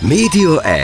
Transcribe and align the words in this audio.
Média 0.00 0.62
1. 0.62 0.82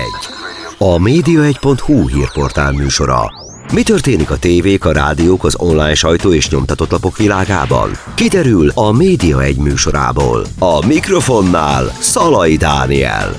A 0.79 0.97
média1.hu 0.99 2.09
hírportál 2.09 2.73
műsora. 2.73 3.33
Mi 3.73 3.83
történik 3.83 4.31
a 4.31 4.39
tévék, 4.39 4.85
a 4.85 4.93
rádiók, 4.93 5.45
az 5.45 5.57
online 5.59 5.95
sajtó 5.95 6.33
és 6.33 6.51
nyomtatott 6.51 6.91
lapok 6.91 7.17
világában? 7.17 7.91
Kiderül 8.15 8.71
a 8.75 8.93
Média 8.93 9.43
1 9.43 9.57
műsorából. 9.57 10.45
A 10.59 10.87
mikrofonnál 10.87 11.85
Szalai 12.01 12.57
Dániel. 12.57 13.35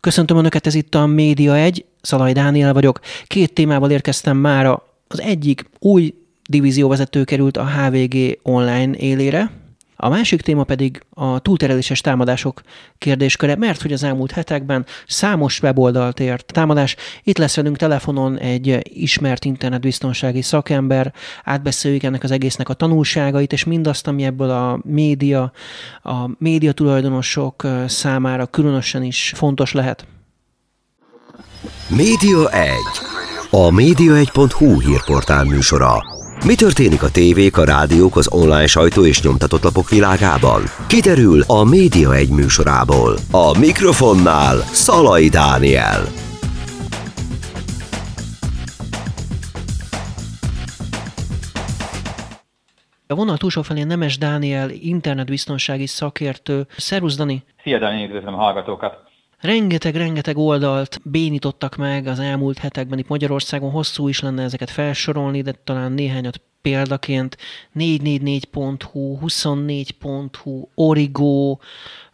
Köszöntöm 0.00 0.36
Önöket, 0.36 0.66
ez 0.66 0.74
itt 0.74 0.94
a 0.94 1.06
Média 1.06 1.56
1, 1.56 1.84
Szalai 2.00 2.32
Dániel 2.32 2.72
vagyok. 2.72 3.00
Két 3.26 3.52
témával 3.52 3.90
érkeztem 3.90 4.36
mára. 4.36 4.82
Az 5.08 5.20
egyik 5.20 5.70
új 5.78 6.14
divízióvezető 6.46 7.24
került 7.24 7.56
a 7.56 7.66
HVG 7.66 8.38
online 8.42 8.96
élére, 8.96 9.50
a 9.98 10.08
másik 10.08 10.40
téma 10.40 10.64
pedig 10.64 11.02
a 11.10 11.38
túltereléses 11.38 12.00
támadások 12.00 12.60
kérdésköre, 12.98 13.56
mert 13.56 13.82
hogy 13.82 13.92
az 13.92 14.02
elmúlt 14.02 14.30
hetekben 14.30 14.86
számos 15.06 15.62
weboldalt 15.62 16.20
ért 16.20 16.52
támadás. 16.52 16.96
Itt 17.22 17.38
lesz 17.38 17.56
velünk 17.56 17.76
telefonon 17.76 18.38
egy 18.38 18.78
ismert 18.82 19.44
internetbiztonsági 19.44 20.42
szakember, 20.42 21.12
átbeszéljük 21.44 22.02
ennek 22.02 22.22
az 22.22 22.30
egésznek 22.30 22.68
a 22.68 22.74
tanulságait, 22.74 23.52
és 23.52 23.64
mindazt, 23.64 24.06
ami 24.06 24.24
ebből 24.24 24.50
a 24.50 24.80
média, 24.84 25.52
a 26.02 26.14
média 26.38 26.72
tulajdonosok 26.72 27.66
számára 27.86 28.46
különösen 28.46 29.02
is 29.02 29.32
fontos 29.36 29.72
lehet. 29.72 30.06
Média 31.88 32.50
1. 32.50 32.70
A 33.50 33.70
média1.hu 33.70 34.80
hírportál 34.80 35.44
műsora. 35.44 36.15
Mi 36.44 36.54
történik 36.54 37.02
a 37.02 37.10
tévék, 37.10 37.56
a 37.56 37.64
rádiók, 37.64 38.16
az 38.16 38.32
online 38.32 38.66
sajtó 38.66 39.06
és 39.06 39.22
nyomtatott 39.22 39.62
lapok 39.62 39.88
világában? 39.88 40.62
Kiderül 40.86 41.42
a 41.46 41.64
Média 41.64 42.14
egy 42.14 42.28
műsorából. 42.28 43.16
A 43.30 43.58
mikrofonnál 43.58 44.56
Szalai 44.56 45.28
Dániel. 45.28 46.04
A 53.06 53.14
vonal 53.14 53.36
túlsó 53.36 53.62
felén 53.62 53.86
Nemes 53.86 54.18
Dániel, 54.18 54.70
internetbiztonsági 54.70 55.86
szakértő. 55.86 56.66
Szervusz, 56.76 57.16
Dani! 57.16 57.44
Szia, 57.62 57.78
Dani, 57.78 58.04
üdvözlöm 58.04 58.34
a 58.34 58.36
hallgatókat! 58.36 59.05
Rengeteg-rengeteg 59.46 60.36
oldalt 60.36 61.00
bénítottak 61.04 61.76
meg 61.76 62.06
az 62.06 62.18
elmúlt 62.18 62.58
hetekben. 62.58 62.98
Itt 62.98 63.08
Magyarországon, 63.08 63.70
hosszú 63.70 64.08
is 64.08 64.20
lenne 64.20 64.42
ezeket 64.42 64.70
felsorolni, 64.70 65.42
de 65.42 65.52
talán 65.64 65.92
néhányat 65.92 66.40
példaként. 66.62 67.36
444.hu, 67.74 69.18
24.hu, 69.26 70.68
Origo, 70.74 71.58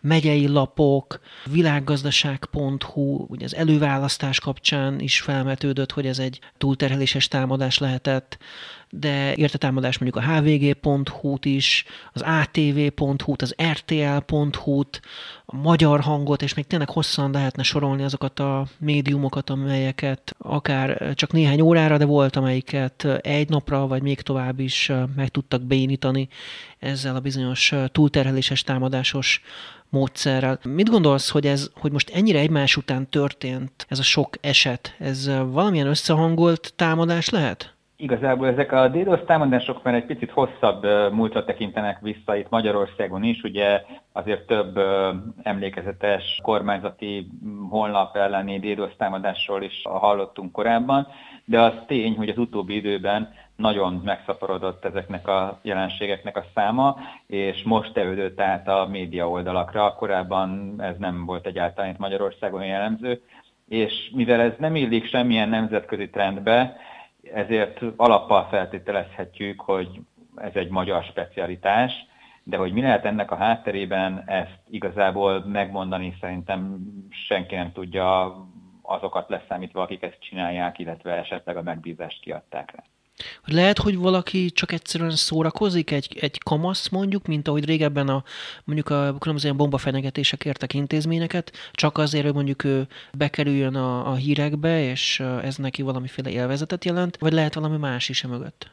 megyei 0.03 0.49
lapok, 0.49 1.21
világgazdaság.hu, 1.45 3.25
ugye 3.29 3.45
az 3.45 3.55
előválasztás 3.55 4.41
kapcsán 4.41 5.01
is 5.01 5.21
felmetődött, 5.21 5.93
hogy 5.93 6.07
ez 6.07 6.19
egy 6.19 6.39
túlterheléses 6.59 7.29
támadás 7.29 7.79
lehetett, 7.79 8.39
de 8.95 9.35
érte 9.35 9.59
támadás 9.59 9.99
mondjuk 9.99 10.25
a 10.25 10.29
hvg.hu-t 10.33 11.45
is, 11.45 11.85
az 12.13 12.23
atv.hu-t, 12.23 13.43
az 13.43 13.55
rtl.hu-t, 13.71 15.01
a 15.45 15.57
magyar 15.57 16.01
hangot, 16.01 16.43
és 16.43 16.55
még 16.55 16.67
tényleg 16.67 16.91
hosszan 16.91 17.31
lehetne 17.31 17.63
sorolni 17.63 18.03
azokat 18.03 18.39
a 18.41 18.67
médiumokat, 18.79 19.51
amelyeket 19.51 20.35
akár 20.39 21.15
csak 21.15 21.33
néhány 21.33 21.61
órára, 21.61 21.99
de 21.99 22.05
volt, 22.05 22.37
amelyiket 22.37 23.05
egy 23.21 23.49
napra, 23.49 23.87
vagy 23.87 24.03
még 24.03 24.21
tovább 24.21 24.61
is 24.61 24.93
meg 25.17 25.29
tudtak 25.29 25.63
bénítani 25.63 26.29
ezzel 26.83 27.17
a 27.17 27.21
bizonyos 27.21 27.75
túlterheléses 27.93 28.63
támadásos 28.63 29.43
módszerrel. 29.89 30.59
Mit 30.65 30.91
gondolsz, 30.91 31.31
hogy 31.31 31.47
ez, 31.47 31.71
hogy 31.75 31.93
most 31.93 32.11
ennyire 32.15 32.39
egymás 32.39 32.77
után 32.77 33.09
történt 33.09 33.87
ez 33.89 33.99
a 33.99 34.03
sok 34.03 34.29
eset, 34.41 34.95
ez 34.99 35.31
valamilyen 35.47 35.87
összehangolt 35.87 36.73
támadás 36.77 37.29
lehet? 37.29 37.75
Igazából 37.97 38.49
ezek 38.49 38.73
a 38.73 38.89
DDoS 38.89 39.21
támadások 39.27 39.83
már 39.83 39.95
egy 39.95 40.05
picit 40.07 40.31
hosszabb 40.31 40.87
múltra 41.13 41.45
tekintenek 41.45 41.99
vissza 42.01 42.37
itt 42.37 42.49
Magyarországon 42.49 43.23
is, 43.23 43.43
ugye 43.43 43.83
azért 44.13 44.47
több 44.47 44.79
emlékezetes 45.43 46.39
kormányzati 46.43 47.31
honlap 47.71 48.17
elleni 48.17 48.59
DDoS 48.59 48.97
támadásról 48.97 49.63
is 49.63 49.83
hallottunk 49.85 50.53
korábban, 50.53 51.07
de 51.45 51.61
az 51.61 51.73
tény, 51.87 52.17
hogy 52.17 52.29
az 52.29 52.39
utóbbi 52.39 52.75
időben 52.75 53.33
nagyon 53.63 54.01
megszaporodott 54.05 54.85
ezeknek 54.85 55.29
a 55.29 55.59
jelenségeknek 55.63 56.37
a 56.37 56.45
száma, 56.55 56.97
és 57.27 57.63
most 57.63 57.93
tevődött 57.93 58.41
át 58.41 58.69
a 58.69 58.87
média 58.91 59.29
oldalakra. 59.29 59.95
Korábban 59.95 60.75
ez 60.79 60.97
nem 60.99 61.25
volt 61.25 61.47
egyáltalán 61.47 61.91
itt 61.91 61.99
Magyarországon 61.99 62.65
jellemző, 62.65 63.23
és 63.69 64.11
mivel 64.15 64.41
ez 64.41 64.53
nem 64.59 64.77
illik 64.77 65.07
semmilyen 65.07 65.49
nemzetközi 65.49 66.11
trendbe, 66.11 66.77
ezért 67.35 67.81
alappal 67.97 68.47
feltételezhetjük, 68.51 69.61
hogy 69.61 70.01
ez 70.37 70.55
egy 70.55 70.69
magyar 70.69 71.03
specialitás, 71.03 71.93
de 72.43 72.57
hogy 72.57 72.73
mi 72.73 72.81
lehet 72.81 73.05
ennek 73.05 73.31
a 73.31 73.37
hátterében, 73.37 74.23
ezt 74.27 74.59
igazából 74.71 75.45
megmondani 75.47 76.17
szerintem 76.21 76.79
senki 77.11 77.55
nem 77.55 77.73
tudja 77.73 78.37
azokat 78.83 79.29
leszámítva, 79.29 79.83
akik 79.83 80.03
ezt 80.03 80.21
csinálják, 80.21 80.79
illetve 80.79 81.13
esetleg 81.13 81.57
a 81.57 81.63
megbízást 81.63 82.21
kiadták 82.21 82.71
rá. 82.77 82.83
Hogy 83.45 83.55
lehet, 83.55 83.79
hogy 83.79 83.97
valaki 83.97 84.51
csak 84.51 84.73
egyszerűen 84.73 85.11
szórakozik, 85.11 85.91
egy, 85.91 86.17
egy 86.21 86.39
kamasz 86.39 86.89
mondjuk, 86.89 87.27
mint 87.27 87.49
ahogy 87.49 87.65
régebben 87.65 88.09
a, 88.09 88.23
mondjuk 88.65 88.89
a 88.89 89.19
különböző 89.19 89.55
bombafenyegetések 89.55 90.45
értek 90.45 90.75
intézményeket, 90.75 91.53
csak 91.73 91.99
azért, 91.99 92.25
hogy 92.25 92.35
mondjuk 92.35 92.65
ő 92.65 92.87
bekerüljön 93.13 93.75
a, 93.75 94.11
a 94.11 94.15
hírekbe, 94.15 94.83
és 94.83 95.21
ez 95.21 95.57
neki 95.57 95.83
valamiféle 95.83 96.31
élvezetet 96.31 96.85
jelent, 96.85 97.17
vagy 97.17 97.33
lehet 97.33 97.55
valami 97.55 97.77
más 97.77 98.09
is 98.09 98.27
mögött? 98.27 98.71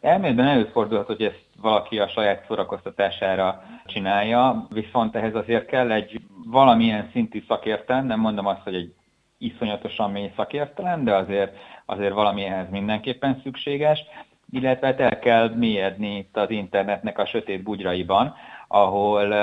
Elméletben 0.00 0.46
előfordulhat, 0.46 1.06
hogy 1.06 1.22
ezt 1.22 1.44
valaki 1.60 1.98
a 1.98 2.08
saját 2.08 2.44
szórakoztatására 2.48 3.62
csinálja, 3.86 4.66
viszont 4.70 5.16
ehhez 5.16 5.34
azért 5.34 5.66
kell 5.66 5.92
egy 5.92 6.20
valamilyen 6.44 7.08
szintű 7.12 7.44
szakértelem, 7.48 8.06
nem 8.06 8.20
mondom 8.20 8.46
azt, 8.46 8.62
hogy 8.62 8.74
egy 8.74 8.94
iszonyatosan 9.38 10.10
mély 10.10 10.32
szakértelem, 10.36 11.04
de 11.04 11.14
azért, 11.14 11.56
azért 11.86 12.12
valami 12.12 12.44
ehhez 12.44 12.70
mindenképpen 12.70 13.40
szükséges, 13.42 14.04
illetve 14.50 14.96
el 14.96 15.18
kell 15.18 15.48
mélyedni 15.54 16.16
itt 16.16 16.36
az 16.36 16.50
internetnek 16.50 17.18
a 17.18 17.26
sötét 17.26 17.62
bugyraiban, 17.62 18.34
ahol 18.68 19.34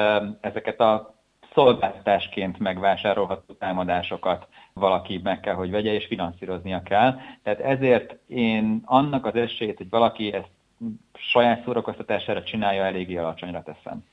ezeket 0.42 0.80
a 0.80 1.14
szolgáltatásként 1.54 2.59
megvásárolható 2.59 3.54
támadásokat 3.54 4.48
valaki 4.74 5.20
meg 5.24 5.40
kell, 5.40 5.54
hogy 5.54 5.72
vegye, 5.72 5.94
és 5.94 6.06
finanszíroznia 6.06 6.81
kell. 6.84 7.20
Tehát 7.44 7.59
ezért 7.59 8.16
én 8.28 8.81
annak 8.86 9.25
az 9.25 9.36
esélyt, 9.36 9.78
hogy 9.78 9.90
valaki 9.90 10.34
ezt 10.34 10.50
saját 11.14 11.64
szórakoztatására 11.64 12.44
csinálja, 12.44 12.86
eléggé 12.86 13.18
alacsonyra 13.18 13.64
teszem. 13.64 14.04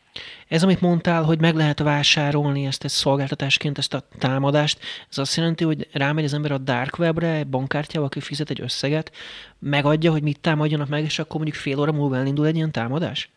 Ez, 0.49 0.63
amit 0.63 0.81
mondtál, 0.81 1.23
hogy 1.23 1.41
meg 1.41 1.55
lehet 1.55 1.79
vásárolni 1.79 2.67
ezt 2.67 2.85
egy 2.85 2.91
szolgáltatásként, 2.91 3.79
ezt 3.79 3.95
a 3.95 4.03
támadást, 4.19 4.79
ez 5.11 5.19
azt 5.19 5.37
jelenti, 5.37 5.65
hogy 5.65 5.89
rámegy 5.93 6.25
az 6.25 6.35
ember 6.35 6.53
a 6.53 6.59
dark 6.59 6.99
webre, 6.99 7.45
bankkártyával, 7.45 8.09
aki 8.09 8.21
fizet 8.21 8.51
egy 8.51 8.61
összeget, 8.61 9.13
megadja, 9.59 10.11
hogy 10.11 10.23
mit 10.23 10.41
támadjanak 10.41 10.89
meg, 10.89 11.05
és 11.05 11.19
akkor 11.19 11.37
mondjuk 11.37 11.57
fél 11.57 11.81
óra 11.81 11.93
múlva 11.93 12.17
elindul 12.17 12.47
egy 12.47 12.57
ilyen 12.57 12.73
támadás? 12.73 13.31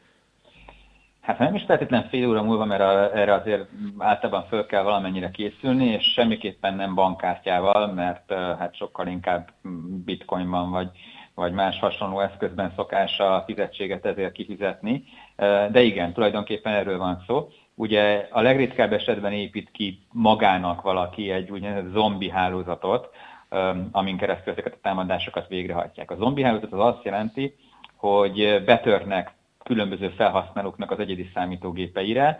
Hát 1.21 1.39
nem 1.39 1.55
is 1.55 1.63
feltétlenül 1.63 2.07
fél 2.07 2.29
óra 2.29 2.43
múlva, 2.43 2.65
mert 2.65 2.81
a, 2.81 3.17
erre 3.17 3.33
azért 3.33 3.69
általában 3.97 4.45
föl 4.47 4.65
kell 4.65 4.83
valamennyire 4.83 5.31
készülni, 5.31 5.85
és 5.85 6.11
semmiképpen 6.13 6.75
nem 6.75 6.95
bankkártyával, 6.95 7.93
mert 7.93 8.33
hát 8.33 8.75
sokkal 8.75 9.07
inkább 9.07 9.51
bitcoinban 10.05 10.71
vagy, 10.71 10.89
vagy 11.35 11.51
más 11.51 11.79
hasonló 11.79 12.19
eszközben 12.19 12.73
szokás 12.75 13.19
a 13.19 13.43
fizetséget 13.45 14.05
ezért 14.05 14.31
kifizetni. 14.31 15.03
De 15.71 15.81
igen, 15.81 16.13
tulajdonképpen 16.13 16.73
erről 16.73 16.97
van 16.97 17.23
szó. 17.27 17.49
Ugye 17.75 18.27
a 18.31 18.41
legritkább 18.41 18.93
esetben 18.93 19.31
épít 19.31 19.71
ki 19.71 19.99
magának 20.11 20.81
valaki 20.81 21.31
egy 21.31 21.51
úgynevezett 21.51 21.91
zombi 21.91 22.29
hálózatot, 22.29 23.09
amin 23.91 24.17
keresztül 24.17 24.51
ezeket 24.51 24.73
a 24.73 24.79
támadásokat 24.81 25.47
végrehajtják. 25.47 26.11
A 26.11 26.15
zombi 26.15 26.43
hálózat 26.43 26.73
az 26.73 26.79
azt 26.79 27.03
jelenti, 27.03 27.55
hogy 27.95 28.63
betörnek 28.65 29.33
különböző 29.63 30.09
felhasználóknak 30.09 30.91
az 30.91 30.99
egyedi 30.99 31.29
számítógépeire, 31.33 32.39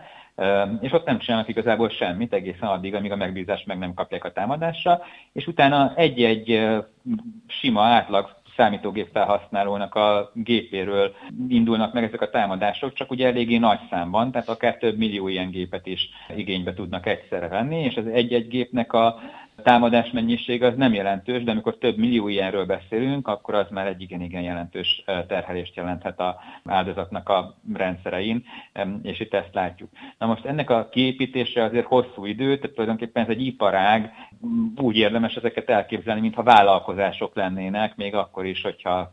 és 0.80 0.92
ott 0.92 1.06
nem 1.06 1.18
csinálnak 1.18 1.48
igazából 1.48 1.88
semmit 1.88 2.32
egészen 2.32 2.68
addig, 2.68 2.94
amíg 2.94 3.12
a 3.12 3.16
megbízást 3.16 3.66
meg 3.66 3.78
nem 3.78 3.94
kapják 3.94 4.24
a 4.24 4.32
támadásra, 4.32 5.00
és 5.32 5.46
utána 5.46 5.92
egy-egy 5.96 6.68
sima 7.46 7.82
átlag 7.82 8.36
számítógép 8.56 9.08
felhasználónak 9.12 9.94
a 9.94 10.30
gépéről 10.34 11.14
indulnak 11.48 11.92
meg 11.92 12.04
ezek 12.04 12.20
a 12.20 12.30
támadások, 12.30 12.92
csak 12.92 13.10
ugye 13.10 13.26
eléggé 13.26 13.56
nagy 13.56 13.78
számban, 13.90 14.30
tehát 14.30 14.48
akár 14.48 14.76
több 14.76 14.98
millió 14.98 15.28
ilyen 15.28 15.50
gépet 15.50 15.86
is 15.86 16.08
igénybe 16.36 16.74
tudnak 16.74 17.06
egyszerre 17.06 17.48
venni, 17.48 17.82
és 17.82 17.96
az 17.96 18.06
egy-egy 18.06 18.48
gépnek 18.48 18.92
a 18.92 19.20
támadás 19.62 20.10
mennyiség 20.10 20.62
az 20.62 20.74
nem 20.76 20.94
jelentős, 20.94 21.44
de 21.44 21.50
amikor 21.50 21.78
több 21.78 21.96
millió 21.96 22.28
ilyenről 22.28 22.66
beszélünk, 22.66 23.28
akkor 23.28 23.54
az 23.54 23.66
már 23.70 23.86
egy 23.86 24.00
igen-igen 24.00 24.42
jelentős 24.42 25.04
terhelést 25.04 25.76
jelenthet 25.76 26.20
a 26.20 26.40
áldozatnak 26.64 27.28
a 27.28 27.56
rendszerein, 27.74 28.44
és 29.02 29.20
itt 29.20 29.34
ezt 29.34 29.54
látjuk. 29.54 29.90
Na 30.18 30.26
most 30.26 30.44
ennek 30.44 30.70
a 30.70 30.88
kiépítése 30.88 31.62
azért 31.62 31.86
hosszú 31.86 32.24
idő, 32.24 32.58
tehát 32.58 32.74
tulajdonképpen 32.74 33.22
ez 33.22 33.28
egy 33.28 33.46
iparág, 33.46 34.12
úgy 34.76 34.96
érdemes 34.96 35.34
ezeket 35.34 35.70
elképzelni, 35.70 36.20
mintha 36.20 36.42
vállalkozások 36.42 37.34
lennének, 37.34 37.96
még 37.96 38.14
akkor 38.14 38.46
is, 38.46 38.62
hogyha 38.62 39.12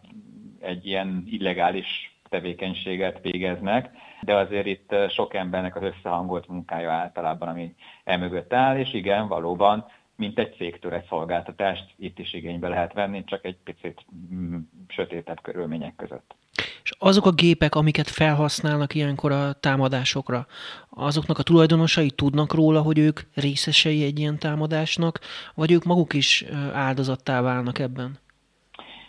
egy 0.62 0.86
ilyen 0.86 1.24
illegális 1.30 2.16
tevékenységet 2.30 3.20
végeznek, 3.22 3.90
de 4.22 4.36
azért 4.36 4.66
itt 4.66 4.96
sok 5.10 5.34
embernek 5.34 5.76
az 5.76 5.84
összehangolt 5.84 6.48
munkája 6.48 6.92
általában, 6.92 7.48
ami 7.48 7.76
emögött 8.04 8.54
áll, 8.54 8.78
és 8.78 8.94
igen, 8.94 9.28
valóban 9.28 9.86
mint 10.22 10.40
egy 10.40 10.56
cégtől 10.58 10.94
egy 10.94 11.06
szolgáltatást 11.10 11.86
itt 11.98 12.20
is 12.20 12.34
igénybe 12.34 12.68
lehet 12.68 12.94
venni, 12.94 13.24
csak 13.24 13.46
egy 13.46 13.58
picit 13.64 14.06
mm, 14.34 14.58
sötétebb 14.88 15.42
körülmények 15.42 15.96
között. 15.96 16.36
És 16.84 16.92
azok 16.98 17.26
a 17.26 17.32
gépek, 17.32 17.76
amiket 17.76 18.08
felhasználnak 18.08 18.96
ilyenkor 18.96 19.32
a 19.32 19.54
támadásokra, 19.54 20.46
azoknak 20.90 21.38
a 21.38 21.44
tulajdonosai 21.44 22.10
tudnak 22.10 22.54
róla, 22.54 22.82
hogy 22.82 23.00
ők 23.00 23.20
részesei 23.36 24.04
egy 24.04 24.20
ilyen 24.20 24.40
támadásnak, 24.40 25.20
vagy 25.56 25.72
ők 25.72 25.84
maguk 25.84 26.14
is 26.14 26.46
áldozattá 26.74 27.42
válnak 27.42 27.80
ebben? 27.80 28.18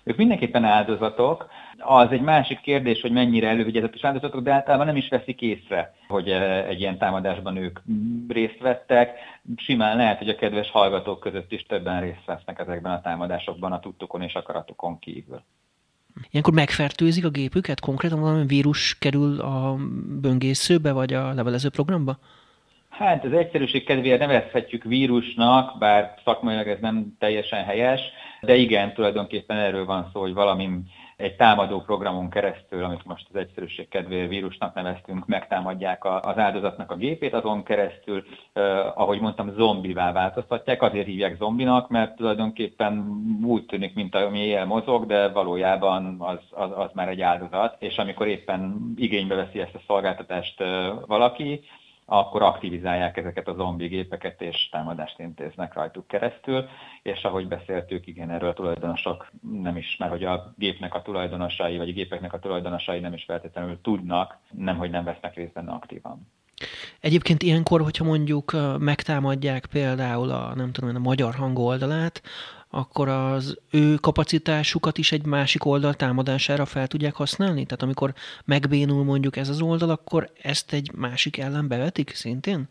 Ők 0.05 0.17
mindenképpen 0.17 0.65
áldozatok. 0.65 1.51
Az 1.85 2.11
egy 2.11 2.21
másik 2.21 2.61
kérdés, 2.61 3.01
hogy 3.01 3.13
mennyire 3.13 3.49
elővigyezetes 3.49 4.05
áldozatok, 4.05 4.43
de 4.43 4.53
általában 4.53 4.87
nem 4.87 4.97
is 4.97 5.09
veszik 5.09 5.41
észre, 5.41 5.95
hogy 6.09 6.29
eh, 6.29 6.67
egy 6.67 6.81
ilyen 6.81 6.99
támadásban 6.99 7.57
ők 7.57 7.81
részt 8.29 8.59
vettek. 8.61 9.19
Simán 9.57 9.97
lehet, 9.97 10.19
hogy 10.19 10.29
a 10.29 10.35
kedves 10.35 10.71
hallgatók 10.71 11.21
között 11.21 11.53
is 11.53 11.63
többen 11.63 12.01
részt 12.01 12.25
vesznek 12.27 12.59
ezekben 12.59 12.93
a 12.93 13.01
támadásokban 13.01 13.73
a 13.73 13.81
tudtukon 13.81 14.23
és 14.23 14.35
akaratukon 14.35 14.99
kívül. 14.99 15.43
Ilyenkor 16.31 16.53
megfertőzik 16.53 17.25
a 17.25 17.31
gépüket? 17.31 17.81
Konkrétan 17.81 18.21
valami 18.21 18.47
vírus 18.47 18.99
kerül 18.99 19.41
a 19.41 19.77
böngészőbe 20.21 20.93
vagy 20.93 21.13
a 21.13 21.33
levelező 21.33 21.69
programba? 21.69 22.19
Hát 22.89 23.25
az 23.25 23.33
egyszerűség 23.33 23.85
kedvéért 23.85 24.19
nevezhetjük 24.19 24.85
vírusnak, 24.85 25.79
bár 25.79 26.15
szakmailag 26.25 26.69
ez 26.69 26.79
nem 26.81 27.17
teljesen 27.19 27.65
helyes, 27.65 28.01
de 28.41 28.55
igen, 28.55 28.95
tulajdonképpen 28.95 29.57
erről 29.57 29.85
van 29.85 30.11
szó, 30.13 30.21
hogy 30.21 30.35
valami 30.35 30.69
egy 31.23 31.37
támadó 31.37 31.81
programon 31.81 32.31
keresztül, 32.31 32.85
amit 32.85 33.05
most 33.05 33.27
az 33.29 33.37
egyszerűség 33.37 33.89
kedvéért 33.89 34.29
vírusnak 34.29 34.75
neveztünk, 34.75 35.27
megtámadják 35.27 36.05
az 36.05 36.39
áldozatnak 36.39 36.91
a 36.91 36.97
gépét, 36.97 37.35
azon 37.35 37.63
keresztül, 37.63 38.25
eh, 38.53 39.01
ahogy 39.01 39.21
mondtam, 39.21 39.51
zombivá 39.51 40.13
változtatják, 40.13 40.83
azért 40.83 41.07
hívják 41.07 41.37
zombinak, 41.37 41.89
mert 41.89 42.17
tulajdonképpen 42.17 43.23
úgy 43.45 43.67
tűnik, 43.67 43.95
mint 43.95 44.15
ami 44.15 44.39
éjjel 44.39 44.67
mozog, 44.67 45.07
de 45.07 45.29
valójában 45.29 46.17
az, 46.19 46.39
az, 46.51 46.71
az 46.75 46.91
már 46.95 47.09
egy 47.09 47.21
áldozat, 47.21 47.77
és 47.79 47.97
amikor 47.97 48.27
éppen 48.27 48.93
igénybe 48.97 49.35
veszi 49.35 49.61
ezt 49.61 49.75
a 49.75 49.83
szolgáltatást 49.87 50.61
eh, 50.61 50.93
valaki, 51.07 51.61
akkor 52.05 52.43
aktivizálják 52.43 53.17
ezeket 53.17 53.49
a 53.49 53.55
zombi 53.55 53.87
gépeket, 53.87 54.43
és 54.43 54.69
támadást 54.71 55.19
intéznek 55.19 55.75
rajtuk 55.75 56.07
keresztül, 56.07 56.69
és 57.03 57.23
ahogy 57.23 57.49
beszéltük, 57.49 58.07
igen, 58.07 58.31
erről 58.31 58.49
a 58.49 58.55
tulajdonosok 58.55 59.31
nem 59.63 59.77
is, 59.77 59.97
mert 59.97 60.11
hogy 60.11 60.25
a 60.25 60.55
gépnek 60.59 60.95
a 60.95 61.03
tulajdonosai, 61.03 61.77
vagy 61.77 61.89
a 61.89 61.93
gépeknek 61.93 62.33
a 62.33 62.39
tulajdonosai 62.39 62.99
nem 62.99 63.13
is 63.13 63.25
feltétlenül 63.25 63.81
tudnak, 63.83 64.39
nem, 64.51 64.77
hogy 64.77 64.91
nem 64.91 65.05
vesznek 65.05 65.35
részt 65.35 65.53
benne 65.53 65.73
aktívan. 65.73 66.27
Egyébként 67.01 67.43
ilyenkor, 67.43 67.81
hogyha 67.81 68.05
mondjuk 68.05 68.57
megtámadják 68.79 69.67
például 69.67 70.31
a, 70.31 70.55
nem 70.55 70.73
tudom, 70.73 70.97
a 70.97 70.99
magyar 70.99 71.35
hangoldalát, 71.35 72.23
akkor 72.75 73.09
az 73.09 73.59
ő 73.71 73.95
kapacitásukat 73.95 74.99
is 74.99 75.13
egy 75.13 75.25
másik 75.25 75.65
oldal 75.65 75.95
támadására 75.95 76.65
fel 76.65 76.87
tudják 76.87 77.15
használni? 77.15 77.65
Tehát 77.65 77.83
amikor 77.83 78.15
megbénul 78.45 79.05
mondjuk 79.05 79.37
ez 79.37 79.49
az 79.49 79.61
oldal, 79.61 79.91
akkor 79.91 80.31
ezt 80.43 80.73
egy 80.73 80.91
másik 80.95 81.39
ellen 81.39 81.69
bevetik 81.69 82.11
szintén? 82.11 82.69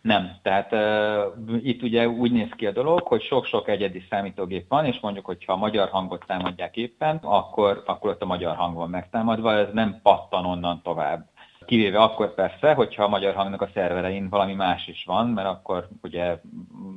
Nem. 0.00 0.36
Tehát 0.42 0.72
uh, 0.72 1.66
itt 1.66 1.82
ugye 1.82 2.08
úgy 2.08 2.32
néz 2.32 2.48
ki 2.56 2.66
a 2.66 2.72
dolog, 2.72 3.00
hogy 3.00 3.22
sok-sok 3.22 3.68
egyedi 3.68 4.04
számítógép 4.10 4.68
van, 4.68 4.84
és 4.84 4.98
mondjuk, 5.00 5.24
hogyha 5.24 5.52
a 5.52 5.56
magyar 5.56 5.88
hangot 5.88 6.24
támadják 6.26 6.76
éppen, 6.76 7.16
akkor, 7.22 7.82
akkor 7.86 8.10
ott 8.10 8.22
a 8.22 8.26
magyar 8.26 8.56
hang 8.56 8.76
van 8.76 8.90
megtámadva, 8.90 9.52
ez 9.52 9.68
nem 9.72 10.00
pattan 10.02 10.44
onnan 10.44 10.80
tovább. 10.82 11.30
Kivéve 11.66 11.98
akkor 11.98 12.34
persze, 12.34 12.74
hogyha 12.74 13.04
a 13.04 13.08
magyar 13.08 13.34
hangnak 13.34 13.62
a 13.62 13.70
szerverein 13.74 14.28
valami 14.28 14.54
más 14.54 14.86
is 14.86 15.04
van, 15.04 15.28
mert 15.28 15.48
akkor 15.48 15.88
ugye 16.02 16.40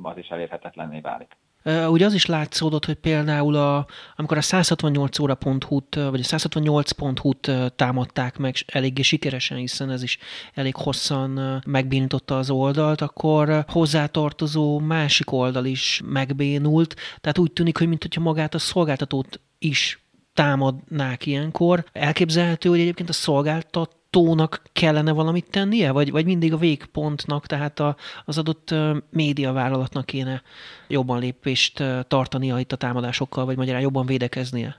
az 0.02 0.16
is 0.16 0.28
elérhetetlenné 0.28 1.00
válik. 1.00 1.36
Ugye 1.88 2.06
az 2.06 2.14
is 2.14 2.26
látszódott, 2.26 2.84
hogy 2.84 2.94
például 2.94 3.54
a, 3.54 3.86
amikor 4.16 4.36
a 4.36 4.40
168 4.40 5.18
óra.hu-t, 5.18 5.94
vagy 5.94 6.20
a 6.20 6.36
168.hu-t 6.36 7.50
támadták 7.76 8.38
meg 8.38 8.54
eléggé 8.66 9.02
sikeresen, 9.02 9.58
hiszen 9.58 9.90
ez 9.90 10.02
is 10.02 10.18
elég 10.54 10.76
hosszan 10.76 11.62
megbénította 11.66 12.38
az 12.38 12.50
oldalt, 12.50 13.00
akkor 13.00 13.64
hozzátartozó 13.68 14.78
másik 14.78 15.32
oldal 15.32 15.64
is 15.64 16.02
megbénult, 16.04 16.96
tehát 17.20 17.38
úgy 17.38 17.52
tűnik, 17.52 17.78
hogy 17.78 17.88
mintha 17.88 18.20
magát 18.20 18.54
a 18.54 18.58
szolgáltatót 18.58 19.40
is 19.58 20.00
támadnák 20.34 21.26
ilyenkor. 21.26 21.84
Elképzelhető, 21.92 22.68
hogy 22.68 22.80
egyébként 22.80 23.08
a 23.08 23.12
szolgáltat 23.12 23.96
tónak 24.16 24.62
kellene 24.72 25.12
valamit 25.12 25.50
tennie, 25.50 25.92
vagy, 25.92 26.10
vagy 26.10 26.24
mindig 26.24 26.52
a 26.52 26.56
végpontnak, 26.56 27.46
tehát 27.46 27.80
a, 27.80 27.96
az 28.24 28.38
adott 28.38 28.74
médiavállalatnak 29.10 30.06
kéne 30.06 30.42
jobban 30.88 31.18
lépést 31.18 31.82
tartania 32.08 32.58
itt 32.58 32.72
a 32.72 32.76
támadásokkal, 32.76 33.44
vagy 33.44 33.56
magyarán 33.56 33.80
jobban 33.80 34.06
védekeznie? 34.06 34.76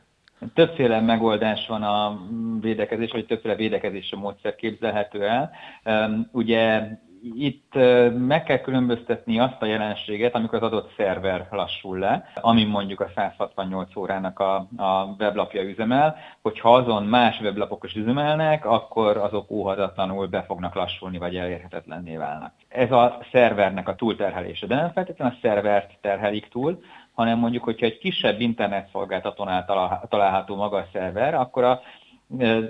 Többféle 0.53 1.01
megoldás 1.01 1.67
van 1.67 1.83
a 1.83 2.19
védekezés, 2.61 3.11
vagy 3.11 3.25
többféle 3.25 3.55
védekezési 3.55 4.15
módszer 4.15 4.55
képzelhető 4.55 5.23
el. 5.23 5.51
Ugye 6.31 6.87
itt 7.21 7.73
meg 8.27 8.43
kell 8.43 8.57
különböztetni 8.57 9.39
azt 9.39 9.61
a 9.61 9.65
jelenséget, 9.65 10.35
amikor 10.35 10.63
az 10.63 10.71
adott 10.71 10.93
szerver 10.97 11.47
lassul 11.51 11.97
le, 11.97 12.31
ami 12.35 12.63
mondjuk 12.63 12.99
a 12.99 13.09
168 13.15 13.95
órának 13.95 14.39
a, 14.39 14.55
a 14.77 15.15
weblapja 15.19 15.61
üzemel, 15.61 16.15
hogyha 16.41 16.75
azon 16.75 17.03
más 17.03 17.39
weblapok 17.39 17.83
is 17.83 17.93
üzemelnek, 17.93 18.65
akkor 18.65 19.17
azok 19.17 19.51
óhatatlanul 19.51 20.27
be 20.27 20.43
fognak 20.43 20.75
lassulni, 20.75 21.17
vagy 21.17 21.35
elérhetetlenné 21.35 22.17
válnak. 22.17 22.53
Ez 22.67 22.91
a 22.91 23.17
szervernek 23.31 23.87
a 23.87 23.95
túlterhelése, 23.95 24.67
de 24.67 24.75
nem 24.75 24.91
feltétlenül 24.91 25.33
a 25.33 25.39
szervert 25.41 25.91
terhelik 26.01 26.47
túl, 26.47 26.79
hanem 27.13 27.39
mondjuk, 27.39 27.63
hogyha 27.63 27.85
egy 27.85 27.97
kisebb 27.97 28.41
internetszolgáltatónál 28.41 29.65
található 30.09 30.55
maga 30.55 30.77
a 30.77 30.87
szerver, 30.93 31.33
akkor 31.33 31.63
a 31.63 31.81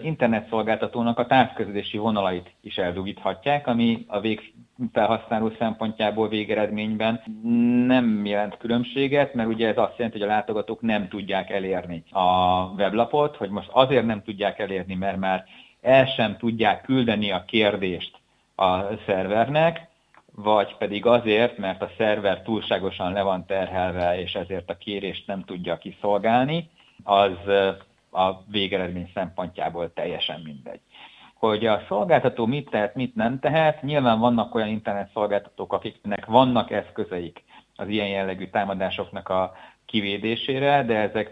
internetszolgáltatónak 0.02 1.20
a 1.20 1.26
távközlési 1.26 1.98
vonalait 1.98 2.52
is 2.62 2.78
eldugíthatják, 2.78 3.68
ami 3.68 4.06
a 4.08 4.20
végfelhasználó 4.20 5.52
szempontjából 5.60 6.28
végeredményben 6.28 7.22
nem 7.88 8.26
jelent 8.26 8.58
különbséget, 8.58 9.34
mert 9.34 9.50
ugye 9.50 9.68
ez 9.68 9.78
azt 9.78 9.98
jelenti, 9.98 10.20
hogy 10.20 10.28
a 10.28 10.32
látogatók 10.32 10.82
nem 10.82 11.08
tudják 11.08 11.50
elérni 11.50 12.04
a 12.12 12.64
weblapot, 12.66 13.36
hogy 13.36 13.50
most 13.50 13.70
azért 13.72 14.06
nem 14.06 14.24
tudják 14.24 14.60
elérni, 14.60 14.96
mert 14.96 15.18
már 15.18 15.46
el 15.82 16.06
sem 16.06 16.38
tudják 16.38 16.82
küldeni 16.82 17.32
a 17.32 17.44
kérdést 17.48 18.18
a 18.56 18.80
szervernek, 19.06 19.88
vagy 20.36 20.76
pedig 20.78 21.06
azért, 21.06 21.58
mert 21.58 21.82
a 21.82 21.92
szerver 21.98 22.42
túlságosan 22.42 23.14
le 23.14 23.22
van 23.22 23.46
terhelve, 23.46 24.22
és 24.22 24.34
ezért 24.34 24.70
a 24.70 24.78
kérést 24.78 25.28
nem 25.28 25.44
tudja 25.44 25.78
kiszolgálni, 25.78 26.70
az 27.04 27.38
a 28.12 28.44
végeredmény 28.52 29.12
szempontjából 29.14 29.94
teljesen 29.94 30.42
mindegy. 30.44 30.80
Hogy 31.34 31.66
a 31.66 31.84
szolgáltató 31.88 32.46
mit 32.46 32.70
tehet, 32.70 32.96
mit 32.96 33.16
nem 33.16 33.40
tehet, 33.40 33.82
nyilván 33.82 34.20
vannak 34.20 34.56
olyan 34.56 34.68
internet 34.68 35.12
szolgáltatók, 35.14 35.74
akiknek 35.74 36.26
vannak 36.26 36.72
eszközeik 36.72 37.44
az 37.76 37.88
ilyen 37.88 38.08
jellegű 38.08 38.48
támadásoknak 38.50 39.30
a 39.30 39.54
kivédésére, 39.86 40.84
de 40.84 40.96
ezek 40.96 41.32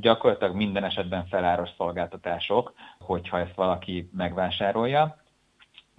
gyakorlatilag 0.00 0.54
minden 0.54 0.84
esetben 0.84 1.26
feláros 1.26 1.68
szolgáltatások, 1.76 2.72
hogyha 2.98 3.38
ezt 3.38 3.54
valaki 3.54 4.10
megvásárolja 4.16 5.21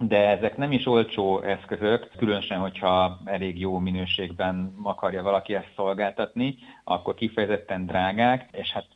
de 0.08 0.28
ezek 0.28 0.56
nem 0.56 0.72
is 0.72 0.86
olcsó 0.86 1.42
eszközök, 1.42 2.10
különösen, 2.16 2.58
hogyha 2.58 3.18
elég 3.24 3.58
jó 3.60 3.78
minőségben 3.78 4.74
akarja 4.82 5.22
valaki 5.22 5.54
ezt 5.54 5.72
szolgáltatni, 5.76 6.54
akkor 6.84 7.14
kifejezetten 7.14 7.86
drágák, 7.86 8.48
és 8.52 8.72
hát 8.72 8.86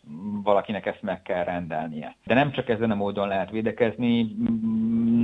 valakinek 0.42 0.86
ezt 0.86 1.02
meg 1.02 1.22
kell 1.22 1.44
rendelnie. 1.44 2.16
De 2.24 2.34
nem 2.34 2.52
csak 2.52 2.68
ezen 2.68 2.90
a 2.90 2.94
módon 2.94 3.28
lehet 3.28 3.50
védekezni, 3.50 4.36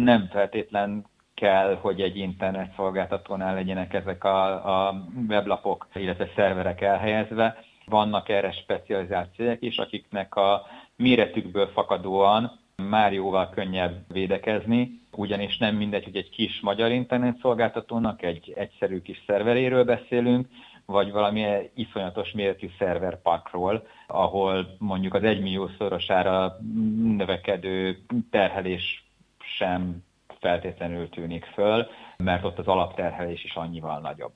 nem 0.02 0.28
feltétlen 0.30 1.04
kell, 1.34 1.78
hogy 1.80 2.00
egy 2.00 2.16
internet 2.16 2.74
szolgáltatónál 2.76 3.54
legyenek 3.54 3.94
ezek 3.94 4.24
a, 4.24 4.86
a 4.86 5.04
weblapok, 5.28 5.88
illetve 5.94 6.28
szerverek 6.36 6.80
elhelyezve. 6.80 7.56
Vannak 7.86 8.28
erre 8.28 8.52
specializált 8.52 9.34
cégek 9.36 9.62
is, 9.62 9.76
akiknek 9.76 10.34
a 10.34 10.66
méretükből 10.96 11.66
fakadóan 11.66 12.62
már 12.76 13.12
jóval 13.12 13.50
könnyebb 13.50 14.12
védekezni, 14.12 15.00
ugyanis 15.10 15.58
nem 15.58 15.76
mindegy, 15.76 16.04
hogy 16.04 16.16
egy 16.16 16.30
kis 16.30 16.60
magyar 16.60 16.90
internetszolgáltatónak 16.90 18.22
egy 18.22 18.52
egyszerű 18.56 19.02
kis 19.02 19.22
szerveréről 19.26 19.84
beszélünk, 19.84 20.48
vagy 20.86 21.10
valami 21.10 21.70
iszonyatos 21.74 22.32
méretű 22.32 22.68
szerverparkról, 22.78 23.86
ahol 24.06 24.76
mondjuk 24.78 25.14
az 25.14 25.22
egymillió 25.22 25.70
szorosára 25.78 26.58
növekedő 27.02 27.98
terhelés 28.30 29.04
sem 29.38 30.04
feltétlenül 30.40 31.08
tűnik 31.08 31.44
föl, 31.44 31.86
mert 32.16 32.44
ott 32.44 32.58
az 32.58 32.66
alapterhelés 32.66 33.44
is 33.44 33.54
annyival 33.54 34.00
nagyobb. 34.00 34.32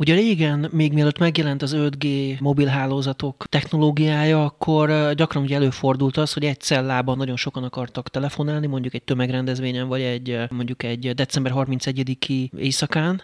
Ugye 0.00 0.14
régen, 0.14 0.68
még 0.72 0.92
mielőtt 0.92 1.18
megjelent 1.18 1.62
az 1.62 1.74
5G 1.76 2.38
mobilhálózatok 2.40 3.44
technológiája, 3.48 4.44
akkor 4.44 5.14
gyakran 5.14 5.42
ugye 5.42 5.54
előfordult 5.54 6.16
az, 6.16 6.32
hogy 6.32 6.44
egy 6.44 6.60
cellában 6.60 7.16
nagyon 7.16 7.36
sokan 7.36 7.64
akartak 7.64 8.08
telefonálni, 8.08 8.66
mondjuk 8.66 8.94
egy 8.94 9.02
tömegrendezvényen, 9.02 9.88
vagy 9.88 10.00
egy 10.00 10.38
mondjuk 10.50 10.82
egy 10.82 11.14
december 11.14 11.52
31-i 11.54 12.50
éjszakán, 12.56 13.22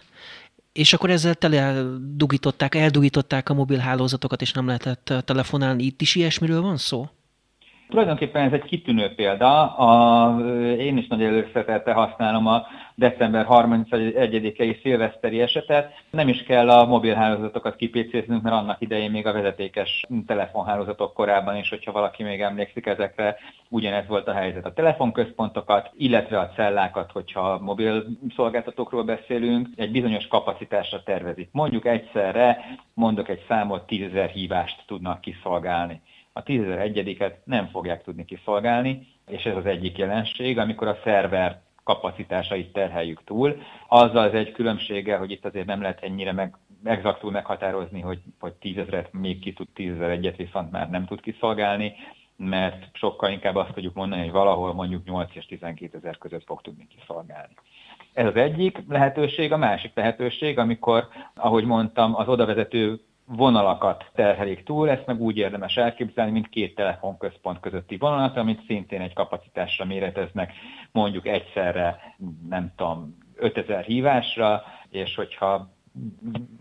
és 0.73 0.93
akkor 0.93 1.09
ezzel 1.09 1.35
tele 1.35 1.83
dugították, 2.15 2.75
eldugították 2.75 3.49
a 3.49 3.53
mobilhálózatokat, 3.53 4.41
és 4.41 4.51
nem 4.51 4.65
lehetett 4.65 5.13
telefonálni. 5.25 5.83
Itt 5.83 6.01
is 6.01 6.15
ilyesmiről 6.15 6.61
van 6.61 6.77
szó? 6.77 7.09
Tulajdonképpen 7.89 8.45
ez 8.45 8.51
egy 8.51 8.63
kitűnő 8.63 9.13
példa. 9.15 9.75
A, 9.75 10.39
én 10.77 10.97
is 10.97 11.07
nagy 11.07 11.23
előszeretettel 11.23 11.93
használom 11.93 12.47
a 12.47 12.65
december 12.95 13.45
31-i 13.49 14.81
szilveszteri 14.81 15.41
esetet. 15.41 15.93
Nem 16.09 16.27
is 16.27 16.43
kell 16.43 16.69
a 16.69 16.85
mobilhálózatokat 16.85 17.75
kipécéznünk, 17.75 18.41
mert 18.41 18.55
annak 18.55 18.81
idején 18.81 19.11
még 19.11 19.27
a 19.27 19.33
vezetékes 19.33 20.05
telefonhálózatok 20.25 21.13
korában 21.13 21.55
is, 21.55 21.69
hogyha 21.69 21.91
valaki 21.91 22.23
még 22.23 22.41
emlékszik 22.41 22.85
ezekre, 22.85 23.35
ugyanez 23.69 24.07
volt 24.07 24.27
a 24.27 24.33
helyzet. 24.33 24.65
A 24.65 24.73
telefonközpontokat, 24.73 25.91
illetve 25.97 26.39
a 26.39 26.51
cellákat, 26.55 27.11
hogyha 27.11 27.59
mobil 27.61 28.05
szolgáltatókról 28.35 29.03
beszélünk, 29.03 29.67
egy 29.75 29.91
bizonyos 29.91 30.27
kapacitásra 30.27 31.03
tervezik. 31.03 31.49
Mondjuk 31.51 31.85
egyszerre, 31.85 32.57
mondok 32.93 33.29
egy 33.29 33.43
számot, 33.47 33.83
10.000 33.87 34.29
hívást 34.33 34.83
tudnak 34.87 35.21
kiszolgálni 35.21 36.01
a 36.37 36.43
10.001-et 36.43 37.33
nem 37.43 37.67
fogják 37.67 38.03
tudni 38.03 38.25
kiszolgálni, 38.25 39.07
és 39.27 39.43
ez 39.43 39.55
az 39.55 39.65
egyik 39.65 39.97
jelenség, 39.97 40.57
amikor 40.57 40.87
a 40.87 40.99
szerver 41.03 41.61
kapacitásait 41.83 42.73
terheljük 42.73 43.23
túl. 43.23 43.61
Azzal 43.87 44.23
az 44.23 44.33
egy 44.33 44.51
különbsége, 44.51 45.17
hogy 45.17 45.31
itt 45.31 45.45
azért 45.45 45.65
nem 45.65 45.81
lehet 45.81 46.03
ennyire 46.03 46.31
meg, 46.31 46.57
exaktul 46.83 47.31
meghatározni, 47.31 48.01
hogy, 48.01 48.19
hogy 48.39 48.53
10 48.53 48.77
ezeret 48.77 49.13
még 49.13 49.39
ki 49.39 49.53
tud, 49.53 49.67
10 49.73 49.99
egyet 49.99 50.35
viszont 50.35 50.71
már 50.71 50.89
nem 50.89 51.05
tud 51.05 51.21
kiszolgálni, 51.21 51.93
mert 52.37 52.85
sokkal 52.93 53.31
inkább 53.31 53.55
azt 53.55 53.73
tudjuk 53.73 53.93
mondani, 53.93 54.21
hogy 54.21 54.31
valahol 54.31 54.73
mondjuk 54.73 55.05
8 55.05 55.35
és 55.35 55.45
12 55.45 55.97
ezer 55.97 56.17
között 56.17 56.45
fog 56.45 56.61
tudni 56.61 56.87
kiszolgálni. 56.87 57.53
Ez 58.13 58.25
az 58.25 58.35
egyik 58.35 58.83
lehetőség, 58.87 59.51
a 59.51 59.57
másik 59.57 59.91
lehetőség, 59.95 60.57
amikor, 60.57 61.07
ahogy 61.35 61.63
mondtam, 61.63 62.15
az 62.15 62.27
odavezető 62.27 62.99
vonalakat 63.27 64.11
terhelik 64.13 64.63
túl, 64.63 64.89
ezt 64.89 65.05
meg 65.05 65.21
úgy 65.21 65.37
érdemes 65.37 65.75
elképzelni, 65.75 66.31
mint 66.31 66.49
két 66.49 66.75
telefonközpont 66.75 67.59
közötti 67.59 67.97
vonalat, 67.97 68.37
amit 68.37 68.65
szintén 68.65 69.01
egy 69.01 69.13
kapacitásra 69.13 69.85
méreteznek, 69.85 70.53
mondjuk 70.91 71.27
egyszerre, 71.27 72.15
nem 72.49 72.71
tudom, 72.75 73.17
5000 73.35 73.83
hívásra, 73.83 74.63
és 74.89 75.15
hogyha 75.15 75.69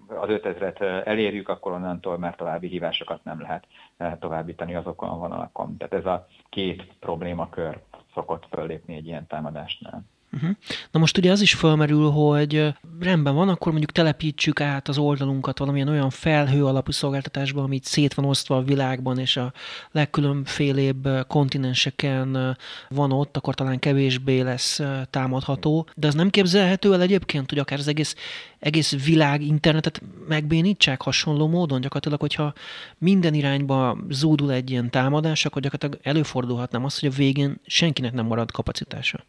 az 0.09 0.29
5000-et 0.29 1.07
elérjük, 1.07 1.49
akkor 1.49 1.73
onnantól 1.73 2.19
már 2.19 2.35
további 2.35 2.69
hívásokat 2.69 3.25
nem 3.25 3.41
lehet 3.41 4.21
továbbítani 4.21 4.75
azokon 4.75 5.09
a 5.09 5.17
vonalakon. 5.17 5.77
Tehát 5.77 5.95
ez 5.95 6.07
a 6.07 6.27
két 6.49 6.87
problémakör 7.01 7.81
szokott 8.15 8.47
föllépni 8.51 8.95
egy 8.95 9.07
ilyen 9.07 9.27
támadásnál. 9.27 10.05
Uh-huh. 10.37 10.57
Na 10.91 10.99
most 10.99 11.19
ugye 11.19 11.31
az 11.31 11.41
is 11.41 11.55
felmerül, 11.55 12.11
hogy 12.11 12.75
rendben 13.01 13.35
van, 13.35 13.49
akkor 13.49 13.69
mondjuk 13.69 13.93
telepítsük 13.93 14.61
át 14.61 14.89
az 14.89 14.99
oldalunkat 14.99 15.59
valamilyen 15.59 15.89
olyan 15.89 16.11
felhő 16.11 16.65
alapú 16.65 16.91
szolgáltatásba, 16.91 17.63
amit 17.63 17.85
szét 17.85 18.15
van 18.15 18.25
osztva 18.25 18.57
a 18.57 18.63
világban, 18.63 19.19
és 19.19 19.37
a 19.37 19.53
legkülönfélébb 19.91 21.09
kontinenseken 21.29 22.57
van 22.89 23.13
ott, 23.13 23.37
akkor 23.37 23.55
talán 23.55 23.79
kevésbé 23.79 24.41
lesz 24.41 24.81
támadható. 25.11 25.89
De 25.95 26.07
az 26.07 26.15
nem 26.15 26.31
képzelhető 26.31 26.93
el 26.93 27.01
egyébként, 27.01 27.51
hogy 27.51 27.59
akár 27.59 27.79
az 27.79 27.89
egész, 27.89 28.15
egész 28.59 29.05
világ 29.05 29.43
internetet 29.43 30.03
megbénítsák 30.29 31.03
hasonló 31.03 31.49
módon? 31.49 31.81
Gyakorlatilag, 31.81 32.21
hogyha 32.21 32.53
minden 32.99 33.35
irányba 33.35 33.99
zúdul 34.11 34.53
egy 34.53 34.71
ilyen 34.71 34.91
támadás, 34.91 35.45
akkor 35.45 35.63
gyakorlatilag 35.63 36.07
előfordulhatnám 36.07 36.85
azt, 36.85 37.01
hogy 37.01 37.09
a 37.09 37.17
végén 37.17 37.61
senkinek 37.67 38.13
nem 38.13 38.27
marad 38.27 38.51
kapacitása. 38.51 39.25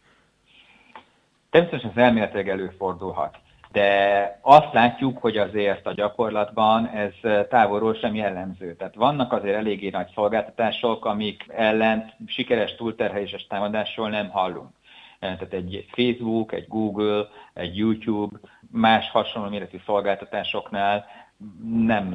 Természetesen 1.58 1.90
ez 1.96 2.02
elméletileg 2.04 2.48
előfordulhat. 2.48 3.36
De 3.72 4.38
azt 4.42 4.72
látjuk, 4.72 5.18
hogy 5.18 5.36
azért 5.36 5.86
a 5.86 5.92
gyakorlatban 5.92 6.86
ez 6.86 7.12
távolról 7.48 7.94
sem 7.94 8.14
jellemző. 8.14 8.74
Tehát 8.74 8.94
vannak 8.94 9.32
azért 9.32 9.56
eléggé 9.56 9.88
nagy 9.88 10.10
szolgáltatások, 10.14 11.04
amik 11.04 11.44
ellen 11.48 12.12
sikeres 12.26 12.74
túlterheléses 12.74 13.46
támadásról 13.46 14.08
nem 14.08 14.28
hallunk. 14.28 14.68
Tehát 15.20 15.52
egy 15.52 15.86
Facebook, 15.90 16.52
egy 16.52 16.68
Google, 16.68 17.26
egy 17.54 17.76
YouTube, 17.76 18.38
más 18.70 19.10
hasonló 19.10 19.48
méretű 19.48 19.78
szolgáltatásoknál 19.86 21.06
nem 21.72 22.14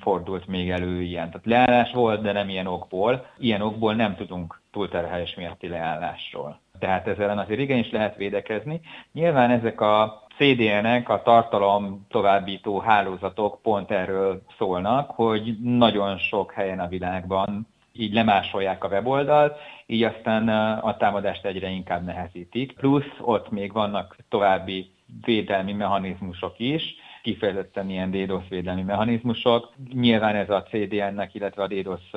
fordult 0.00 0.46
még 0.46 0.70
elő 0.70 1.02
ilyen. 1.02 1.30
Tehát 1.30 1.46
leállás 1.46 1.92
volt, 1.92 2.22
de 2.22 2.32
nem 2.32 2.48
ilyen 2.48 2.66
okból. 2.66 3.26
Ilyen 3.38 3.60
okból 3.60 3.94
nem 3.94 4.16
tudunk 4.16 4.60
túlterhelés 4.70 5.34
miatti 5.34 5.68
leállásról 5.68 6.60
tehát 6.82 7.06
ezzel 7.06 7.38
azért 7.38 7.60
igenis 7.60 7.90
lehet 7.90 8.16
védekezni. 8.16 8.80
Nyilván 9.12 9.50
ezek 9.50 9.80
a 9.80 10.22
CDN-ek, 10.36 11.08
a 11.08 11.22
tartalom 11.22 12.06
továbbító 12.08 12.78
hálózatok 12.78 13.62
pont 13.62 13.90
erről 13.90 14.42
szólnak, 14.58 15.10
hogy 15.10 15.56
nagyon 15.60 16.18
sok 16.18 16.52
helyen 16.52 16.80
a 16.80 16.88
világban 16.88 17.66
így 17.92 18.12
lemásolják 18.12 18.84
a 18.84 18.88
weboldalt, 18.88 19.58
így 19.86 20.02
aztán 20.02 20.48
a 20.78 20.96
támadást 20.96 21.44
egyre 21.44 21.68
inkább 21.68 22.04
nehezítik. 22.04 22.72
Plusz 22.72 23.14
ott 23.20 23.50
még 23.50 23.72
vannak 23.72 24.16
további 24.28 24.90
védelmi 25.24 25.72
mechanizmusok 25.72 26.54
is, 26.58 26.82
kifejezetten 27.22 27.90
ilyen 27.90 28.10
DDoS 28.10 28.48
védelmi 28.48 28.82
mechanizmusok. 28.82 29.72
Nyilván 29.92 30.36
ez 30.36 30.50
a 30.50 30.62
CDN-nek, 30.62 31.34
illetve 31.34 31.62
a 31.62 31.66
DDoS 31.66 32.10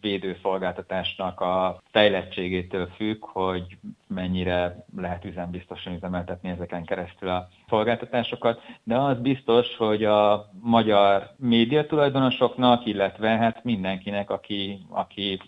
védőszolgáltatásnak 0.00 1.40
a 1.40 1.80
fejlettségétől 1.90 2.86
függ, 2.86 3.24
hogy 3.24 3.78
mennyire 4.06 4.84
lehet 4.96 5.24
üzembiztosan 5.24 5.94
üzemeltetni 5.94 6.48
ezeken 6.48 6.84
keresztül 6.84 7.28
a 7.28 7.48
szolgáltatásokat, 7.68 8.60
de 8.82 8.96
az 8.96 9.20
biztos, 9.20 9.76
hogy 9.76 10.04
a 10.04 10.50
magyar 10.60 11.30
médiatulajdonosoknak, 11.36 12.86
illetve 12.86 13.28
hát 13.28 13.64
mindenkinek, 13.64 14.30
aki, 14.30 14.78
aki 14.88 15.40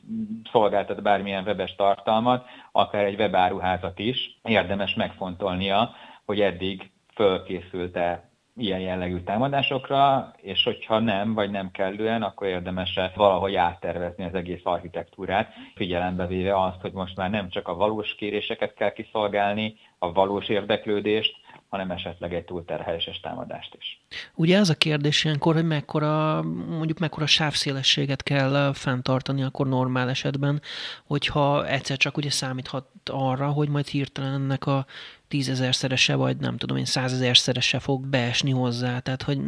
szolgáltat 0.52 1.02
bármilyen 1.02 1.44
webes 1.44 1.74
tartalmat, 1.74 2.46
akár 2.72 3.04
egy 3.04 3.18
webáruházat 3.18 3.98
is, 3.98 4.38
érdemes 4.42 4.94
megfontolnia, 4.94 5.90
hogy 6.24 6.40
eddig 6.40 6.90
fölkészült-e 7.14 8.27
ilyen 8.58 8.80
jellegű 8.80 9.20
támadásokra, 9.20 10.32
és 10.36 10.62
hogyha 10.64 10.98
nem, 10.98 11.34
vagy 11.34 11.50
nem 11.50 11.70
kellően, 11.70 12.22
akkor 12.22 12.46
érdemes 12.46 12.98
valahogy 13.14 13.54
áttervezni 13.54 14.24
az 14.24 14.34
egész 14.34 14.60
architektúrát, 14.62 15.52
figyelembe 15.74 16.26
véve 16.26 16.62
azt, 16.62 16.80
hogy 16.80 16.92
most 16.92 17.16
már 17.16 17.30
nem 17.30 17.48
csak 17.48 17.68
a 17.68 17.74
valós 17.74 18.14
kéréseket 18.14 18.74
kell 18.74 18.92
kiszolgálni, 18.92 19.76
a 19.98 20.12
valós 20.12 20.48
érdeklődést, 20.48 21.34
hanem 21.68 21.90
esetleg 21.90 22.34
egy 22.34 22.44
túlterheléses 22.44 23.20
támadást 23.20 23.76
is. 23.78 24.00
Ugye 24.34 24.58
az 24.58 24.70
a 24.70 24.74
kérdés 24.74 25.24
ilyenkor, 25.24 25.54
hogy 25.54 25.66
mekkora, 25.66 26.42
mondjuk 26.68 26.98
mekkora 26.98 27.26
sávszélességet 27.26 28.22
kell 28.22 28.72
fenntartani 28.74 29.42
akkor 29.42 29.68
normál 29.68 30.08
esetben, 30.08 30.60
hogyha 31.06 31.66
egyszer 31.66 31.96
csak 31.96 32.16
ugye 32.16 32.30
számíthat 32.30 32.86
arra, 33.04 33.48
hogy 33.48 33.68
majd 33.68 33.86
hirtelen 33.86 34.32
ennek 34.32 34.66
a 34.66 34.86
tízezerszerese, 35.28 36.14
vagy 36.14 36.36
nem 36.36 36.56
tudom 36.56 36.76
én, 36.76 36.84
százezerszerese 36.84 37.78
fog 37.78 38.06
beesni 38.06 38.50
hozzá. 38.50 38.98
Tehát, 38.98 39.22
hogy 39.22 39.38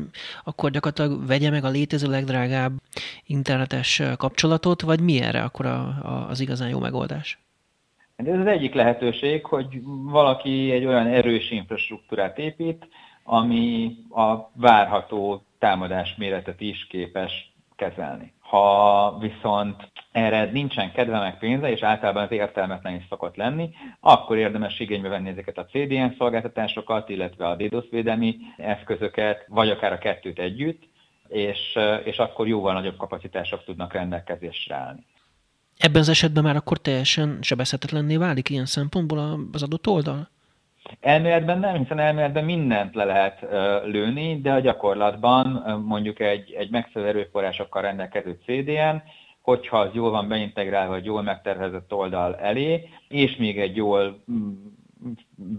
akkor 0.44 0.70
gyakorlatilag 0.70 1.26
vegye 1.26 1.50
meg 1.50 1.64
a 1.64 1.68
létező 1.68 2.08
legdrágább 2.08 2.72
internetes 3.26 4.02
kapcsolatot, 4.16 4.82
vagy 4.82 5.00
mi 5.00 5.20
erre 5.20 5.42
akkor 5.42 5.66
a, 5.66 5.78
a, 5.80 6.26
az 6.28 6.40
igazán 6.40 6.68
jó 6.68 6.78
megoldás? 6.78 7.38
Hát 8.16 8.28
ez 8.28 8.38
az 8.40 8.46
egyik 8.46 8.74
lehetőség, 8.74 9.44
hogy 9.44 9.80
valaki 10.04 10.70
egy 10.70 10.84
olyan 10.84 11.06
erős 11.06 11.50
infrastruktúrát 11.50 12.38
épít, 12.38 12.88
ami 13.22 13.96
a 14.10 14.50
várható 14.54 15.44
támadás 15.58 16.14
méretet 16.16 16.60
is 16.60 16.86
képes 16.86 17.52
kezelni. 17.76 18.32
Ha 18.50 19.18
viszont 19.18 19.92
erre 20.12 20.44
nincsen 20.44 20.92
kedve 20.92 21.18
meg 21.18 21.38
pénze, 21.38 21.70
és 21.70 21.82
általában 21.82 22.22
az 22.22 22.30
értelmetlen 22.30 22.94
is 22.94 23.04
szokott 23.08 23.36
lenni, 23.36 23.70
akkor 24.00 24.36
érdemes 24.36 24.80
igénybe 24.80 25.08
venni 25.08 25.28
ezeket 25.28 25.58
a 25.58 25.64
CDN 25.64 26.14
szolgáltatásokat, 26.18 27.08
illetve 27.08 27.46
a 27.48 27.56
DDoS 27.56 27.84
védelmi 27.90 28.36
eszközöket, 28.56 29.44
vagy 29.48 29.70
akár 29.70 29.92
a 29.92 29.98
kettőt 29.98 30.38
együtt, 30.38 30.82
és, 31.28 31.78
és 32.04 32.16
akkor 32.16 32.48
jóval 32.48 32.72
nagyobb 32.72 32.96
kapacitások 32.96 33.64
tudnak 33.64 33.92
rendelkezésre 33.92 34.74
állni. 34.74 35.06
Ebben 35.78 36.00
az 36.00 36.08
esetben 36.08 36.42
már 36.42 36.56
akkor 36.56 36.78
teljesen 36.78 37.38
sebezhetetlenné 37.40 38.16
válik 38.16 38.48
ilyen 38.48 38.66
szempontból 38.66 39.48
az 39.52 39.62
adott 39.62 39.86
oldal? 39.86 40.28
Elméletben 41.00 41.58
nem, 41.58 41.76
hiszen 41.76 41.98
elméletben 41.98 42.44
mindent 42.44 42.94
le 42.94 43.04
lehet 43.04 43.46
lőni, 43.84 44.40
de 44.40 44.52
a 44.52 44.60
gyakorlatban 44.60 45.46
mondjuk 45.86 46.20
egy, 46.20 46.52
egy 46.52 46.70
megfelelő 46.70 47.10
erőforrásokkal 47.10 47.82
rendelkező 47.82 48.38
CDN, 48.44 49.02
hogyha 49.42 49.78
az 49.78 49.90
jól 49.92 50.10
van 50.10 50.28
beintegrálva 50.28 50.94
egy 50.94 51.04
jól 51.04 51.22
megtervezett 51.22 51.92
oldal 51.92 52.36
elé, 52.36 52.88
és 53.08 53.36
még 53.36 53.60
egy 53.60 53.76
jól 53.76 54.22
mm, 54.32 54.52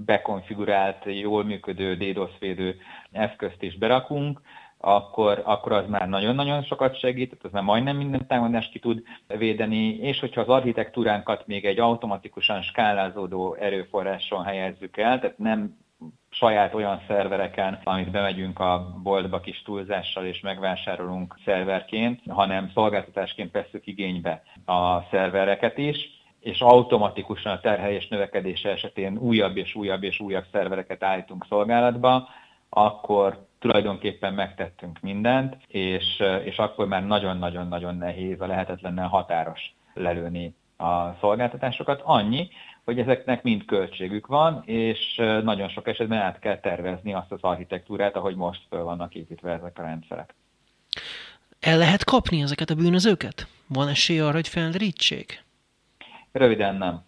bekonfigurált, 0.05 1.03
jól 1.05 1.43
működő 1.43 1.95
DDoS 1.95 2.31
védő 2.39 2.75
eszközt 3.11 3.63
is 3.63 3.77
berakunk, 3.77 4.41
akkor, 4.81 5.41
akkor 5.45 5.71
az 5.71 5.88
már 5.88 6.09
nagyon-nagyon 6.09 6.63
sokat 6.63 7.00
segít, 7.00 7.29
tehát 7.29 7.45
az 7.45 7.51
már 7.51 7.63
majdnem 7.63 7.97
minden 7.97 8.27
támadást 8.27 8.71
ki 8.71 8.79
tud 8.79 9.03
védeni, 9.27 9.95
és 9.95 10.19
hogyha 10.19 10.41
az 10.41 10.47
architektúránkat 10.47 11.47
még 11.47 11.65
egy 11.65 11.79
automatikusan 11.79 12.61
skálázódó 12.61 13.53
erőforráson 13.53 14.43
helyezzük 14.43 14.97
el, 14.97 15.19
tehát 15.19 15.38
nem 15.38 15.79
saját 16.29 16.73
olyan 16.73 17.01
szervereken, 17.07 17.79
amit 17.83 18.11
bemegyünk 18.11 18.59
a 18.59 19.00
boltba 19.03 19.39
kis 19.39 19.61
túlzással 19.61 20.25
és 20.25 20.39
megvásárolunk 20.39 21.39
szerverként, 21.45 22.21
hanem 22.27 22.71
szolgáltatásként 22.73 23.51
veszük 23.51 23.88
igénybe 23.88 24.43
a 24.65 25.01
szervereket 25.11 25.77
is, 25.77 26.09
és 26.39 26.59
automatikusan 26.59 27.51
a 27.51 27.59
terhelés 27.59 28.07
növekedése 28.07 28.69
esetén 28.69 29.17
újabb 29.17 29.57
és 29.57 29.75
újabb 29.75 30.03
és 30.03 30.19
újabb 30.19 30.45
szervereket 30.51 31.03
állítunk 31.03 31.45
szolgálatba, 31.50 32.29
akkor 32.69 33.50
tulajdonképpen 33.62 34.34
megtettünk 34.34 35.00
mindent, 35.01 35.58
és, 35.68 36.24
és 36.44 36.58
akkor 36.58 36.88
már 36.88 37.06
nagyon-nagyon-nagyon 37.06 37.98
nehéz, 37.98 38.41
a 38.41 38.48
lehetetlennel 38.48 39.08
határos 39.08 39.74
lelőni 39.94 40.56
a 40.77 41.18
szolgáltatásokat. 41.20 42.01
Annyi, 42.03 42.50
hogy 42.84 43.00
ezeknek 43.00 43.44
mind 43.44 43.65
költségük 43.65 44.27
van, 44.27 44.63
és 44.65 45.15
nagyon 45.44 45.70
sok 45.70 45.88
esetben 45.88 46.20
át 46.20 46.39
kell 46.39 46.60
tervezni 46.60 47.13
azt 47.13 47.32
az 47.32 47.39
architektúrát, 47.41 48.15
ahogy 48.15 48.36
most 48.36 48.62
föl 48.70 48.84
vannak 48.84 49.15
építve 49.15 49.51
ezek 49.51 49.80
a 49.80 49.82
rendszerek. 49.82 50.34
El 51.60 51.77
lehet 51.77 52.03
kapni 52.03 52.41
ezeket 52.41 52.70
a 52.70 52.75
bűnözőket? 52.75 53.48
Van 53.68 53.88
esély 53.88 54.20
arra, 54.20 54.34
hogy 54.34 54.48
felderítsék? 54.48 55.44
Röviden 56.32 56.75
nem. 56.75 57.03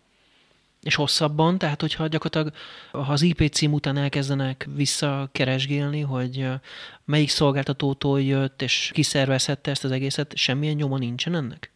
És 0.83 0.95
hosszabban, 0.95 1.57
tehát 1.57 1.81
hogyha 1.81 2.07
gyakorlatilag 2.07 2.53
ha 2.91 3.11
az 3.11 3.21
IP 3.21 3.47
cím 3.51 3.73
után 3.73 3.97
elkezdenek 3.97 4.67
visszakeresgélni, 4.75 6.01
hogy 6.01 6.47
melyik 7.05 7.29
szolgáltatótól 7.29 8.21
jött, 8.21 8.61
és 8.61 8.91
kiszervezhette 8.93 9.71
ezt 9.71 9.83
az 9.83 9.91
egészet, 9.91 10.35
semmilyen 10.35 10.75
nyoma 10.75 10.97
nincsen 10.97 11.35
ennek? 11.35 11.71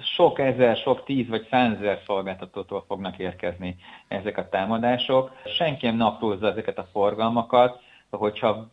Sok 0.00 0.38
ezer, 0.38 0.76
sok 0.76 1.04
tíz 1.04 1.28
vagy 1.28 1.46
százezer 1.50 2.02
szolgáltatótól 2.06 2.84
fognak 2.86 3.18
érkezni 3.18 3.76
ezek 4.08 4.38
a 4.38 4.48
támadások. 4.48 5.32
Senki 5.56 5.86
nem 5.86 5.96
naplózza 5.96 6.50
ezeket 6.50 6.78
a 6.78 6.88
forgalmakat, 6.92 7.82
hogyha 8.10 8.70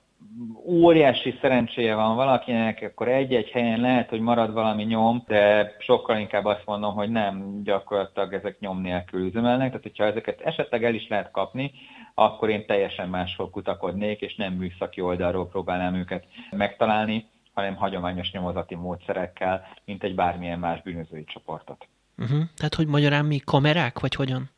óriási 0.65 1.37
szerencséje 1.41 1.95
van 1.95 2.15
valakinek, 2.15 2.81
akkor 2.81 3.07
egy-egy 3.07 3.49
helyen 3.49 3.79
lehet, 3.79 4.09
hogy 4.09 4.19
marad 4.19 4.53
valami 4.53 4.83
nyom, 4.83 5.23
de 5.27 5.75
sokkal 5.79 6.17
inkább 6.17 6.45
azt 6.45 6.65
mondom, 6.65 6.93
hogy 6.93 7.09
nem 7.09 7.61
gyakorlatilag 7.63 8.33
ezek 8.33 8.59
nyom 8.59 8.81
nélkül 8.81 9.25
üzemelnek, 9.25 9.67
tehát 9.67 9.83
hogyha 9.83 10.03
ezeket 10.03 10.41
esetleg 10.41 10.83
el 10.83 10.93
is 10.93 11.07
lehet 11.07 11.31
kapni, 11.31 11.71
akkor 12.13 12.49
én 12.49 12.65
teljesen 12.65 13.09
máshol 13.09 13.49
kutakodnék, 13.49 14.21
és 14.21 14.35
nem 14.35 14.53
műszaki 14.53 15.01
oldalról 15.01 15.47
próbálnám 15.47 15.95
őket 15.95 16.25
megtalálni, 16.51 17.25
hanem 17.53 17.75
hagyományos 17.75 18.31
nyomozati 18.31 18.75
módszerekkel, 18.75 19.67
mint 19.85 20.03
egy 20.03 20.15
bármilyen 20.15 20.59
más 20.59 20.81
bűnözői 20.81 21.23
csoportot. 21.23 21.87
Uh-huh. 22.17 22.39
Tehát, 22.55 22.75
hogy 22.75 22.87
magyarán 22.87 23.25
mi 23.25 23.37
kamerák, 23.37 23.99
vagy 23.99 24.15
hogyan? 24.15 24.49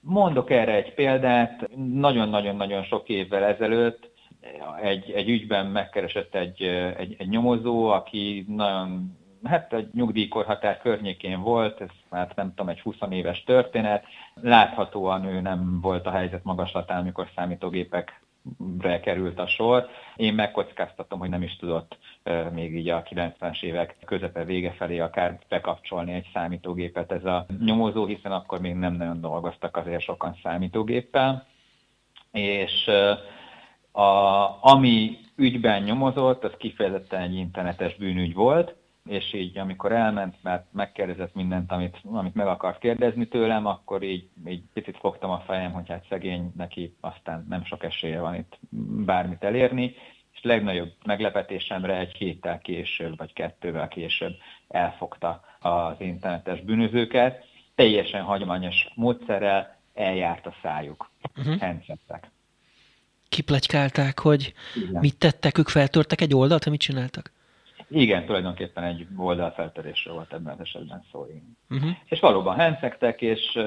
Mondok 0.00 0.50
erre 0.50 0.74
egy 0.74 0.94
példát. 0.94 1.68
Nagyon-nagyon-nagyon 1.76 2.82
sok 2.82 3.08
évvel 3.08 3.44
ezelőtt 3.44 4.10
egy, 4.82 5.10
egy 5.10 5.28
ügyben 5.28 5.66
megkeresett 5.66 6.34
egy, 6.34 6.62
egy, 6.96 7.16
egy 7.18 7.28
nyomozó, 7.28 7.88
aki 7.88 8.44
nagyon, 8.48 9.16
hát 9.42 9.72
egy 9.72 9.88
nyugdíjkorhatár 9.92 10.78
környékén 10.78 11.40
volt, 11.40 11.80
ez 11.80 11.88
már 12.10 12.32
nem 12.34 12.48
tudom, 12.48 12.68
egy 12.68 12.80
20 12.80 12.96
éves 13.10 13.44
történet. 13.44 14.04
Láthatóan 14.34 15.24
ő 15.24 15.40
nem 15.40 15.80
volt 15.80 16.06
a 16.06 16.10
helyzet 16.10 16.44
magaslatán, 16.44 17.00
amikor 17.00 17.28
számítógépek 17.34 18.23
került 19.02 19.38
a 19.38 19.46
sor. 19.46 19.88
Én 20.16 20.34
megkockáztatom, 20.34 21.18
hogy 21.18 21.28
nem 21.28 21.42
is 21.42 21.56
tudott 21.56 21.98
még 22.52 22.76
így 22.76 22.88
a 22.88 23.02
90-es 23.02 23.62
évek 23.62 23.96
közepe 24.04 24.44
vége 24.44 24.70
felé 24.72 24.98
akár 24.98 25.38
bekapcsolni 25.48 26.12
egy 26.12 26.30
számítógépet 26.32 27.12
ez 27.12 27.24
a 27.24 27.46
nyomozó, 27.64 28.06
hiszen 28.06 28.32
akkor 28.32 28.60
még 28.60 28.74
nem 28.74 28.92
nagyon 28.92 29.20
dolgoztak 29.20 29.76
azért 29.76 30.02
sokan 30.02 30.38
számítógéppel. 30.42 31.46
És 32.32 32.90
a, 33.92 34.02
ami 34.60 35.18
ügyben 35.36 35.82
nyomozott, 35.82 36.44
az 36.44 36.52
kifejezetten 36.58 37.20
egy 37.20 37.34
internetes 37.34 37.96
bűnügy 37.96 38.34
volt, 38.34 38.74
és 39.08 39.32
így 39.32 39.58
amikor 39.58 39.92
elment, 39.92 40.36
mert 40.42 40.66
megkérdezett 40.70 41.34
mindent, 41.34 41.72
amit, 41.72 42.00
amit 42.04 42.34
meg 42.34 42.46
akart 42.46 42.78
kérdezni 42.78 43.28
tőlem, 43.28 43.66
akkor 43.66 44.02
így, 44.02 44.28
így 44.46 44.62
picit 44.72 44.96
fogtam 44.96 45.30
a 45.30 45.42
fejem, 45.46 45.72
hogy 45.72 45.88
hát 45.88 46.06
szegény 46.08 46.52
neki 46.56 46.96
aztán 47.00 47.46
nem 47.48 47.64
sok 47.64 47.84
esélye 47.84 48.20
van 48.20 48.34
itt 48.34 48.58
bármit 49.04 49.44
elérni, 49.44 49.94
és 50.32 50.42
legnagyobb 50.42 50.92
meglepetésemre 51.04 51.98
egy 51.98 52.12
héttel 52.12 52.58
később, 52.58 53.16
vagy 53.16 53.32
kettővel 53.32 53.88
később 53.88 54.34
elfogta 54.68 55.40
az 55.60 55.94
internetes 55.98 56.60
bűnözőket, 56.60 57.44
teljesen 57.74 58.22
hagyományos 58.22 58.88
módszerrel 58.94 59.76
eljárt 59.94 60.46
a 60.46 60.54
szájuk, 60.62 61.10
uh-huh. 61.36 61.58
Hencettek. 61.58 62.30
Kiplegykálták, 63.28 64.18
hogy 64.18 64.54
Igen. 64.76 65.00
mit 65.00 65.18
tettek, 65.18 65.58
ők 65.58 65.68
feltörtek 65.68 66.20
egy 66.20 66.34
oldalt, 66.34 66.64
amit 66.64 66.80
csináltak? 66.80 67.32
Igen, 67.94 68.24
tulajdonképpen 68.24 68.84
egy 68.84 69.06
oldalfeltörésről 69.16 70.14
volt 70.14 70.32
ebben 70.32 70.52
az 70.52 70.60
esetben 70.60 71.02
szó. 71.12 71.26
Uh-huh. 71.70 71.90
És 72.04 72.20
valóban 72.20 72.56
henszegtek, 72.56 73.22
és, 73.22 73.58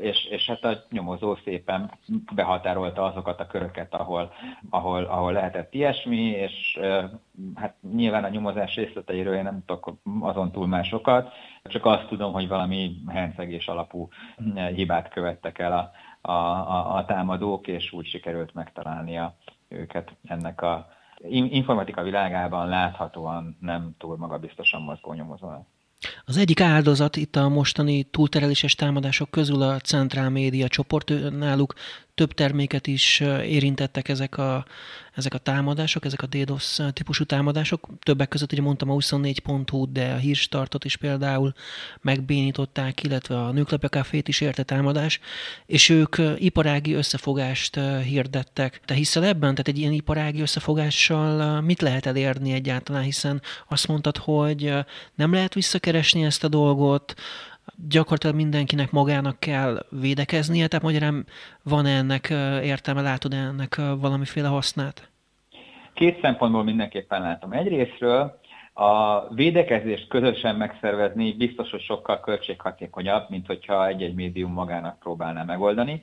és, 0.00 0.24
és 0.30 0.46
hát 0.46 0.64
a 0.64 0.84
nyomozó 0.90 1.34
szépen 1.34 1.90
behatárolta 2.34 3.04
azokat 3.04 3.40
a 3.40 3.46
köröket, 3.46 3.94
ahol, 3.94 4.32
ahol, 4.70 5.04
ahol 5.04 5.32
lehetett 5.32 5.74
ilyesmi, 5.74 6.26
és 6.26 6.80
hát 7.54 7.74
nyilván 7.94 8.24
a 8.24 8.28
nyomozás 8.28 8.74
részleteiről 8.74 9.34
én 9.34 9.42
nem 9.42 9.62
tudok 9.66 9.92
azon 10.20 10.52
túl 10.52 10.66
másokat, 10.66 11.32
csak 11.62 11.86
azt 11.86 12.06
tudom, 12.06 12.32
hogy 12.32 12.48
valami 12.48 12.96
henszegés 13.08 13.66
alapú 13.66 14.08
hibát 14.74 15.08
követtek 15.08 15.58
el 15.58 15.72
a, 15.72 15.90
a, 16.30 16.32
a, 16.32 16.96
a 16.96 17.04
támadók, 17.04 17.66
és 17.66 17.92
úgy 17.92 18.06
sikerült 18.06 18.54
megtalálnia 18.54 19.36
őket 19.68 20.16
ennek 20.26 20.62
a 20.62 20.93
informatika 21.30 22.02
világában 22.02 22.68
láthatóan 22.68 23.56
nem 23.60 23.94
túl 23.98 24.16
magabiztosan 24.16 24.82
mozgó 24.82 25.12
nyomozó. 25.12 25.48
Az 26.24 26.36
egyik 26.36 26.60
áldozat 26.60 27.16
itt 27.16 27.36
a 27.36 27.48
mostani 27.48 28.02
túltereléses 28.02 28.74
támadások 28.74 29.30
közül 29.30 29.62
a 29.62 29.78
Centrál 29.78 30.30
Média 30.30 30.68
csoport, 30.68 31.30
náluk 31.38 31.74
több 32.14 32.32
terméket 32.32 32.86
is 32.86 33.20
érintettek 33.42 34.08
ezek 34.08 34.38
a, 34.38 34.64
ezek 35.14 35.34
a 35.34 35.38
támadások, 35.38 36.04
ezek 36.04 36.22
a 36.22 36.26
DDoS 36.26 36.80
típusú 36.92 37.24
támadások. 37.24 37.88
Többek 38.02 38.28
között 38.28 38.52
ugye 38.52 38.62
mondtam 38.62 38.90
a 38.90 38.94
24.hu, 38.94 39.92
de 39.92 40.12
a 40.12 40.16
hírstartot 40.16 40.84
is 40.84 40.96
például 40.96 41.54
megbénították, 42.00 43.02
illetve 43.02 43.38
a 43.38 43.52
Nőklapja 43.52 43.88
Cafét 43.88 44.28
is 44.28 44.40
érte 44.40 44.62
támadás, 44.62 45.20
és 45.66 45.88
ők 45.88 46.16
iparági 46.36 46.92
összefogást 46.92 47.80
hirdettek. 48.04 48.80
Te 48.84 48.94
hiszel 48.94 49.24
ebben? 49.24 49.50
Tehát 49.50 49.68
egy 49.68 49.78
ilyen 49.78 49.92
iparági 49.92 50.40
összefogással 50.40 51.60
mit 51.60 51.80
lehet 51.80 52.06
elérni 52.06 52.52
egyáltalán, 52.52 53.02
hiszen 53.02 53.42
azt 53.68 53.88
mondtad, 53.88 54.16
hogy 54.16 54.74
nem 55.14 55.32
lehet 55.32 55.54
visszakeresni 55.54 56.24
ezt 56.24 56.44
a 56.44 56.48
dolgot, 56.48 57.14
gyakorlatilag 57.88 58.36
mindenkinek 58.36 58.90
magának 58.90 59.40
kell 59.40 59.86
védekeznie, 59.90 60.66
tehát 60.66 60.84
magyarán 60.84 61.26
van 61.62 61.86
-e 61.86 61.96
ennek 61.96 62.30
értelme, 62.62 63.00
látod 63.00 63.32
-e 63.32 63.36
ennek 63.36 63.76
valamiféle 64.00 64.48
hasznát? 64.48 65.08
Két 65.94 66.20
szempontból 66.20 66.64
mindenképpen 66.64 67.22
látom. 67.22 67.52
Egyrésztről 67.52 68.40
a 68.72 69.20
védekezést 69.34 70.08
közösen 70.08 70.56
megszervezni 70.56 71.32
biztos, 71.32 71.70
hogy 71.70 71.82
sokkal 71.82 72.20
költséghatékonyabb, 72.20 73.30
mint 73.30 73.46
hogyha 73.46 73.86
egy-egy 73.86 74.14
médium 74.14 74.52
magának 74.52 74.98
próbálná 74.98 75.42
megoldani. 75.42 76.02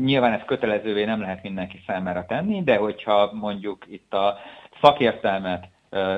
Nyilván 0.00 0.32
ez 0.32 0.44
kötelezővé 0.46 1.04
nem 1.04 1.20
lehet 1.20 1.42
mindenki 1.42 1.82
számára 1.86 2.26
tenni, 2.26 2.62
de 2.62 2.76
hogyha 2.76 3.30
mondjuk 3.32 3.84
itt 3.88 4.14
a 4.14 4.38
szakértelmet 4.80 5.68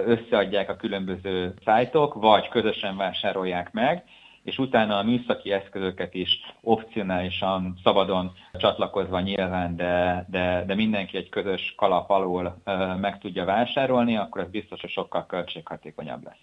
összeadják 0.07 0.70
a 0.70 0.76
különböző 0.76 1.55
szájtok, 1.64 2.14
vagy 2.14 2.48
közösen 2.48 2.96
vásárolják 2.96 3.72
meg, 3.72 4.05
és 4.46 4.59
utána 4.59 4.98
a 4.98 5.02
műszaki 5.02 5.52
eszközöket 5.52 6.14
is 6.14 6.40
opcionálisan, 6.61 7.78
szabadon 7.82 8.32
csatlakozva 8.52 9.20
nyilván, 9.20 9.76
de, 9.76 10.26
de, 10.28 10.64
de 10.66 10.74
mindenki 10.74 11.16
egy 11.16 11.28
közös 11.28 11.74
kalap 11.76 12.11
alól 12.11 12.62
meg 13.00 13.18
tudja 13.18 13.44
vásárolni, 13.44 14.16
akkor 14.16 14.40
ez 14.40 14.50
biztos, 14.50 14.80
hogy 14.80 14.90
sokkal 14.90 15.26
költséghatékonyabb 15.26 16.24
lesz. 16.24 16.40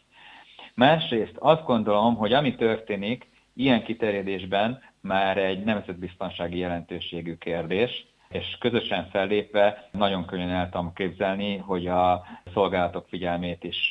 Másrészt 0.73 1.35
azt 1.39 1.65
gondolom, 1.65 2.15
hogy 2.15 2.33
ami 2.33 2.55
történik, 2.55 3.27
ilyen 3.53 3.83
kiterjedésben 3.83 4.81
már 5.01 5.37
egy 5.37 5.63
nemzetbiztonsági 5.63 6.57
jelentőségű 6.57 7.35
kérdés, 7.37 8.05
és 8.29 8.57
közösen 8.59 9.09
fellépve 9.09 9.89
nagyon 9.91 10.25
könnyen 10.25 10.49
el 10.49 10.69
tudom 10.69 10.93
képzelni, 10.93 11.57
hogy 11.57 11.87
a 11.87 12.23
szolgálatok 12.53 13.07
figyelmét 13.07 13.63
is 13.63 13.87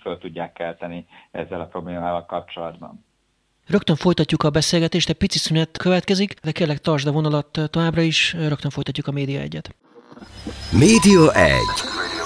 föl 0.00 0.18
tudják 0.18 0.52
kelteni 0.52 1.06
ezzel 1.30 1.60
a 1.60 1.66
problémával 1.66 2.26
kapcsolatban. 2.26 3.08
Rögtön 3.70 3.96
folytatjuk 3.96 4.42
a 4.42 4.50
beszélgetést, 4.50 5.08
egy 5.08 5.16
pici 5.16 5.38
szünet 5.38 5.78
következik, 5.78 6.34
de 6.42 6.50
kérlek 6.50 6.78
tartsd 6.78 7.06
a 7.06 7.12
vonalat 7.12 7.60
továbbra 7.70 8.00
is, 8.00 8.36
rögtön 8.38 8.70
folytatjuk 8.70 9.06
a 9.06 9.12
Média 9.12 9.40
1-et. 9.44 9.64
Média 10.70 11.32
1. 11.32 11.52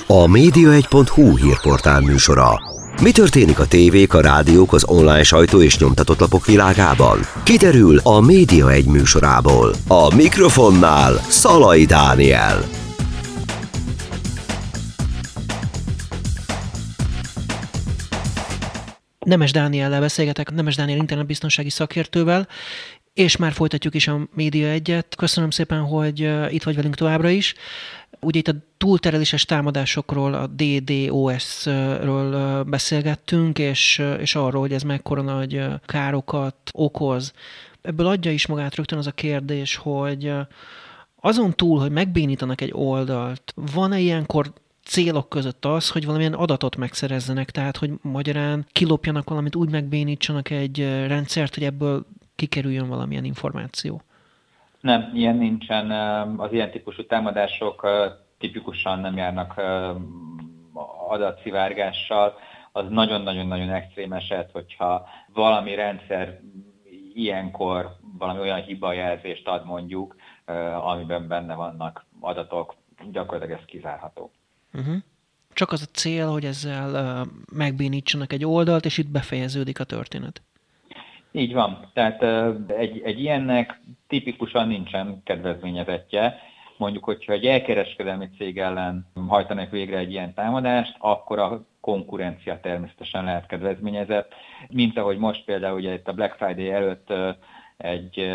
A 0.06 0.26
média1.hu 0.26 1.36
hírportál 1.36 2.00
műsora. 2.00 2.60
Mi 3.02 3.10
történik 3.10 3.58
a 3.58 3.66
tévék, 3.66 4.14
a 4.14 4.20
rádiók, 4.20 4.72
az 4.72 4.84
online 4.84 5.22
sajtó 5.22 5.62
és 5.62 5.78
nyomtatott 5.78 6.20
lapok 6.20 6.46
világában? 6.46 7.18
Kiderül 7.42 7.98
a 8.02 8.20
Média 8.20 8.70
egy 8.70 8.86
műsorából. 8.86 9.74
A 9.88 10.14
mikrofonnál 10.14 11.14
Szalai 11.28 11.84
Dániel. 11.84 12.83
Nemes 19.24 19.52
Dániellel 19.52 20.00
beszélgetek, 20.00 20.50
Nemes 20.50 20.76
Dániel 20.76 20.98
internetbiztonsági 20.98 21.70
szakértővel, 21.70 22.48
és 23.14 23.36
már 23.36 23.52
folytatjuk 23.52 23.94
is 23.94 24.08
a 24.08 24.28
Média 24.34 24.68
egyet. 24.68 25.14
Köszönöm 25.16 25.50
szépen, 25.50 25.80
hogy 25.80 26.30
itt 26.48 26.62
vagy 26.62 26.76
velünk 26.76 26.94
továbbra 26.94 27.28
is. 27.28 27.54
Ugye 28.20 28.38
itt 28.38 28.48
a 28.48 28.54
túltereléses 28.76 29.44
támadásokról, 29.44 30.34
a 30.34 30.46
DDoS-ről 30.46 32.32
beszélgettünk, 32.64 33.58
és, 33.58 34.02
és 34.18 34.34
arról, 34.34 34.60
hogy 34.60 34.72
ez 34.72 34.82
mekkora 34.82 35.22
nagy 35.22 35.64
károkat 35.86 36.56
okoz. 36.72 37.32
Ebből 37.82 38.06
adja 38.06 38.30
is 38.30 38.46
magát 38.46 38.74
rögtön 38.74 38.98
az 38.98 39.06
a 39.06 39.12
kérdés, 39.12 39.76
hogy 39.76 40.32
azon 41.20 41.54
túl, 41.54 41.80
hogy 41.80 41.90
megbénítanak 41.90 42.60
egy 42.60 42.72
oldalt, 42.74 43.52
van-e 43.54 43.98
ilyenkor 43.98 44.52
célok 44.84 45.28
között 45.28 45.64
az, 45.64 45.90
hogy 45.90 46.04
valamilyen 46.04 46.34
adatot 46.34 46.76
megszerezzenek, 46.76 47.50
tehát 47.50 47.76
hogy 47.76 47.90
magyarán 48.02 48.66
kilopjanak 48.72 49.28
valamit, 49.28 49.56
úgy 49.56 49.70
megbénítsanak 49.70 50.50
egy 50.50 50.78
rendszert, 51.06 51.54
hogy 51.54 51.64
ebből 51.64 52.06
kikerüljön 52.34 52.88
valamilyen 52.88 53.24
információ? 53.24 54.02
Nem, 54.80 55.10
ilyen 55.14 55.36
nincsen. 55.36 55.90
Az 56.38 56.52
ilyen 56.52 56.70
típusú 56.70 57.06
támadások 57.06 57.86
tipikusan 58.38 59.00
nem 59.00 59.16
járnak 59.16 59.60
adatszivárgással. 61.08 62.34
Az 62.72 62.84
nagyon-nagyon-nagyon 62.88 63.70
extrém 63.70 64.12
eset, 64.12 64.50
hogyha 64.52 65.08
valami 65.32 65.74
rendszer 65.74 66.40
ilyenkor 67.14 67.96
valami 68.18 68.40
olyan 68.40 68.62
hibajelzést 68.62 69.48
ad 69.48 69.64
mondjuk, 69.64 70.16
amiben 70.82 71.28
benne 71.28 71.54
vannak 71.54 72.04
adatok, 72.20 72.74
gyakorlatilag 73.10 73.58
ez 73.58 73.64
kizárható. 73.64 74.30
Uh-huh. 74.74 74.96
Csak 75.52 75.72
az 75.72 75.82
a 75.82 75.94
cél, 75.94 76.28
hogy 76.28 76.44
ezzel 76.44 77.26
megbénítsanak 77.52 78.32
egy 78.32 78.44
oldalt, 78.44 78.84
és 78.84 78.98
itt 78.98 79.10
befejeződik 79.10 79.80
a 79.80 79.84
történet. 79.84 80.42
Így 81.32 81.52
van. 81.52 81.90
Tehát 81.92 82.22
egy, 82.70 83.00
egy 83.04 83.20
ilyennek 83.20 83.80
tipikusan 84.08 84.68
nincsen 84.68 85.20
kedvezményezettje. 85.24 86.38
Mondjuk, 86.76 87.04
hogyha 87.04 87.32
egy 87.32 87.46
elkereskedelmi 87.46 88.28
cég 88.38 88.58
ellen 88.58 89.06
hajtanak 89.28 89.70
végre 89.70 89.98
egy 89.98 90.10
ilyen 90.10 90.34
támadást, 90.34 90.96
akkor 90.98 91.38
a 91.38 91.66
konkurencia 91.80 92.60
természetesen 92.60 93.24
lehet 93.24 93.46
kedvezményezett. 93.46 94.32
Mint 94.68 94.98
ahogy 94.98 95.18
most 95.18 95.44
például 95.44 95.78
ugye 95.78 95.92
itt 95.92 96.08
a 96.08 96.12
Black 96.12 96.36
Friday 96.36 96.70
előtt 96.70 97.12
egy 97.76 98.34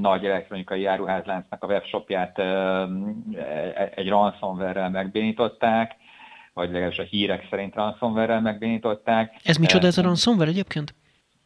nagy 0.00 0.24
elektronikai 0.24 0.80
járuházláncnak 0.80 1.64
a 1.64 1.66
webshopját 1.66 2.38
e, 2.38 2.88
egy 3.94 4.08
ransomware-rel 4.08 4.90
megbénították, 4.90 5.96
vagy 6.54 6.70
legalábbis 6.70 6.98
a 6.98 7.02
hírek 7.02 7.46
szerint 7.50 7.74
ransomware-rel 7.74 8.40
megbénították. 8.40 9.36
Ez 9.44 9.56
micsoda 9.56 9.86
ez 9.86 9.98
a 9.98 10.02
ransomware 10.02 10.50
egyébként? 10.50 10.94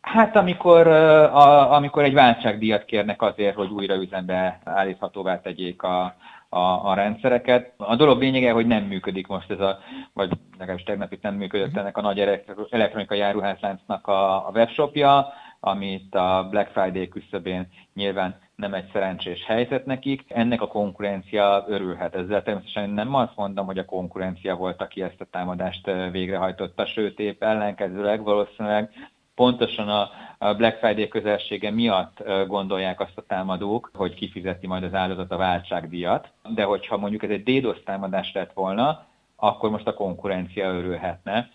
Hát 0.01 0.37
amikor, 0.37 0.87
a, 0.87 1.73
amikor 1.73 2.05
egy 2.05 2.13
váltságdíjat 2.13 2.85
kérnek 2.85 3.23
azért, 3.23 3.55
hogy 3.55 3.71
újra 3.71 3.95
üzembe 3.95 4.61
állíthatóvá 4.65 5.41
tegyék 5.41 5.83
a, 5.83 6.17
a, 6.49 6.91
a 6.91 6.95
rendszereket. 6.95 7.73
A 7.77 7.97
dolog 7.97 8.21
lényege, 8.21 8.53
hogy 8.53 8.67
nem 8.67 8.83
működik 8.83 9.27
most 9.27 9.51
ez 9.51 9.61
a, 9.61 9.79
vagy 10.13 10.31
legalábbis 10.59 10.85
tegnap 10.85 11.13
itt 11.13 11.23
nem 11.23 11.35
működött 11.35 11.77
ennek 11.77 11.97
a 11.97 12.01
nagy 12.01 12.43
elektronikai 12.71 13.19
járuházláncnak 13.19 14.07
a, 14.07 14.47
a 14.49 14.51
webshopja, 14.55 15.33
amit 15.65 16.15
a 16.15 16.47
Black 16.51 16.71
Friday 16.71 17.09
küszöbén 17.09 17.69
nyilván 17.95 18.39
nem 18.57 18.75
egy 18.75 18.91
szerencsés 18.93 19.45
helyzet 19.45 19.87
nekik. 19.87 20.25
Ennek 20.29 20.63
a 20.63 20.67
konkurencia 20.67 21.65
örülhet. 21.69 22.15
Ezzel 22.15 22.43
természetesen 22.43 22.91
nem 22.91 23.15
azt 23.15 23.37
mondom, 23.37 23.67
hogy 23.67 23.79
a 23.79 23.85
konkurencia 23.85 24.57
volt, 24.57 24.83
aki 24.83 25.03
ezt 25.03 25.21
a 25.21 25.27
támadást 25.31 25.91
végrehajtotta, 26.11 26.87
sőt 26.87 27.19
épp 27.19 27.43
ellenkezőleg 27.43 28.23
valószínűleg 28.23 28.91
pontosan 29.35 29.89
a, 29.89 30.11
Black 30.57 30.79
Friday 30.79 31.09
közelsége 31.09 31.71
miatt 31.71 32.23
gondolják 32.47 33.01
azt 33.01 33.19
a 33.19 33.25
támadók, 33.27 33.91
hogy 33.95 34.15
kifizeti 34.15 34.67
majd 34.67 34.83
az 34.83 34.95
áldozat 34.95 35.31
a 35.31 35.37
váltságdíjat, 35.37 36.29
de 36.55 36.65
hogyha 36.65 36.97
mondjuk 36.97 37.23
ez 37.23 37.31
egy 37.31 37.43
DDoS 37.43 37.83
támadás 37.83 38.33
lett 38.33 38.53
volna, 38.53 39.07
akkor 39.37 39.71
most 39.71 39.87
a 39.87 39.95
konkurencia 39.95 40.73
örülhetne, 40.73 41.49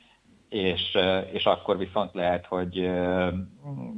és, 0.49 0.97
és 1.31 1.43
akkor 1.43 1.77
viszont 1.77 2.13
lehet, 2.13 2.45
hogy 2.45 2.75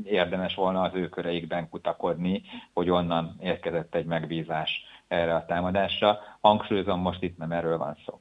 érdemes 0.03 0.55
volna 0.55 0.81
az 0.81 0.91
ő 0.93 1.09
köreikben 1.09 1.69
kutakodni, 1.69 2.41
hogy 2.73 2.89
onnan 2.89 3.37
érkezett 3.39 3.95
egy 3.95 4.05
megbízás 4.05 4.83
erre 5.07 5.35
a 5.35 5.45
támadásra. 5.45 6.19
Hangsúlyozom, 6.41 6.99
most 6.99 7.23
itt 7.23 7.37
nem 7.37 7.51
erről 7.51 7.77
van 7.77 7.97
szó. 8.05 8.19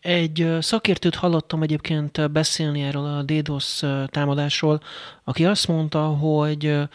Egy 0.00 0.56
szakértőt 0.60 1.14
hallottam 1.14 1.62
egyébként 1.62 2.30
beszélni 2.30 2.82
erről 2.82 3.04
a 3.04 3.22
DDoS 3.22 3.82
támadásról, 4.06 4.80
aki 5.24 5.44
azt 5.44 5.68
mondta, 5.68 6.06
hogy 6.06 6.88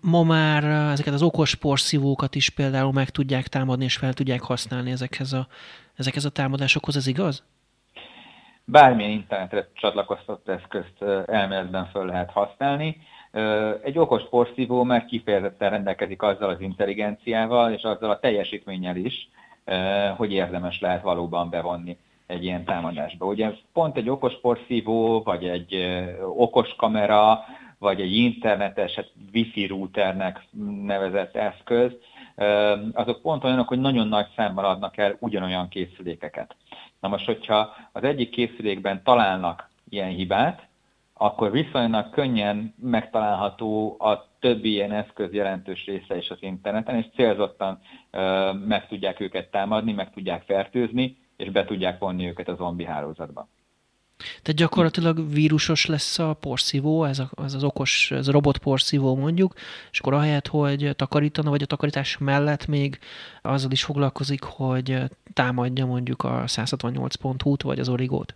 ma 0.00 0.22
már 0.22 0.64
ezeket 0.64 1.14
az 1.14 1.22
okos 1.22 1.54
porszívókat 1.54 2.34
is 2.34 2.48
például 2.48 2.92
meg 2.92 3.10
tudják 3.10 3.48
támadni, 3.48 3.84
és 3.84 3.96
fel 3.96 4.12
tudják 4.12 4.42
használni 4.42 4.90
ezekhez 4.90 5.32
a, 5.32 5.46
ezekhez 5.94 6.24
a 6.24 6.30
támadásokhoz, 6.30 6.96
ez 6.96 7.06
igaz? 7.06 7.42
Bármilyen 8.70 9.10
internetre 9.10 9.68
csatlakoztatott 9.74 10.48
eszközt 10.48 11.02
elméletben 11.26 11.86
föl 11.86 12.06
lehet 12.06 12.30
használni. 12.30 12.96
Egy 13.82 13.98
okos 13.98 14.22
porszívó 14.28 14.82
már 14.82 15.04
kifejezetten 15.04 15.70
rendelkezik 15.70 16.22
azzal 16.22 16.48
az 16.50 16.60
intelligenciával 16.60 17.72
és 17.72 17.82
azzal 17.82 18.10
a 18.10 18.18
teljesítménnyel 18.18 18.96
is, 18.96 19.28
hogy 20.16 20.32
érdemes 20.32 20.80
lehet 20.80 21.02
valóban 21.02 21.50
bevonni 21.50 21.96
egy 22.26 22.44
ilyen 22.44 22.64
támadásba. 22.64 23.26
Ugye 23.26 23.50
pont 23.72 23.96
egy 23.96 24.08
okos 24.08 24.40
porszívó, 24.40 25.22
vagy 25.22 25.44
egy 25.44 26.00
okos 26.36 26.74
kamera, 26.76 27.44
vagy 27.78 28.00
egy 28.00 28.16
internetes, 28.16 28.94
hát 28.94 29.12
wifi 29.32 29.66
routernek 29.66 30.46
nevezett 30.84 31.36
eszköz, 31.36 31.92
azok 32.92 33.22
pont 33.22 33.44
olyanok, 33.44 33.68
hogy 33.68 33.80
nagyon 33.80 34.08
nagy 34.08 34.26
számban 34.36 34.64
adnak 34.64 34.96
el 34.96 35.16
ugyanolyan 35.18 35.68
készülékeket. 35.68 36.56
Na 37.00 37.08
most, 37.08 37.26
hogyha 37.26 37.74
az 37.92 38.02
egyik 38.02 38.30
készülékben 38.30 39.02
találnak 39.02 39.68
ilyen 39.88 40.08
hibát, 40.08 40.68
akkor 41.14 41.50
viszonylag 41.50 42.10
könnyen 42.10 42.74
megtalálható 42.78 43.96
a 43.98 44.26
többi 44.38 44.70
ilyen 44.70 44.92
eszköz 44.92 45.32
jelentős 45.32 45.84
része 45.84 46.16
is 46.16 46.30
az 46.30 46.38
interneten, 46.40 46.96
és 46.96 47.06
célzottan 47.14 47.78
meg 48.66 48.86
tudják 48.88 49.20
őket 49.20 49.50
támadni, 49.50 49.92
meg 49.92 50.10
tudják 50.10 50.42
fertőzni, 50.42 51.16
és 51.36 51.50
be 51.50 51.64
tudják 51.64 51.98
vonni 51.98 52.26
őket 52.26 52.48
a 52.48 52.54
zombi 52.54 52.84
hálózatba. 52.84 53.48
Tehát 54.20 54.58
gyakorlatilag 54.58 55.32
vírusos 55.32 55.86
lesz 55.86 56.18
a 56.18 56.32
porszívó, 56.32 57.04
ez, 57.04 57.18
a, 57.18 57.30
ez 57.44 57.54
az 57.54 57.64
okos, 57.64 58.10
ez 58.10 58.28
a 58.28 58.32
robot 58.32 58.58
porszívó 58.58 59.16
mondjuk, 59.16 59.52
és 59.90 60.00
akkor 60.00 60.14
ahelyett, 60.14 60.46
hogy 60.46 60.92
takarítana, 60.96 61.50
vagy 61.50 61.62
a 61.62 61.66
takarítás 61.66 62.18
mellett 62.18 62.66
még 62.66 62.98
azzal 63.42 63.70
is 63.70 63.84
foglalkozik, 63.84 64.42
hogy 64.42 64.98
támadja 65.34 65.86
mondjuk 65.86 66.22
a 66.24 66.42
168.hu-t, 66.46 67.62
vagy 67.62 67.78
az 67.78 67.88
origót. 67.88 68.32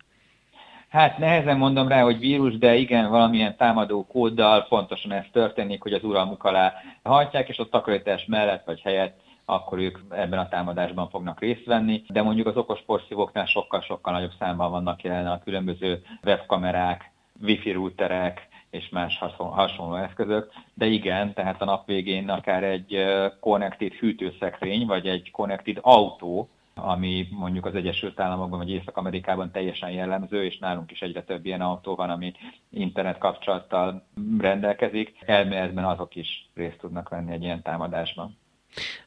Hát 0.89 1.17
nehezen 1.17 1.57
mondom 1.57 1.87
rá, 1.87 2.01
hogy 2.01 2.19
vírus, 2.19 2.57
de 2.57 2.75
igen, 2.75 3.09
valamilyen 3.09 3.55
támadó 3.57 4.05
kóddal 4.05 4.65
pontosan 4.69 5.11
ez 5.11 5.25
történik, 5.31 5.81
hogy 5.81 5.93
az 5.93 6.03
uralmuk 6.03 6.43
alá 6.43 6.73
hajtják, 7.03 7.49
és 7.49 7.57
a 7.57 7.69
takarítás 7.69 8.25
mellett 8.25 8.65
vagy 8.65 8.81
helyett 8.81 9.19
akkor 9.45 9.79
ők 9.79 9.99
ebben 10.09 10.39
a 10.39 10.47
támadásban 10.47 11.09
fognak 11.09 11.39
részt 11.39 11.65
venni, 11.65 12.03
de 12.07 12.21
mondjuk 12.21 12.47
az 12.47 12.57
okos 12.57 12.81
porszívóknál 12.85 13.45
sokkal-sokkal 13.45 14.13
nagyobb 14.13 14.33
számban 14.39 14.71
vannak 14.71 15.03
jelen 15.03 15.27
a 15.27 15.43
különböző 15.43 16.03
webkamerák, 16.23 17.11
wifi 17.41 17.71
routerek, 17.71 18.47
és 18.69 18.89
más 18.89 19.19
hasonló 19.37 19.95
eszközök, 19.95 20.51
de 20.73 20.85
igen, 20.85 21.33
tehát 21.33 21.61
a 21.61 21.65
nap 21.65 21.85
végén 21.85 22.29
akár 22.29 22.63
egy 22.63 23.03
connected 23.39 23.91
hűtőszekrény, 23.91 24.85
vagy 24.85 25.07
egy 25.07 25.31
connected 25.31 25.77
autó 25.81 26.49
ami 26.77 27.27
mondjuk 27.31 27.65
az 27.65 27.75
Egyesült 27.75 28.19
Államokban 28.19 28.59
vagy 28.59 28.69
Észak-Amerikában 28.69 29.51
teljesen 29.51 29.91
jellemző, 29.91 30.43
és 30.43 30.57
nálunk 30.57 30.91
is 30.91 31.01
egyre 31.01 31.23
több 31.23 31.45
ilyen 31.45 31.61
autó 31.61 31.95
van, 31.95 32.09
ami 32.09 32.33
internet 32.69 33.17
kapcsolattal 33.17 34.05
rendelkezik. 34.39 35.17
Elméletben 35.25 35.85
azok 35.85 36.15
is 36.15 36.49
részt 36.53 36.77
tudnak 36.77 37.09
venni 37.09 37.31
egy 37.31 37.43
ilyen 37.43 37.61
támadásban. 37.61 38.37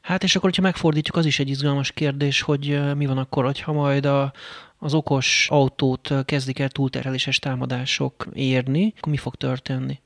Hát 0.01 0.23
és 0.23 0.35
akkor, 0.35 0.49
hogyha 0.49 0.63
megfordítjuk, 0.63 1.15
az 1.15 1.25
is 1.25 1.39
egy 1.39 1.49
izgalmas 1.49 1.91
kérdés, 1.91 2.41
hogy 2.41 2.95
mi 2.95 3.05
van 3.05 3.17
akkor, 3.17 3.45
hogyha 3.45 3.71
majd 3.71 4.05
a, 4.05 4.33
az 4.77 4.93
okos 4.93 5.47
autót 5.49 6.13
kezdik 6.25 6.59
el 6.59 6.69
túlterheléses 6.69 7.39
támadások 7.39 8.27
érni, 8.33 8.93
akkor 8.97 9.11
mi 9.11 9.17
fog 9.17 9.35
történni? 9.35 9.99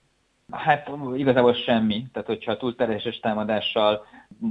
Hát 0.53 0.91
igazából 1.15 1.53
semmi. 1.53 2.05
Tehát, 2.13 2.27
hogyha 2.27 2.57
túlterheléses 2.57 3.19
támadással 3.19 4.05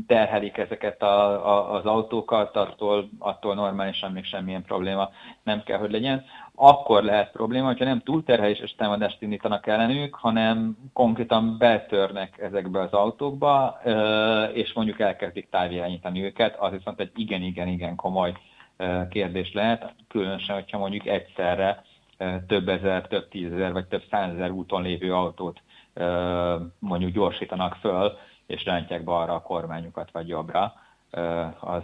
terhelik 0.07 0.57
ezeket 0.57 1.03
a, 1.03 1.47
a, 1.47 1.75
az 1.75 1.85
autókat, 1.85 2.57
attól, 2.57 3.09
attól 3.19 3.55
normálisan 3.55 4.13
még 4.13 4.25
semmilyen 4.25 4.63
probléma 4.63 5.11
nem 5.43 5.63
kell, 5.63 5.79
hogy 5.79 5.91
legyen. 5.91 6.25
Akkor 6.55 7.03
lehet 7.03 7.33
probléma, 7.33 7.67
hogyha 7.67 7.85
nem 7.85 8.01
túlterheléses 8.01 8.75
támadást 8.75 9.23
indítanak 9.23 9.67
ellenük, 9.67 10.15
hanem 10.15 10.77
konkrétan 10.93 11.59
betörnek 11.59 12.39
ezekbe 12.39 12.81
az 12.81 12.93
autókba, 12.93 13.81
és 14.53 14.73
mondjuk 14.73 15.01
elkezdik 15.01 15.49
távirányítani 15.51 16.25
őket, 16.25 16.57
az 16.59 16.73
viszont 16.73 17.01
egy 17.01 17.11
igen-igen-igen 17.15 17.97
komoly 17.97 18.33
kérdés 19.11 19.53
lehet, 19.53 19.95
különösen, 20.09 20.55
hogyha 20.55 20.79
mondjuk 20.79 21.07
egyszerre 21.07 21.83
több 22.47 22.69
ezer, 22.69 23.07
több 23.07 23.29
tízezer 23.29 23.73
vagy 23.73 23.87
több 23.87 24.03
százezer 24.11 24.51
úton 24.51 24.83
lévő 24.83 25.15
autót 25.15 25.61
mondjuk 26.79 27.13
gyorsítanak 27.13 27.75
föl, 27.75 28.19
és 28.47 28.65
rántják 28.65 29.05
balra 29.05 29.35
a 29.35 29.43
kormányukat 29.43 30.11
vagy 30.11 30.29
jobbra, 30.29 30.75
az, 31.61 31.83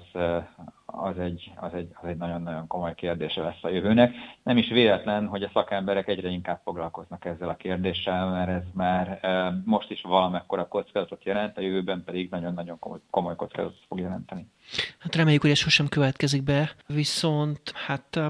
az, 0.86 1.18
egy, 1.18 1.50
az, 1.56 1.74
egy, 1.74 1.90
az 2.00 2.08
egy 2.08 2.16
nagyon-nagyon 2.16 2.66
komoly 2.66 2.94
kérdése 2.94 3.42
lesz 3.42 3.64
a 3.64 3.68
jövőnek. 3.68 4.14
Nem 4.42 4.56
is 4.56 4.68
véletlen, 4.68 5.26
hogy 5.26 5.42
a 5.42 5.50
szakemberek 5.52 6.08
egyre 6.08 6.28
inkább 6.28 6.60
foglalkoznak 6.64 7.24
ezzel 7.24 7.48
a 7.48 7.56
kérdéssel, 7.56 8.30
mert 8.30 8.48
ez 8.48 8.62
már 8.74 9.20
most 9.64 9.90
is 9.90 10.02
valamekkora 10.02 10.68
kockázatot 10.68 11.24
jelent, 11.24 11.58
a 11.58 11.60
jövőben 11.60 12.04
pedig 12.04 12.30
nagyon-nagyon 12.30 12.78
komoly, 13.10 13.36
kockázatot 13.36 13.84
fog 13.88 14.00
jelenteni. 14.00 14.50
Hát 14.98 15.16
reméljük, 15.16 15.42
hogy 15.42 15.50
ez 15.50 15.58
sosem 15.58 15.88
következik 15.88 16.42
be, 16.42 16.70
viszont 16.86 17.72
hát 17.86 18.20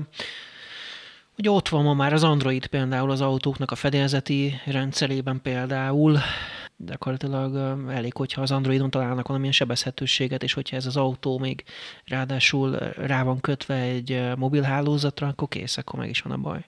Ugye 1.38 1.50
ott 1.50 1.68
van 1.68 1.84
ma 1.84 1.94
már 1.94 2.12
az 2.12 2.24
Android 2.24 2.66
például 2.66 3.10
az 3.10 3.20
autóknak 3.20 3.70
a 3.70 3.74
fedélzeti 3.74 4.52
rendszerében 4.66 5.40
például, 5.42 6.16
gyakorlatilag 6.76 7.78
elég, 7.90 8.16
hogyha 8.16 8.42
az 8.42 8.52
Androidon 8.52 8.90
találnak 8.90 9.26
valamilyen 9.26 9.54
sebezhetőséget, 9.54 10.42
és 10.42 10.52
hogyha 10.52 10.76
ez 10.76 10.86
az 10.86 10.96
autó 10.96 11.38
még 11.38 11.64
ráadásul 12.06 12.70
rá 13.06 13.22
van 13.22 13.40
kötve 13.40 13.74
egy 13.74 14.22
mobil 14.36 14.62
hálózatra, 14.62 15.26
akkor 15.26 15.48
kész, 15.48 15.76
akkor 15.76 15.98
meg 15.98 16.08
is 16.08 16.20
van 16.22 16.32
a 16.32 16.42
baj. 16.42 16.64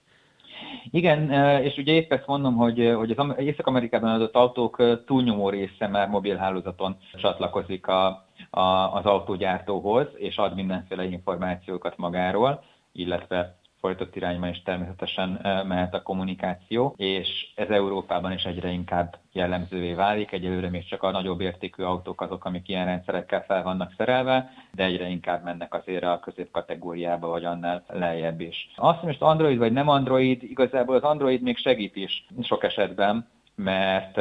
Igen, 0.91 1.31
és 1.63 1.77
ugye 1.77 1.93
épp 1.93 2.13
ezt 2.13 2.27
mondom, 2.27 2.57
hogy, 2.57 2.93
hogy 2.97 3.11
az 3.11 3.35
Észak-Amerikában 3.39 4.11
adott 4.11 4.35
autók 4.35 5.05
túlnyomó 5.07 5.49
része 5.49 5.89
már 5.89 6.09
mobilhálózaton 6.09 6.97
csatlakozik 7.15 7.87
a, 7.87 8.27
a, 8.51 8.61
az 8.95 9.05
autógyártóhoz, 9.05 10.07
és 10.17 10.37
ad 10.37 10.55
mindenféle 10.55 11.05
információkat 11.05 11.97
magáról, 11.97 12.65
illetve 12.93 13.60
folytott 13.81 14.17
irányban 14.17 14.49
is 14.49 14.63
természetesen 14.63 15.41
mehet 15.67 15.95
a 15.95 16.03
kommunikáció, 16.03 16.95
és 16.97 17.29
ez 17.55 17.69
Európában 17.69 18.33
is 18.33 18.45
egyre 18.45 18.69
inkább 18.69 19.17
jellemzővé 19.33 19.93
válik. 19.93 20.33
Egyelőre 20.33 20.69
még 20.69 20.85
csak 20.85 21.03
a 21.03 21.11
nagyobb 21.11 21.41
értékű 21.41 21.83
autók 21.83 22.21
azok, 22.21 22.45
amik 22.45 22.69
ilyen 22.69 22.85
rendszerekkel 22.85 23.45
fel 23.45 23.63
vannak 23.63 23.95
szerelve, 23.97 24.51
de 24.75 24.85
egyre 24.85 25.09
inkább 25.09 25.45
mennek 25.45 25.75
azért 25.75 26.05
a 26.05 26.21
középkategóriába, 26.23 27.29
vagy 27.29 27.45
annál 27.45 27.85
lejjebb 27.89 28.41
is. 28.41 28.71
Azt, 28.77 28.99
hogy 28.99 29.09
most 29.09 29.23
Android 29.23 29.59
vagy 29.59 29.73
nem 29.73 29.89
Android, 29.89 30.43
igazából 30.43 30.95
az 30.95 31.03
Android 31.03 31.43
még 31.43 31.57
segít 31.57 31.97
is 31.97 32.27
sok 32.43 32.65
esetben, 32.65 33.29
mert 33.55 34.17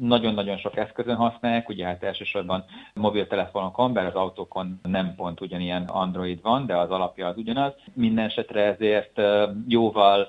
nagyon-nagyon 0.00 0.56
sok 0.56 0.76
eszközön 0.76 1.16
használják, 1.16 1.68
ugye 1.68 1.86
hát 1.86 2.02
elsősorban 2.02 2.64
mobiltelefonokon, 2.94 3.92
bár 3.92 4.06
az 4.06 4.14
autókon 4.14 4.80
nem 4.82 5.14
pont 5.16 5.40
ugyanilyen 5.40 5.84
Android 5.84 6.42
van, 6.42 6.66
de 6.66 6.76
az 6.76 6.90
alapja 6.90 7.26
az 7.26 7.36
ugyanaz. 7.36 7.72
Minden 7.92 8.24
esetre 8.24 8.62
ezért 8.62 9.20
jóval 9.68 10.28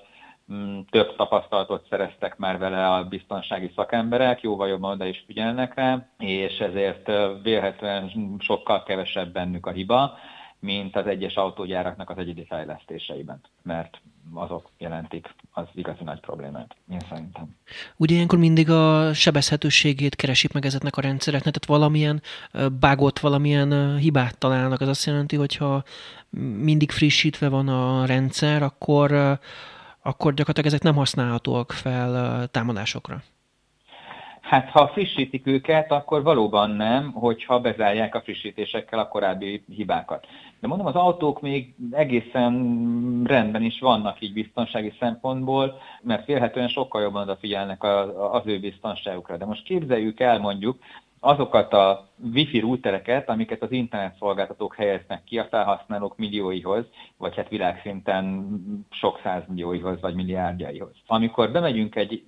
mm, 0.54 0.80
több 0.90 1.16
tapasztalatot 1.16 1.88
szereztek 1.90 2.38
már 2.38 2.58
vele 2.58 2.94
a 2.94 3.04
biztonsági 3.04 3.72
szakemberek, 3.76 4.42
jóval 4.42 4.68
jobban 4.68 4.92
oda 4.92 5.06
is 5.06 5.24
figyelnek 5.28 5.74
rá, 5.74 6.08
és 6.18 6.60
ezért 6.60 7.12
vélhetően 7.44 8.12
sokkal 8.40 8.84
kevesebb 8.84 9.32
bennük 9.32 9.66
a 9.66 9.72
hiba, 9.72 10.18
mint 10.60 10.96
az 10.96 11.08
egyes 11.08 11.36
autógyáraknak 11.36 12.10
az 12.10 12.18
egyedi 12.18 12.46
fejlesztéseiben, 12.46 13.42
mert 13.64 14.02
azok 14.34 14.70
jelentik 14.78 15.36
az 15.52 15.66
igazi 15.74 16.04
nagy 16.04 16.20
problémát, 16.20 16.76
én 16.92 17.00
szerintem. 17.10 17.56
Ugye 17.96 18.16
ilyenkor 18.16 18.40
mindig 18.40 18.70
a 18.70 19.14
sebezhetőségét 19.14 20.16
keresik 20.16 20.52
meg 20.54 20.66
ezeknek 20.66 20.98
a 20.98 21.02
rendszereknek, 21.02 21.54
tehát 21.54 21.80
valamilyen 21.80 22.22
bágot, 22.80 23.20
valamilyen 23.20 23.98
hibát 23.98 24.38
találnak. 24.38 24.82
Az 24.82 24.88
azt 24.88 25.06
jelenti, 25.06 25.36
hogyha 25.36 25.84
mindig 26.58 26.92
frissítve 26.92 27.50
van 27.50 27.68
a 27.68 28.06
rendszer, 28.06 28.64
akkor, 28.64 29.12
akkor 30.02 30.34
gyakorlatilag 30.34 30.66
ezek 30.66 30.82
nem 30.82 30.96
használhatóak 30.96 31.72
fel 31.72 32.48
támadásokra. 32.48 33.24
Hát 34.46 34.70
ha 34.70 34.88
frissítik 34.88 35.48
őket, 35.48 35.92
akkor 35.92 36.24
valóban 36.24 36.70
nem, 36.70 37.12
hogyha 37.12 37.60
bezárják 37.60 38.16
a 38.16 38.22
frissítésekkel 38.22 39.00
a 39.00 39.08
korábbi 39.08 39.64
hibákat. 39.68 40.28
De 40.60 40.68
mondom, 40.68 40.86
az 40.86 40.96
autók 40.96 41.42
még 41.42 41.74
egészen 41.92 42.54
rendben 43.26 43.62
is 43.64 43.80
vannak 43.80 44.22
így 44.22 44.34
biztonsági 44.34 44.94
szempontból, 45.00 45.82
mert 46.02 46.24
félhetően 46.24 46.68
sokkal 46.68 47.02
jobban 47.02 47.22
odafigyelnek 47.22 47.84
az 48.32 48.42
ő 48.46 48.60
biztonságukra. 48.60 49.38
De 49.38 49.46
most 49.46 49.64
képzeljük 49.64 50.20
el 50.20 50.40
mondjuk 50.40 50.78
azokat 51.20 51.74
a 51.74 52.10
wifi 52.34 52.60
routereket, 52.60 53.30
amiket 53.30 53.62
az 53.62 53.72
internetszolgáltatók 53.72 54.76
helyeznek 54.76 55.24
ki 55.24 55.40
a 55.40 55.48
felhasználók 55.50 56.18
millióihoz, 56.18 56.86
vagy 57.18 57.36
hát 57.36 57.50
világszinten 57.50 58.48
sok 58.90 59.20
százmillióihoz, 59.24 60.02
vagy 60.02 60.16
milliárdjaihoz. 60.16 60.96
Amikor 61.08 61.52
bemegyünk 61.52 61.96
egy 61.96 62.24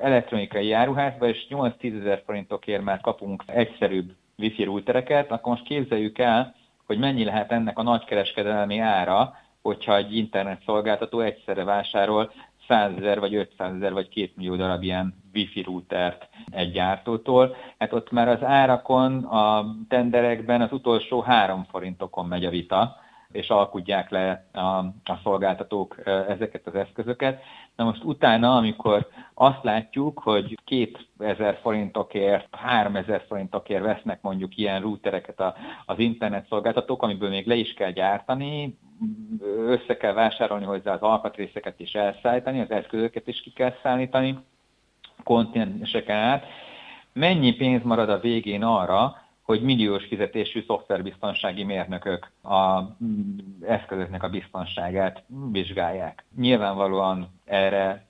elektronikai 0.00 0.66
járuházba, 0.66 1.28
és 1.28 1.46
8-10 1.50 2.00
ezer 2.00 2.22
forintokért 2.26 2.82
már 2.82 3.00
kapunk 3.00 3.42
egyszerűbb 3.46 4.12
wifi 4.38 4.64
routereket, 4.64 5.30
akkor 5.30 5.52
most 5.52 5.64
képzeljük 5.64 6.18
el, 6.18 6.54
hogy 6.86 6.98
mennyi 6.98 7.24
lehet 7.24 7.52
ennek 7.52 7.78
a 7.78 7.82
nagykereskedelmi 7.82 8.78
ára, 8.78 9.34
hogyha 9.62 9.96
egy 9.96 10.16
internet 10.16 10.62
szolgáltató 10.64 11.20
egyszerre 11.20 11.64
vásárol 11.64 12.32
100 12.68 12.92
ezer, 12.98 13.20
vagy 13.20 13.34
500 13.34 13.74
ezer, 13.74 13.92
vagy 13.92 14.08
2 14.08 14.30
millió 14.36 14.56
darab 14.56 14.82
ilyen 14.82 15.14
wifi 15.34 15.62
routert 15.62 16.28
egy 16.50 16.72
gyártótól. 16.72 17.56
Hát 17.78 17.92
ott 17.92 18.10
már 18.10 18.28
az 18.28 18.42
árakon, 18.42 19.24
a 19.24 19.74
tenderekben 19.88 20.60
az 20.60 20.72
utolsó 20.72 21.20
három 21.20 21.64
forintokon 21.70 22.26
megy 22.26 22.44
a 22.44 22.50
vita, 22.50 22.96
és 23.36 23.48
alkudják 23.48 24.10
le 24.10 24.44
a, 24.52 24.60
a 25.04 25.18
szolgáltatók 25.22 26.00
ezeket 26.28 26.66
az 26.66 26.74
eszközöket. 26.74 27.42
Na 27.76 27.84
most 27.84 28.04
utána, 28.04 28.56
amikor 28.56 29.08
azt 29.34 29.62
látjuk, 29.62 30.18
hogy 30.18 30.58
2000 30.64 31.58
forintokért, 31.62 32.48
3000 32.50 33.24
forintokért 33.28 33.82
vesznek 33.82 34.22
mondjuk 34.22 34.56
ilyen 34.56 34.80
routereket 34.80 35.42
az 35.86 35.98
internet 35.98 36.46
szolgáltatók, 36.48 37.02
amiből 37.02 37.28
még 37.28 37.46
le 37.46 37.54
is 37.54 37.74
kell 37.74 37.90
gyártani, 37.90 38.78
össze 39.56 39.96
kell 39.96 40.12
vásárolni 40.12 40.64
hozzá 40.64 40.92
az 40.92 41.00
alkatrészeket 41.00 41.80
is 41.80 41.92
elszállítani, 41.92 42.60
az 42.60 42.70
eszközöket 42.70 43.28
is 43.28 43.40
ki 43.40 43.52
kell 43.52 43.74
szállítani, 43.82 44.38
kontinenseken 45.24 46.16
át. 46.16 46.44
Mennyi 47.12 47.52
pénz 47.52 47.82
marad 47.82 48.08
a 48.08 48.18
végén 48.18 48.62
arra, 48.62 49.25
hogy 49.46 49.62
milliós 49.62 50.04
fizetésű 50.04 50.64
szoftverbiztonsági 50.66 51.64
mérnökök 51.64 52.30
a 52.42 52.80
mm, 52.80 53.38
eszközöknek 53.66 54.22
a 54.22 54.28
biztonságát 54.28 55.22
vizsgálják. 55.52 56.24
Nyilvánvalóan 56.36 57.40
erre, 57.44 58.06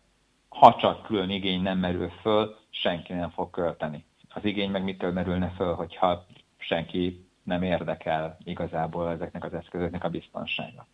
ha 0.49 0.77
csak 0.81 1.03
külön 1.03 1.31
igény 1.31 1.63
nem 1.63 1.79
merül 1.79 2.09
föl, 2.21 2.57
senki 2.71 3.13
nem 3.13 3.31
fog 3.31 3.51
költeni. 3.51 4.05
Az 4.29 4.45
igény 4.45 4.71
meg 4.71 4.85
mitől 4.85 5.13
merülne 5.13 5.53
föl, 5.57 5.75
hogyha 5.75 6.27
senki 6.59 7.27
nem 7.43 7.63
érdekel 7.63 8.39
igazából 8.45 9.11
ezeknek 9.11 9.45
az 9.45 9.55
eszközöknek 9.55 10.05
a 10.05 10.09
biztonsága. 10.09 10.87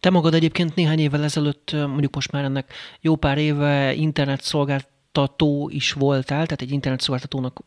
Te 0.00 0.10
magad 0.10 0.34
egyébként 0.34 0.74
néhány 0.74 0.98
évvel 0.98 1.22
ezelőtt, 1.22 1.72
mondjuk 1.72 2.14
most 2.14 2.32
már 2.32 2.44
ennek 2.44 2.72
jó 3.00 3.16
pár 3.16 3.38
éve 3.38 3.92
internet 3.92 4.40
szolgáltató 4.40 5.68
is 5.72 5.92
voltál, 5.92 6.44
tehát 6.44 6.62
egy 6.62 6.72
internet 6.72 7.00
szolgáltatónak 7.00 7.60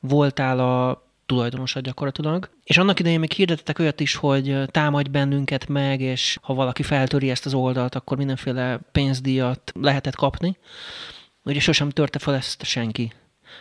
voltál 0.00 0.58
a 0.58 1.03
tulajdonosa 1.26 1.80
gyakorlatilag. 1.80 2.50
És 2.64 2.78
annak 2.78 3.00
idején 3.00 3.20
még 3.20 3.32
hirdettek 3.32 3.78
olyat 3.78 4.00
is, 4.00 4.14
hogy 4.14 4.56
támadj 4.66 5.08
bennünket 5.08 5.68
meg, 5.68 6.00
és 6.00 6.38
ha 6.42 6.54
valaki 6.54 6.82
feltöri 6.82 7.30
ezt 7.30 7.46
az 7.46 7.54
oldalt, 7.54 7.94
akkor 7.94 8.16
mindenféle 8.16 8.80
pénzdíjat 8.92 9.72
lehetett 9.80 10.14
kapni. 10.14 10.56
Ugye 11.42 11.60
sosem 11.60 11.90
törte 11.90 12.18
fel 12.18 12.34
ezt 12.34 12.64
senki. 12.64 13.12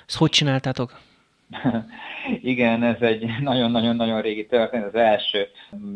Ezt 0.08 0.18
hogy 0.18 0.30
csináltátok? 0.30 1.00
Igen, 2.42 2.84
ez 2.84 3.02
egy 3.02 3.30
nagyon-nagyon-nagyon 3.42 4.22
régi 4.22 4.46
történet. 4.46 4.88
Az 4.88 4.96
első 4.96 5.48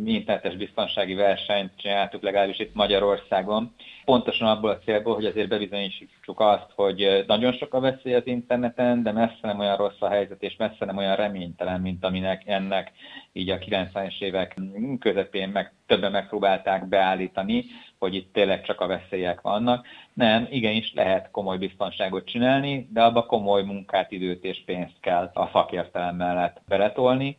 internetes 0.05 0.55
biztonsági 0.55 1.13
versenyt 1.13 1.71
csináltuk 1.75 2.21
legalábbis 2.21 2.59
itt 2.59 2.73
Magyarországon. 2.73 3.73
Pontosan 4.05 4.47
abból 4.47 4.69
a 4.69 4.77
célból, 4.77 5.13
hogy 5.15 5.25
azért 5.25 5.47
bebizonyítsuk 5.47 6.39
azt, 6.39 6.71
hogy 6.75 7.23
nagyon 7.27 7.53
sok 7.53 7.73
a 7.73 7.79
veszély 7.79 8.13
az 8.13 8.25
interneten, 8.27 9.03
de 9.03 9.11
messze 9.11 9.39
nem 9.41 9.59
olyan 9.59 9.77
rossz 9.77 10.01
a 10.01 10.09
helyzet, 10.09 10.43
és 10.43 10.55
messze 10.57 10.85
nem 10.85 10.97
olyan 10.97 11.15
reménytelen, 11.15 11.81
mint 11.81 12.05
aminek 12.05 12.41
ennek 12.45 12.91
így 13.33 13.49
a 13.49 13.57
90-es 13.57 14.19
évek 14.19 14.57
közepén 14.99 15.49
meg 15.49 15.73
többen 15.85 16.11
megpróbálták 16.11 16.87
beállítani, 16.87 17.65
hogy 17.99 18.15
itt 18.15 18.33
tényleg 18.33 18.61
csak 18.61 18.81
a 18.81 18.87
veszélyek 18.87 19.41
vannak. 19.41 19.87
Nem, 20.13 20.47
igenis 20.49 20.93
lehet 20.93 21.31
komoly 21.31 21.57
biztonságot 21.57 22.25
csinálni, 22.25 22.87
de 22.91 23.03
abba 23.03 23.25
komoly 23.25 23.63
munkát, 23.63 24.11
időt 24.11 24.43
és 24.43 24.63
pénzt 24.65 24.99
kell 24.99 25.31
a 25.33 25.49
szakértelem 25.51 26.15
mellett 26.15 26.61
beletolni. 26.67 27.37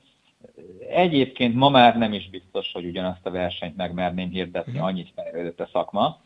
Egyébként 0.90 1.54
ma 1.54 1.68
már 1.68 1.98
nem 1.98 2.12
is 2.12 2.30
biztos, 2.30 2.72
hogy 2.72 2.84
ugyanazt 2.84 3.26
a 3.26 3.30
versenyt 3.30 3.76
megmerném 3.76 4.30
hirdetni, 4.30 4.72
mhm. 4.72 4.82
annyit 4.82 5.12
fejlődött 5.14 5.60
a 5.60 5.68
szakma, 5.72 6.20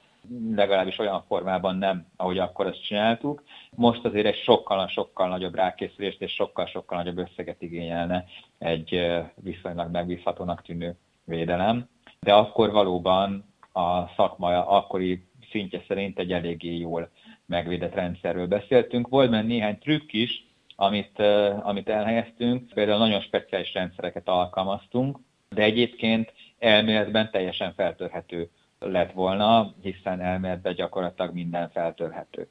legalábbis 0.55 0.99
olyan 0.99 1.25
formában 1.27 1.77
nem, 1.77 2.07
ahogy 2.16 2.38
akkor 2.38 2.66
ezt 2.66 2.85
csináltuk. 2.85 3.42
Most 3.71 4.05
azért 4.05 4.27
egy 4.27 4.37
sokkal-sokkal 4.37 5.29
nagyobb 5.29 5.55
rákészülést 5.55 6.23
és 6.23 6.33
sokkal-sokkal 6.33 6.99
nagyobb 6.99 7.18
összeget 7.18 7.62
igényelne 7.62 8.25
egy 8.59 9.07
viszonylag 9.35 9.90
megbízhatónak 9.90 10.62
tűnő 10.62 10.97
védelem. 11.25 11.88
De 12.21 12.35
akkor 12.35 12.71
valóban 12.71 13.52
a 13.73 14.09
szakma 14.17 14.67
akkori 14.67 15.25
szintje 15.51 15.83
szerint 15.89 16.19
egy 16.19 16.33
eléggé 16.33 16.77
jól 16.77 17.11
megvédett 17.47 17.95
rendszerről 17.95 18.47
beszéltünk. 18.47 19.09
Volt 19.09 19.31
benne 19.31 19.47
néhány 19.47 19.79
trükk 19.79 20.13
is, 20.13 20.47
amit, 20.77 21.19
amit 21.63 21.89
elhelyeztünk, 21.89 22.69
például 22.75 22.99
nagyon 22.99 23.21
speciális 23.21 23.73
rendszereket 23.75 24.29
alkalmaztunk, 24.29 25.19
de 25.49 25.63
egyébként 25.63 26.33
elméletben 26.59 27.31
teljesen 27.31 27.73
feltörhető 27.77 28.51
lett 28.79 29.13
volna, 29.13 29.75
hiszen 29.83 30.21
elméletben 30.21 30.75
gyakorlatilag 30.75 31.35
minden 31.35 31.71
feltörhető. 31.71 32.49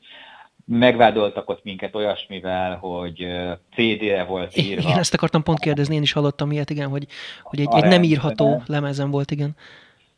Megvádoltak 0.66 1.50
ott 1.50 1.64
minket 1.64 1.96
olyasmivel, 1.96 2.76
hogy 2.78 3.28
CD-re 3.76 4.24
volt 4.24 4.58
írva. 4.58 4.82
Igen, 4.82 4.98
ezt 4.98 5.14
akartam 5.14 5.44
pont 5.44 5.60
kérdezni, 5.60 5.96
én 5.96 6.02
is 6.02 6.12
hallottam 6.12 6.52
ilyet, 6.52 6.70
igen, 6.70 6.90
hogy, 6.90 7.08
hogy 7.42 7.60
egy, 7.60 7.68
egy 7.72 7.84
nem 7.84 8.04
írható 8.04 8.62
lemezen 8.66 9.12
volt, 9.12 9.32
igen. 9.32 9.56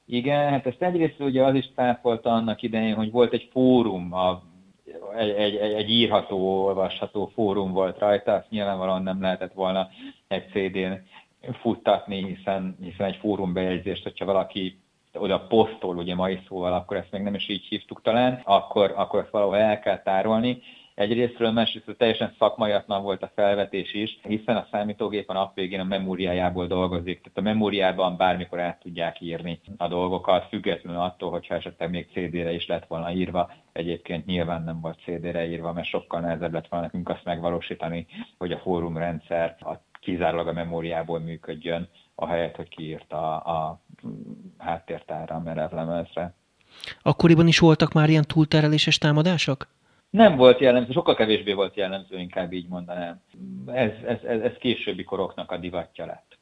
Igen, 0.06 0.50
hát 0.50 0.66
ezt 0.66 0.82
egyrészt 0.82 1.20
ugye 1.20 1.44
az 1.44 1.56
is 1.56 1.72
táfolta 1.76 2.30
annak 2.30 2.62
idején, 2.62 2.96
hogy 2.96 3.12
volt 3.12 3.34
egy 3.34 3.50
fórum, 3.52 4.14
a, 4.14 4.44
egy, 5.18 5.30
egy, 5.30 5.56
egy 5.56 5.90
írható, 5.90 6.66
olvasható 6.66 7.32
fórum 7.34 7.72
volt 7.72 8.00
rajta, 8.00 8.34
azt 8.34 8.50
nyilvánvalóan 8.50 9.04
nem 9.04 9.22
lehetett 9.22 9.54
volna 9.54 9.90
egy 10.28 10.48
CD-n 10.48 10.94
futtatni, 11.52 12.36
hiszen, 12.36 12.78
hiszen 12.82 13.08
egy 13.08 13.16
fórum 13.16 13.54
bejegyzést, 13.54 14.04
hogyha 14.04 14.26
valaki 14.26 14.80
oda 15.14 15.40
posztol, 15.40 15.98
ugye 15.98 16.16
mai 16.16 16.40
szóval, 16.48 16.74
akkor 16.74 16.98
ezt 16.98 17.12
még 17.12 17.22
nem 17.22 17.34
is 17.34 17.50
így 17.50 17.66
hívtuk 17.66 18.02
talán, 18.02 18.42
akkor, 18.44 18.94
akkor 18.96 19.20
ezt 19.20 19.32
valahol 19.32 19.58
el 19.58 19.80
kell 19.80 20.02
tárolni. 20.02 20.62
Egyrésztről, 20.96 21.52
másrészt 21.52 21.96
teljesen 21.98 22.36
szakmaiatlan 22.40 23.04
volt 23.04 23.24
a 23.24 23.32
felvetés 23.36 23.94
is, 23.94 24.20
hiszen 24.24 24.56
a 24.56 24.68
számítógép 24.72 25.30
a 25.30 25.34
nap 25.34 25.56
végén 25.56 25.80
a 25.80 25.84
memóriájából 25.84 26.68
dolgozik, 26.68 27.22
tehát 27.22 27.38
a 27.38 27.42
memóriában 27.42 28.18
bármikor 28.18 28.60
át 28.60 28.80
tudják 28.80 29.22
írni 29.22 29.60
a 29.78 29.88
dolgokat, 29.88 30.48
függetlenül 30.48 31.00
attól, 31.00 31.32
hogyha 31.32 31.56
esetleg 31.56 31.90
még 31.90 32.08
CD-re 32.12 32.54
is 32.54 32.68
lett 32.68 32.88
volna 32.88 33.12
írva. 33.12 33.52
Egyébként 33.72 34.26
nyilván 34.26 34.64
nem 34.64 34.82
volt 34.82 35.00
CD-re 35.06 35.48
írva, 35.48 35.74
mert 35.74 35.88
sokkal 35.88 36.20
nehezebb 36.20 36.54
lett 36.54 36.68
volna 36.68 36.86
nekünk 36.86 37.10
azt 37.10 37.24
megvalósítani, 37.24 38.06
hogy 38.38 38.52
a 38.52 38.60
fórumrendszer 38.60 39.56
a 39.60 39.74
kizárólag 40.00 40.48
a 40.48 40.54
memóriából 40.54 41.20
működjön, 41.20 41.90
ahelyett, 42.16 42.56
hogy 42.56 42.70
kiírta 42.70 43.38
a, 43.38 43.68
a 43.68 43.82
háttértára, 44.58 45.36
a 45.36 45.40
merevlemezre. 45.40 46.34
Akkoriban 47.02 47.48
is 47.48 47.60
voltak 47.60 47.94
már 47.94 48.10
ilyen 48.10 48.24
túltereléses 48.28 48.98
támadások? 48.98 49.68
Nem 50.14 50.36
volt 50.36 50.60
jellemző, 50.60 50.92
sokkal 50.92 51.16
kevésbé 51.16 51.54
volt 51.54 51.76
jellemző, 51.76 52.18
inkább 52.20 52.54
így 52.54 52.68
mondanám. 52.68 53.22
Ez, 53.66 53.92
ez, 54.06 54.18
ez, 54.24 54.42
ez 54.42 54.52
későbbi 54.60 55.04
koroknak 55.04 55.52
a 55.52 55.58
divatja 55.58 56.06
lett. 56.06 56.38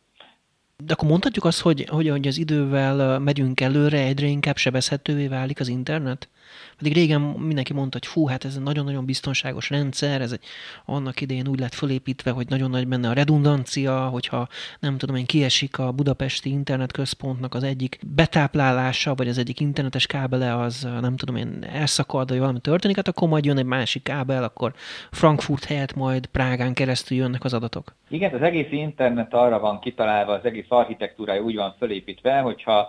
De 0.86 0.94
akkor 0.94 1.10
mondhatjuk 1.10 1.46
azt, 1.46 1.62
hogy, 1.62 1.86
hogy, 1.90 2.10
hogy 2.10 2.28
az 2.28 2.38
idővel 2.38 3.20
megyünk 3.20 3.62
előre, 3.62 3.98
egyre 3.98 4.26
inkább 4.26 4.58
sebezhetővé 4.58 5.28
válik 5.28 5.60
az 5.60 5.68
internet? 5.68 6.30
Pedig 6.78 6.94
régen 6.94 7.22
mindenki 7.22 7.74
mondta, 7.74 7.98
hogy 8.02 8.08
fú, 8.08 8.28
hát 8.28 8.46
ez 8.46 8.56
egy 8.56 8.62
nagyon-nagyon 8.62 9.06
biztonságos 9.06 9.70
rendszer, 9.70 10.22
ez 10.22 10.32
egy 10.32 10.44
annak 10.86 11.22
idején 11.22 11.48
úgy 11.48 11.60
lett 11.60 11.74
fölépítve, 11.74 12.32
hogy 12.32 12.50
nagyon 12.50 12.70
nagy 12.70 12.88
benne 12.88 13.10
a 13.10 13.14
redundancia, 13.14 14.08
hogyha 14.08 14.48
nem 14.80 14.98
tudom 14.98 15.16
én, 15.16 15.26
kiesik 15.26 15.80
a 15.80 15.92
budapesti 15.92 16.50
internetközpontnak 16.50 17.54
az 17.54 17.64
egyik 17.64 18.00
betáplálása, 18.16 19.16
vagy 19.16 19.28
az 19.28 19.38
egyik 19.38 19.60
internetes 19.60 20.06
kábele, 20.06 20.58
az 20.58 20.88
nem 21.02 21.16
tudom 21.16 21.36
én, 21.36 21.66
elszakad, 21.74 22.30
vagy 22.30 22.40
valami 22.40 22.60
történik, 22.60 22.96
hát 22.96 23.08
akkor 23.08 23.28
majd 23.28 23.46
jön 23.46 23.58
egy 23.58 23.66
másik 23.66 24.04
kábel, 24.04 24.44
akkor 24.44 24.74
Frankfurt 25.12 25.64
helyett 25.64 25.96
majd 25.96 26.26
Prágán 26.26 26.74
keresztül 26.74 27.18
jönnek 27.18 27.44
az 27.44 27.54
adatok. 27.54 27.96
Igen, 28.10 28.34
az 28.34 28.42
egész 28.42 28.72
internet 28.72 29.34
arra 29.34 29.60
van 29.60 29.80
kitalálva, 29.80 30.34
az 30.34 30.46
egész 30.46 30.66
architektúrája 30.68 31.42
úgy 31.42 31.56
van 31.56 31.76
fölépítve, 31.78 32.40
hogyha 32.40 32.88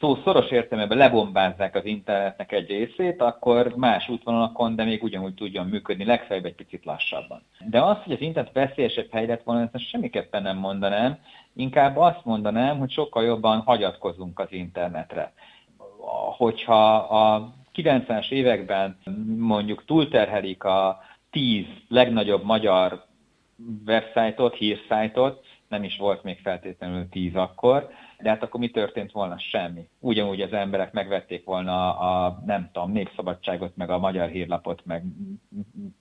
szó 0.00 0.16
szoros 0.24 0.50
értelmében 0.50 0.98
lebombázzák 0.98 1.74
az 1.74 1.84
internetnek 1.84 2.52
egy 2.52 2.68
részét, 2.68 3.20
akkor 3.20 3.74
más 3.76 4.08
útvonalakon, 4.08 4.76
de 4.76 4.84
még 4.84 5.02
ugyanúgy 5.02 5.34
tudjon 5.34 5.66
működni, 5.66 6.04
legfeljebb 6.04 6.44
egy 6.44 6.54
picit 6.54 6.84
lassabban. 6.84 7.42
De 7.68 7.82
az, 7.82 7.96
hogy 8.04 8.12
az 8.12 8.20
internet 8.20 8.52
veszélyesebb 8.52 9.10
hely 9.10 9.26
lett 9.26 9.42
volna, 9.42 9.68
ezt 9.72 9.88
semmiképpen 9.88 10.42
nem 10.42 10.56
mondanám, 10.56 11.18
inkább 11.54 11.96
azt 11.96 12.24
mondanám, 12.24 12.78
hogy 12.78 12.90
sokkal 12.90 13.24
jobban 13.24 13.60
hagyatkozunk 13.60 14.38
az 14.38 14.52
internetre. 14.52 15.32
Hogyha 16.36 16.94
a 16.94 17.54
90-es 17.74 18.30
években 18.30 18.98
mondjuk 19.36 19.84
túlterhelik 19.84 20.64
a 20.64 21.00
10 21.30 21.64
legnagyobb 21.88 22.44
magyar 22.44 23.04
websájtot, 23.86 24.54
hírszájtot, 24.54 25.44
nem 25.68 25.84
is 25.84 25.96
volt 25.96 26.22
még 26.22 26.38
feltétlenül 26.38 27.08
10 27.08 27.34
akkor, 27.34 27.90
de 28.20 28.28
hát 28.28 28.42
akkor 28.42 28.60
mi 28.60 28.70
történt 28.70 29.12
volna? 29.12 29.38
Semmi. 29.38 29.88
Ugyanúgy 29.98 30.40
az 30.40 30.52
emberek 30.52 30.92
megvették 30.92 31.44
volna 31.44 31.98
a, 31.98 32.42
nem 32.46 32.70
tudom, 32.72 32.92
népszabadságot, 32.92 33.76
meg 33.76 33.90
a 33.90 33.98
magyar 33.98 34.28
hírlapot, 34.28 34.82
meg 34.84 35.04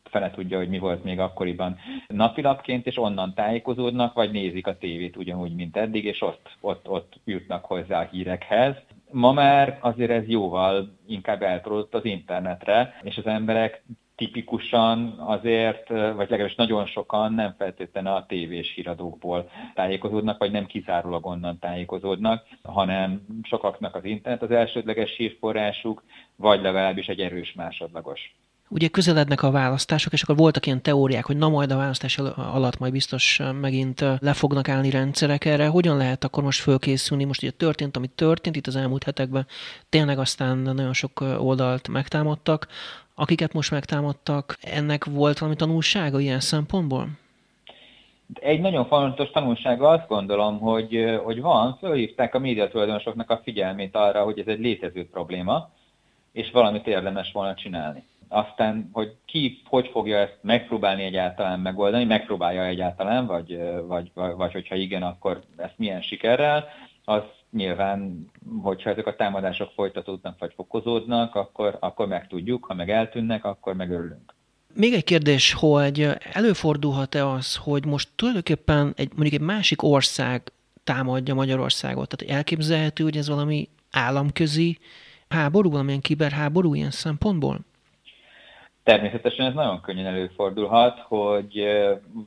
fene 0.04 0.32
tudja, 0.32 0.58
hogy 0.58 0.70
mi 0.70 0.80
volt 0.80 1.04
még 1.04 1.20
akkoriban 1.20 1.78
napilapként, 2.08 2.86
és 2.86 2.98
onnan 2.98 3.34
tájékozódnak, 3.34 4.14
vagy 4.14 4.32
nézik 4.32 4.68
a 4.68 4.78
tévét 4.78 5.18
ugyanúgy, 5.18 5.56
mint 5.56 5.78
eddig, 5.78 6.06
és 6.06 6.22
ott, 6.22 6.50
ott, 6.62 6.90
ott 6.90 7.20
jutnak 7.24 7.66
hozzá 7.66 8.02
a 8.02 8.08
hírekhez. 8.12 8.76
Ma 9.12 9.32
már 9.32 9.78
azért 9.82 10.12
ez 10.12 10.28
jóval 10.28 10.98
inkább 11.08 11.42
eltolódott 11.42 11.94
az 11.94 12.06
internetre, 12.06 13.00
és 13.04 13.18
az 13.18 13.26
emberek 13.26 13.84
tipikusan 14.16 15.16
azért, 15.20 15.88
vagy 15.90 16.30
legalábbis 16.30 16.56
nagyon 16.56 16.86
sokan 16.86 17.34
nem 17.34 17.56
feltétlenül 17.58 18.12
a 18.12 18.26
tévés 18.28 18.74
híradókból 18.76 19.50
tájékozódnak, 19.74 20.38
vagy 20.38 20.52
nem 20.52 20.66
kizárólag 20.66 21.26
onnan 21.26 21.60
tájékozódnak, 21.60 22.44
hanem 22.64 23.26
sokaknak 23.44 23.96
az 23.96 24.06
internet 24.06 24.42
az 24.42 24.52
elsődleges 24.52 25.16
hírforrásuk, 25.18 26.04
vagy 26.36 26.62
legalábbis 26.62 27.08
egy 27.08 27.20
erős 27.20 27.54
másodlagos. 27.54 28.36
Ugye 28.70 28.88
közelednek 28.88 29.44
a 29.44 29.52
választások, 29.52 30.14
és 30.14 30.22
akkor 30.24 30.36
voltak 30.36 30.66
ilyen 30.66 30.82
teóriák, 30.82 31.26
hogy 31.26 31.38
na 31.38 31.50
majd 31.50 31.72
a 31.72 31.78
választás 31.78 32.18
alatt 32.36 32.80
majd 32.80 32.92
biztos 32.92 33.42
megint 33.62 34.00
le 34.20 34.34
fognak 34.34 34.70
állni 34.70 34.90
rendszerek 34.90 35.46
erre. 35.46 35.68
Hogyan 35.68 35.98
lehet 35.98 36.24
akkor 36.24 36.44
most 36.44 36.62
fölkészülni? 36.62 37.24
Most 37.24 37.42
ugye 37.42 37.52
történt, 37.52 37.98
amit 37.98 38.12
történt 38.12 38.56
itt 38.56 38.68
az 38.68 38.76
elmúlt 38.76 39.04
hetekben, 39.04 39.48
tényleg 39.90 40.20
aztán 40.20 40.58
nagyon 40.58 40.94
sok 40.94 41.22
oldalt 41.38 41.88
megtámadtak 41.88 42.68
akiket 43.16 43.54
most 43.54 43.72
megtámadtak, 43.72 44.58
ennek 44.62 45.06
volt 45.06 45.38
valami 45.38 45.58
tanulsága 45.58 46.20
ilyen 46.20 46.40
szempontból? 46.40 47.08
Egy 48.34 48.60
nagyon 48.60 48.86
fontos 48.86 49.30
tanulsága 49.30 49.90
azt 49.90 50.08
gondolom, 50.08 50.60
hogy, 50.60 51.20
hogy 51.24 51.42
van, 51.42 51.78
fölhívták 51.80 52.36
a 52.36 52.40
médiatulajdonosoknak 52.40 53.30
a 53.30 53.42
figyelmét 53.44 53.96
arra, 53.96 54.24
hogy 54.24 54.40
ez 54.40 54.48
egy 54.48 54.60
létező 54.60 55.10
probléma, 55.10 55.70
és 56.32 56.52
valamit 56.52 56.88
érdemes 56.88 57.32
volna 57.32 57.54
csinálni. 57.54 58.04
Aztán, 58.28 58.90
hogy 58.94 59.16
ki 59.26 59.62
hogy 59.66 59.88
fogja 59.88 60.18
ezt 60.18 60.38
megpróbálni 60.42 61.04
egyáltalán 61.04 61.60
megoldani, 61.60 62.04
megpróbálja 62.04 62.66
egyáltalán, 62.66 63.26
vagy, 63.26 63.60
vagy, 63.88 64.12
vagy, 64.14 64.36
vagy 64.36 64.52
hogyha 64.52 64.76
igen, 64.76 65.04
akkor 65.04 65.42
ezt 65.58 65.78
milyen 65.78 66.02
sikerrel, 66.02 66.68
az 67.06 67.22
nyilván, 67.56 68.32
hogyha 68.62 68.90
ezek 68.90 69.08
a 69.08 69.16
támadások 69.16 69.72
folytatódnak 69.76 70.40
vagy 70.40 70.54
fokozódnak, 70.56 71.36
akkor, 71.36 71.78
akkor 71.80 72.08
meg 72.08 72.28
tudjuk, 72.28 72.66
ha 72.66 72.74
meg 72.74 72.90
eltűnnek, 72.90 73.46
akkor 73.46 73.74
megörülünk. 73.76 74.34
Még 74.74 74.94
egy 74.94 75.04
kérdés, 75.04 75.54
hogy 75.54 76.10
előfordulhat-e 76.34 77.28
az, 77.28 77.56
hogy 77.56 77.86
most 77.86 78.10
tulajdonképpen 78.16 78.94
egy, 78.96 79.10
mondjuk 79.16 79.42
egy 79.42 79.48
másik 79.48 79.84
ország 79.84 80.52
támadja 80.84 81.34
Magyarországot? 81.34 82.16
Tehát 82.16 82.36
elképzelhető, 82.36 83.04
hogy 83.04 83.18
ez 83.18 83.28
valami 83.28 83.70
államközi 83.92 84.78
háború, 85.30 85.70
valamilyen 85.70 86.02
kiberháború 86.02 86.74
ilyen 86.74 86.92
szempontból? 86.92 87.60
Természetesen 88.86 89.46
ez 89.46 89.54
nagyon 89.54 89.82
könnyen 89.82 90.06
előfordulhat, 90.06 91.00
hogy 91.00 91.66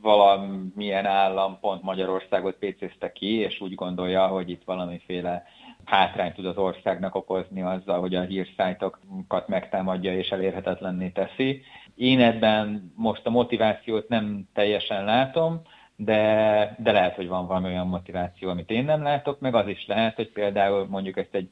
valamilyen 0.02 1.06
állam 1.06 1.58
pont 1.60 1.82
Magyarországot 1.82 2.54
pécézte 2.54 3.12
ki, 3.12 3.34
és 3.34 3.60
úgy 3.60 3.74
gondolja, 3.74 4.26
hogy 4.26 4.50
itt 4.50 4.62
valamiféle 4.64 5.44
hátrányt 5.84 6.34
tud 6.34 6.46
az 6.46 6.56
országnak 6.56 7.14
okozni 7.14 7.62
azzal, 7.62 8.00
hogy 8.00 8.14
a 8.14 8.22
hírszájtokat 8.22 9.48
megtámadja 9.48 10.16
és 10.16 10.30
elérhetetlenné 10.30 11.08
teszi. 11.08 11.62
Én 11.94 12.20
ebben 12.20 12.92
most 12.96 13.26
a 13.26 13.30
motivációt 13.30 14.08
nem 14.08 14.48
teljesen 14.54 15.04
látom, 15.04 15.62
de, 15.96 16.74
de 16.78 16.92
lehet, 16.92 17.14
hogy 17.14 17.28
van 17.28 17.46
valami 17.46 17.66
olyan 17.66 17.86
motiváció, 17.86 18.48
amit 18.48 18.70
én 18.70 18.84
nem 18.84 19.02
látok, 19.02 19.40
meg 19.40 19.54
az 19.54 19.68
is 19.68 19.86
lehet, 19.86 20.14
hogy 20.14 20.32
például 20.32 20.86
mondjuk 20.88 21.16
ezt 21.16 21.34
egy 21.34 21.50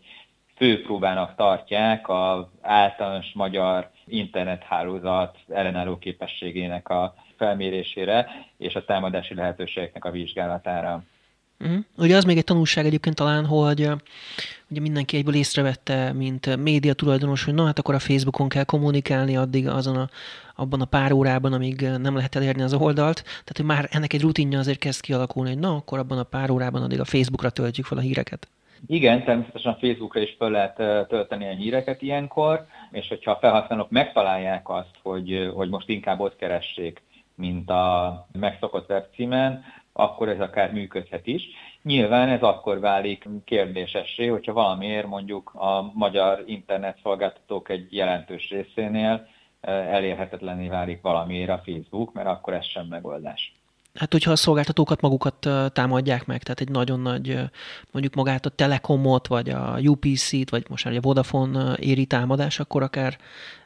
főpróbának 0.56 1.34
tartják 1.34 2.08
az 2.08 2.44
általános 2.60 3.32
magyar 3.34 3.90
internethálózat 4.06 5.38
ellenálló 5.48 5.98
képességének 5.98 6.88
a 6.88 7.14
felmérésére 7.36 8.26
és 8.56 8.74
a 8.74 8.84
támadási 8.84 9.34
lehetőségeknek 9.34 10.04
a 10.04 10.10
vizsgálatára. 10.10 11.02
Uh-huh. 11.60 11.78
Ugye 11.96 12.16
az 12.16 12.24
még 12.24 12.36
egy 12.36 12.44
tanulság 12.44 12.86
egyébként 12.86 13.16
talán, 13.16 13.46
hogy 13.46 13.80
ugye 14.68 14.80
mindenki 14.80 15.16
egyből 15.16 15.34
észrevette, 15.34 16.12
mint 16.12 16.56
média 16.56 16.92
tulajdonos, 16.92 17.44
hogy 17.44 17.54
na 17.54 17.64
hát 17.64 17.78
akkor 17.78 17.94
a 17.94 17.98
Facebookon 17.98 18.48
kell 18.48 18.64
kommunikálni 18.64 19.36
addig 19.36 19.68
azon 19.68 19.96
a, 19.96 20.08
abban 20.54 20.80
a 20.80 20.84
pár 20.84 21.12
órában, 21.12 21.52
amíg 21.52 21.80
nem 21.80 22.14
lehet 22.16 22.34
elérni 22.34 22.62
az 22.62 22.74
oldalt. 22.74 23.22
Tehát, 23.22 23.56
hogy 23.56 23.64
már 23.64 23.88
ennek 23.90 24.12
egy 24.12 24.20
rutinja 24.20 24.58
azért 24.58 24.78
kezd 24.78 25.00
kialakulni, 25.00 25.50
hogy 25.50 25.58
na, 25.58 25.74
akkor 25.74 25.98
abban 25.98 26.18
a 26.18 26.22
pár 26.22 26.50
órában 26.50 26.82
addig 26.82 27.00
a 27.00 27.04
Facebookra 27.04 27.50
töltjük 27.50 27.86
fel 27.86 27.98
a 27.98 28.00
híreket. 28.00 28.48
Igen, 28.86 29.24
természetesen 29.24 29.76
Facebookra 29.78 30.20
is 30.20 30.34
fel 30.38 30.50
lehet 30.50 30.74
tölteni 31.08 31.46
a 31.46 31.54
híreket 31.54 32.02
ilyenkor, 32.02 32.66
és 32.90 33.08
hogyha 33.08 33.30
a 33.30 33.38
felhasználók 33.40 33.90
megtalálják 33.90 34.68
azt, 34.68 34.98
hogy, 35.02 35.50
hogy 35.54 35.68
most 35.68 35.88
inkább 35.88 36.20
ott 36.20 36.36
keressék, 36.36 37.02
mint 37.34 37.70
a 37.70 38.26
megszokott 38.32 38.90
webcímen, 38.90 39.64
akkor 39.92 40.28
ez 40.28 40.40
akár 40.40 40.72
működhet 40.72 41.26
is. 41.26 41.42
Nyilván 41.82 42.28
ez 42.28 42.42
akkor 42.42 42.80
válik 42.80 43.28
kérdésessé, 43.44 44.26
hogyha 44.26 44.52
valamiért 44.52 45.06
mondjuk 45.06 45.54
a 45.54 45.90
magyar 45.94 46.42
internetszolgáltatók 46.46 47.68
egy 47.68 47.94
jelentős 47.94 48.50
részénél 48.50 49.26
elérhetetlenné 49.60 50.68
válik 50.68 51.00
valamiért 51.00 51.50
a 51.50 51.62
Facebook, 51.64 52.12
mert 52.12 52.28
akkor 52.28 52.54
ez 52.54 52.64
sem 52.64 52.86
megoldás. 52.86 53.55
Hát, 53.96 54.12
hogyha 54.12 54.30
a 54.30 54.36
szolgáltatókat 54.36 55.00
magukat 55.00 55.48
támadják 55.72 56.26
meg, 56.26 56.42
tehát 56.42 56.60
egy 56.60 56.68
nagyon 56.68 57.00
nagy, 57.00 57.38
mondjuk 57.90 58.14
magát 58.14 58.46
a 58.46 58.50
Telekomot, 58.50 59.26
vagy 59.26 59.48
a 59.48 59.78
UPC-t, 59.82 60.50
vagy 60.50 60.64
most 60.68 60.84
már 60.84 60.96
a 60.96 61.00
Vodafone 61.00 61.74
éri 61.74 62.06
támadás, 62.06 62.60
akkor 62.60 62.82
akár 62.82 63.16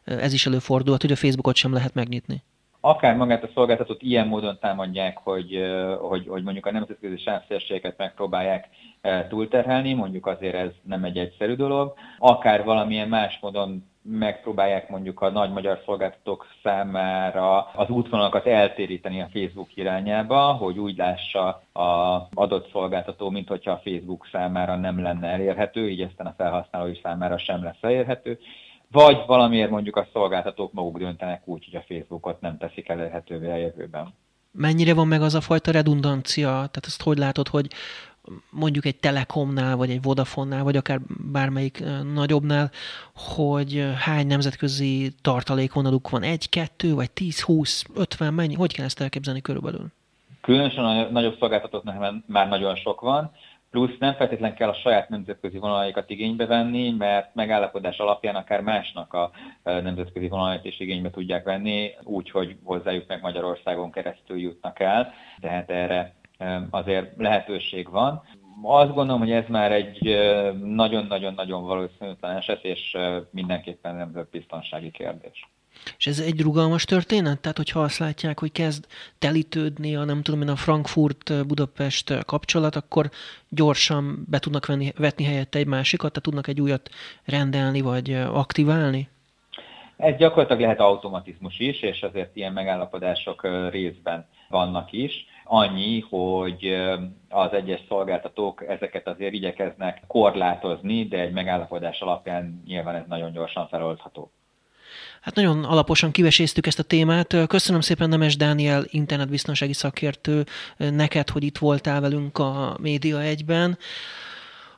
ez 0.04 0.32
is 0.32 0.46
előfordulhat, 0.46 1.00
hogy 1.02 1.12
a 1.12 1.16
Facebookot 1.16 1.56
sem 1.56 1.72
lehet 1.72 1.94
megnyitni. 1.94 2.42
Akár 2.80 3.16
magát 3.16 3.42
a 3.42 3.50
szolgáltatót 3.54 4.02
ilyen 4.02 4.26
módon 4.26 4.58
támadják, 4.60 5.18
hogy, 5.18 5.58
hogy, 6.00 6.26
hogy 6.28 6.42
mondjuk 6.42 6.66
a 6.66 6.72
nemzetközi 6.72 7.16
sávszélségeket 7.16 7.96
megpróbálják 7.96 8.68
túlterhelni, 9.28 9.92
mondjuk 9.92 10.26
azért 10.26 10.54
ez 10.54 10.70
nem 10.82 11.04
egy 11.04 11.18
egyszerű 11.18 11.54
dolog, 11.54 11.94
akár 12.18 12.64
valamilyen 12.64 13.08
más 13.08 13.38
módon 13.40 13.89
megpróbálják 14.02 14.88
mondjuk 14.88 15.20
a 15.20 15.30
nagy 15.30 15.52
magyar 15.52 15.82
szolgáltatók 15.84 16.46
számára 16.62 17.62
az 17.62 17.88
útvonalakat 17.88 18.46
eltéríteni 18.46 19.20
a 19.20 19.28
Facebook 19.32 19.76
irányába, 19.76 20.52
hogy 20.52 20.78
úgy 20.78 20.96
lássa 20.96 21.62
az 21.72 22.22
adott 22.34 22.70
szolgáltató, 22.70 23.30
mint 23.30 23.48
hogyha 23.48 23.70
a 23.70 23.80
Facebook 23.84 24.28
számára 24.32 24.76
nem 24.76 25.02
lenne 25.02 25.28
elérhető, 25.28 25.90
így 25.90 26.00
aztán 26.00 26.26
a 26.26 26.34
felhasználói 26.36 26.98
számára 27.02 27.38
sem 27.38 27.62
lesz 27.62 27.78
elérhető 27.80 28.38
vagy 28.90 29.22
valamiért 29.26 29.70
mondjuk 29.70 29.96
a 29.96 30.08
szolgáltatók 30.12 30.72
maguk 30.72 30.98
döntenek 30.98 31.48
úgy, 31.48 31.64
hogy 31.64 31.80
a 31.80 31.84
Facebookot 31.88 32.40
nem 32.40 32.58
teszik 32.58 32.88
elérhetővé 32.88 33.50
a 33.50 33.56
jövőben. 33.56 34.14
Mennyire 34.52 34.94
van 34.94 35.06
meg 35.06 35.22
az 35.22 35.34
a 35.34 35.40
fajta 35.40 35.70
redundancia? 35.70 36.46
Tehát 36.46 36.82
ezt 36.86 37.02
hogy 37.02 37.18
látod, 37.18 37.48
hogy 37.48 37.66
mondjuk 38.50 38.84
egy 38.84 38.96
Telekomnál, 38.96 39.76
vagy 39.76 39.90
egy 39.90 40.02
Vodafonnál, 40.02 40.64
vagy 40.64 40.76
akár 40.76 41.00
bármelyik 41.32 41.82
nagyobbnál, 42.14 42.70
hogy 43.14 43.92
hány 43.98 44.26
nemzetközi 44.26 45.12
tartalékvonaluk 45.22 46.10
van? 46.10 46.22
Egy, 46.22 46.48
kettő, 46.48 46.94
vagy 46.94 47.10
tíz, 47.10 47.42
húsz, 47.42 47.84
ötven, 47.94 48.34
mennyi? 48.34 48.54
Hogy 48.54 48.74
kell 48.74 48.84
ezt 48.84 49.00
elképzelni 49.00 49.40
körülbelül? 49.40 49.86
Különösen 50.40 50.84
a 50.84 51.10
nagyobb 51.10 51.36
szolgáltatóknak 51.38 52.14
már 52.26 52.48
nagyon 52.48 52.76
sok 52.76 53.00
van 53.00 53.30
plusz 53.70 53.98
nem 53.98 54.14
feltétlenül 54.14 54.56
kell 54.56 54.68
a 54.68 54.74
saját 54.74 55.08
nemzetközi 55.08 55.58
vonalaikat 55.58 56.10
igénybe 56.10 56.46
venni, 56.46 56.90
mert 56.90 57.34
megállapodás 57.34 57.98
alapján 57.98 58.34
akár 58.34 58.60
másnak 58.60 59.12
a 59.12 59.30
nemzetközi 59.62 60.28
vonalait 60.28 60.64
is 60.64 60.80
igénybe 60.80 61.10
tudják 61.10 61.44
venni, 61.44 61.90
úgy, 62.02 62.30
hogy 62.30 62.56
hozzájuk 62.64 63.06
meg 63.06 63.20
Magyarországon 63.20 63.90
keresztül 63.90 64.38
jutnak 64.38 64.80
el, 64.80 65.12
tehát 65.40 65.70
erre 65.70 66.14
azért 66.70 67.12
lehetőség 67.16 67.90
van. 67.90 68.22
Azt 68.62 68.94
gondolom, 68.94 69.20
hogy 69.20 69.30
ez 69.30 69.44
már 69.48 69.72
egy 69.72 70.18
nagyon-nagyon-nagyon 70.64 71.64
valószínűtlen 71.64 72.36
eset, 72.36 72.64
és 72.64 72.96
mindenképpen 73.30 73.94
nemzetbiztonsági 73.94 74.90
kérdés. 74.90 75.48
És 75.98 76.06
ez 76.06 76.18
egy 76.18 76.40
rugalmas 76.40 76.84
történet? 76.84 77.40
Tehát, 77.40 77.56
hogyha 77.56 77.80
azt 77.80 77.98
látják, 77.98 78.38
hogy 78.38 78.52
kezd 78.52 78.86
telítődni 79.18 79.96
a, 79.96 80.04
nem 80.04 80.22
tudom 80.22 80.42
én, 80.42 80.48
a 80.48 80.56
Frankfurt-Budapest 80.56 82.24
kapcsolat, 82.24 82.76
akkor 82.76 83.10
gyorsan 83.48 84.24
be 84.28 84.38
tudnak 84.38 84.66
venni, 84.66 84.92
vetni 84.96 85.24
helyette 85.24 85.58
egy 85.58 85.66
másikat, 85.66 86.08
tehát 86.08 86.22
tudnak 86.22 86.46
egy 86.46 86.60
újat 86.60 86.90
rendelni 87.24 87.80
vagy 87.80 88.12
aktiválni? 88.32 89.08
Ez 89.96 90.16
gyakorlatilag 90.16 90.60
lehet 90.60 90.80
automatizmus 90.80 91.58
is, 91.58 91.80
és 91.80 92.02
azért 92.02 92.36
ilyen 92.36 92.52
megállapodások 92.52 93.48
részben 93.70 94.26
vannak 94.48 94.92
is. 94.92 95.26
Annyi, 95.52 96.00
hogy 96.00 96.74
az 97.28 97.52
egyes 97.52 97.80
szolgáltatók 97.88 98.64
ezeket 98.68 99.08
azért 99.08 99.32
igyekeznek 99.32 100.02
korlátozni, 100.06 101.04
de 101.04 101.18
egy 101.18 101.32
megállapodás 101.32 102.00
alapján 102.00 102.62
nyilván 102.66 102.94
ez 102.94 103.04
nagyon 103.08 103.32
gyorsan 103.32 103.68
feloldható. 103.68 104.30
Hát 105.20 105.34
nagyon 105.34 105.64
alaposan 105.64 106.10
kiveséztük 106.10 106.66
ezt 106.66 106.78
a 106.78 106.82
témát. 106.82 107.36
Köszönöm 107.46 107.80
szépen 107.80 108.08
Nemes 108.08 108.36
Dániel, 108.36 108.84
internetbiztonsági 108.86 109.72
szakértő, 109.72 110.44
neked, 110.76 111.30
hogy 111.30 111.42
itt 111.42 111.58
voltál 111.58 112.00
velünk 112.00 112.38
a 112.38 112.76
Média 112.80 113.20
egyben. 113.20 113.78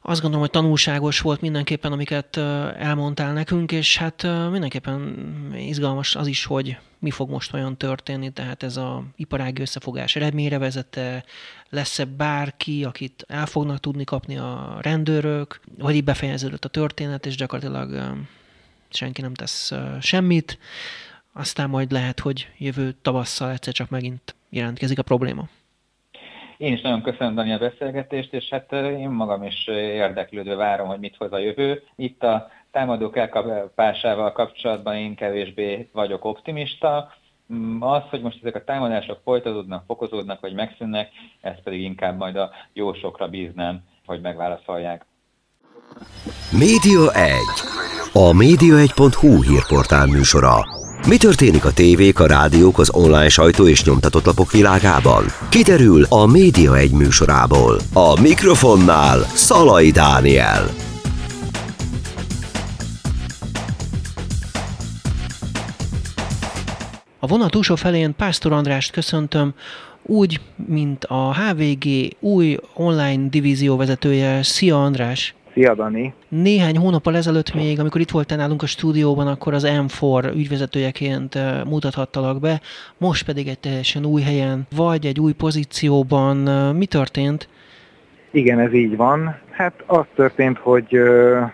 Azt 0.04 0.20
gondolom, 0.20 0.40
hogy 0.40 0.50
tanulságos 0.50 1.20
volt 1.20 1.40
mindenképpen, 1.40 1.92
amiket 1.92 2.36
elmondtál 2.76 3.32
nekünk, 3.32 3.72
és 3.72 3.96
hát 3.96 4.22
mindenképpen 4.50 5.26
izgalmas 5.56 6.16
az 6.16 6.26
is, 6.26 6.44
hogy 6.44 6.78
mi 6.98 7.10
fog 7.10 7.30
most 7.30 7.54
olyan 7.54 7.76
történni, 7.76 8.30
tehát 8.30 8.62
ez 8.62 8.76
a 8.76 9.04
iparági 9.16 9.60
összefogás 9.60 10.16
eredményre 10.16 10.58
vezette, 10.58 11.24
lesz-e 11.68 12.04
bárki, 12.04 12.84
akit 12.84 13.24
el 13.28 13.46
fognak 13.46 13.80
tudni 13.80 14.04
kapni 14.04 14.36
a 14.36 14.78
rendőrök, 14.80 15.60
vagy 15.78 15.94
így 15.94 16.04
befejeződött 16.04 16.64
a 16.64 16.68
történet, 16.68 17.26
és 17.26 17.36
gyakorlatilag 17.36 18.16
senki 18.90 19.20
nem 19.20 19.34
tesz 19.34 19.72
semmit, 20.00 20.58
aztán 21.32 21.70
majd 21.70 21.92
lehet, 21.92 22.20
hogy 22.20 22.48
jövő 22.58 22.94
tavasszal 23.02 23.50
egyszer 23.50 23.72
csak 23.72 23.90
megint 23.90 24.34
jelentkezik 24.50 24.98
a 24.98 25.02
probléma. 25.02 25.48
Én 26.62 26.72
is 26.72 26.80
nagyon 26.80 27.02
köszönöm 27.02 27.34
Dani 27.34 27.52
a 27.52 27.58
beszélgetést, 27.58 28.32
és 28.32 28.48
hát 28.48 28.72
én 28.72 29.08
magam 29.08 29.42
is 29.42 29.66
érdeklődve 29.66 30.54
várom, 30.54 30.86
hogy 30.86 30.98
mit 30.98 31.16
hoz 31.16 31.32
a 31.32 31.38
jövő. 31.38 31.82
Itt 31.96 32.22
a 32.22 32.50
támadók 32.70 33.16
elkapásával 33.16 34.32
kapcsolatban 34.32 34.96
én 34.96 35.14
kevésbé 35.14 35.88
vagyok 35.92 36.24
optimista. 36.24 37.12
Mm, 37.52 37.82
az, 37.82 38.02
hogy 38.10 38.20
most 38.20 38.38
ezek 38.40 38.54
a 38.54 38.64
támadások 38.64 39.20
folytatódnak, 39.24 39.84
fokozódnak, 39.86 40.40
vagy 40.40 40.54
megszűnnek, 40.54 41.08
ezt 41.40 41.60
pedig 41.62 41.80
inkább 41.80 42.18
majd 42.18 42.36
a 42.36 42.50
jósokra 42.72 43.28
bíznám, 43.28 43.80
hogy 44.06 44.20
megválaszolják. 44.20 45.04
Média 46.58 47.12
1. 47.12 47.32
A 48.12 48.32
média1.hu 48.32 49.42
hírportál 49.42 50.06
műsora. 50.06 50.81
Mi 51.08 51.16
történik 51.16 51.64
a 51.64 51.72
tévék, 51.72 52.20
a 52.20 52.26
rádiók, 52.26 52.78
az 52.78 52.90
online 52.94 53.28
sajtó 53.28 53.68
és 53.68 53.84
nyomtatott 53.84 54.24
lapok 54.24 54.50
világában? 54.50 55.24
Kiderül 55.48 56.04
a 56.08 56.26
Média 56.26 56.76
1 56.76 56.90
műsorából. 56.90 57.80
A 57.92 58.20
mikrofonnál 58.20 59.18
Szalai 59.20 59.90
Dániel. 59.90 60.70
A 67.18 67.26
vonat 67.26 67.50
túlsó 67.50 67.74
felén 67.74 68.14
Pásztor 68.16 68.52
Andrást 68.52 68.90
köszöntöm, 68.90 69.54
úgy, 70.02 70.40
mint 70.66 71.04
a 71.04 71.34
HVG 71.34 71.86
új 72.20 72.58
online 72.74 73.28
divízió 73.28 73.76
vezetője. 73.76 74.42
Szia 74.42 74.84
András! 74.84 75.34
Szia, 75.52 75.74
Dani! 75.74 76.12
Néhány 76.28 76.76
hónappal 76.76 77.16
ezelőtt 77.16 77.54
még, 77.54 77.80
amikor 77.80 78.00
itt 78.00 78.10
voltál 78.10 78.38
nálunk 78.38 78.62
a 78.62 78.66
stúdióban, 78.66 79.26
akkor 79.26 79.54
az 79.54 79.66
M4 79.66 80.34
ügyvezetőjeként 80.34 81.34
eh, 81.34 81.64
mutathattalak 81.64 82.40
be, 82.40 82.60
most 82.98 83.26
pedig 83.26 83.48
egy 83.48 83.58
teljesen 83.58 84.04
új 84.04 84.22
helyen, 84.22 84.66
vagy 84.76 85.06
egy 85.06 85.20
új 85.20 85.32
pozícióban. 85.32 86.48
Eh, 86.48 86.72
mi 86.72 86.86
történt? 86.86 87.48
Igen, 88.30 88.60
ez 88.60 88.72
így 88.72 88.96
van. 88.96 89.38
Hát 89.50 89.82
az 89.86 90.04
történt, 90.14 90.58
hogy 90.58 90.94
eh, 90.94 91.50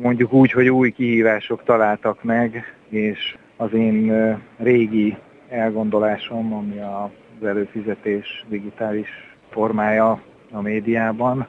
mondjuk 0.00 0.32
úgy, 0.32 0.52
hogy 0.52 0.68
új 0.68 0.90
kihívások 0.90 1.62
találtak 1.64 2.22
meg, 2.22 2.74
és 2.88 3.36
az 3.56 3.72
én 3.72 4.12
régi 4.56 5.16
elgondolásom, 5.48 6.52
ami 6.52 6.78
az 6.78 7.46
előfizetés 7.46 8.44
digitális 8.48 9.08
formája 9.50 10.20
a 10.50 10.60
médiában, 10.60 11.46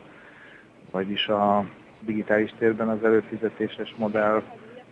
vagyis 0.91 1.27
a 1.27 1.65
digitális 1.99 2.53
térben 2.57 2.89
az 2.89 3.03
előfizetéses 3.03 3.93
modell 3.97 4.43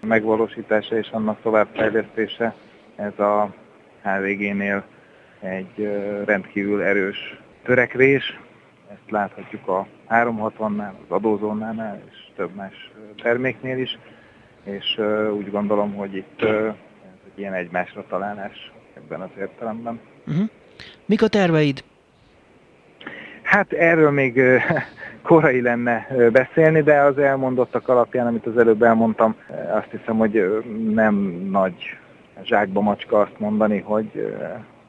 megvalósítása 0.06 0.98
és 0.98 1.10
annak 1.12 1.41
továbbfejlesztése, 1.41 2.54
ez 2.95 3.20
a 3.20 3.54
HVG-nél 4.02 4.84
egy 5.39 5.89
rendkívül 6.26 6.82
erős 6.82 7.39
törekvés. 7.64 8.39
Ezt 8.91 9.12
láthatjuk 9.12 9.68
a 9.68 9.88
360-nál, 10.10 10.91
az 10.91 11.08
adózónánál 11.08 12.02
és 12.10 12.18
több 12.36 12.56
más 12.56 12.91
terméknél 13.22 13.78
is, 13.78 13.98
és 14.64 15.00
úgy 15.32 15.52
gondolom, 15.52 15.95
hogy 15.95 16.16
itt 16.16 16.41
ez 16.41 16.74
egy 17.34 17.39
ilyen 17.39 17.54
egymásra 17.54 18.06
találás 18.10 18.72
ebben 18.98 19.22
az 19.22 19.30
értelemben. 19.39 20.00
Uh-huh. 20.28 20.50
Mik 21.06 21.22
a 21.22 21.28
terveid? 21.28 21.84
Hát 23.41 23.74
erről 23.74 24.12
még 24.12 24.41
korai 25.28 25.61
lenne 25.61 26.07
beszélni, 26.32 26.82
de 26.82 26.99
az 26.99 27.17
elmondottak 27.17 27.88
alapján, 27.89 28.28
amit 28.28 28.45
az 28.45 28.57
előbb 28.57 28.82
elmondtam, 28.82 29.36
azt 29.71 29.91
hiszem, 29.91 30.17
hogy 30.17 30.63
nem 30.93 31.15
nagy 31.51 31.97
zsákba 32.43 32.82
macska 32.82 33.19
azt 33.19 33.39
mondani, 33.39 33.80
hogy, 33.80 34.36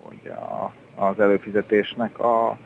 hogy 0.02 0.30
a, 0.30 0.72
az 1.04 1.20
előfizetésnek 1.20 2.18
a, 2.18 2.58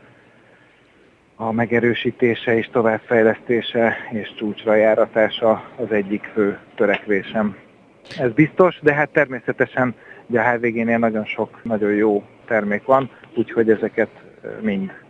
a 1.36 1.52
megerősítése 1.52 2.56
és 2.56 2.68
továbbfejlesztése 2.72 3.96
és 4.10 4.34
csúcsra 4.34 4.74
járatása 4.74 5.64
az 5.76 5.92
egyik 5.92 6.30
fő 6.32 6.58
törekvésem. 6.74 7.56
Ez 8.18 8.32
biztos, 8.32 8.78
de 8.82 8.94
hát 8.94 9.10
természetesen 9.10 9.94
ugye 10.26 10.40
a 10.40 10.50
HVG-nél 10.50 10.98
nagyon 10.98 11.24
sok, 11.24 11.60
nagyon 11.62 11.92
jó 11.92 12.22
termék 12.46 12.84
van, 12.84 13.10
úgyhogy 13.34 13.70
ezeket 13.70 14.10
mind, 14.60 15.01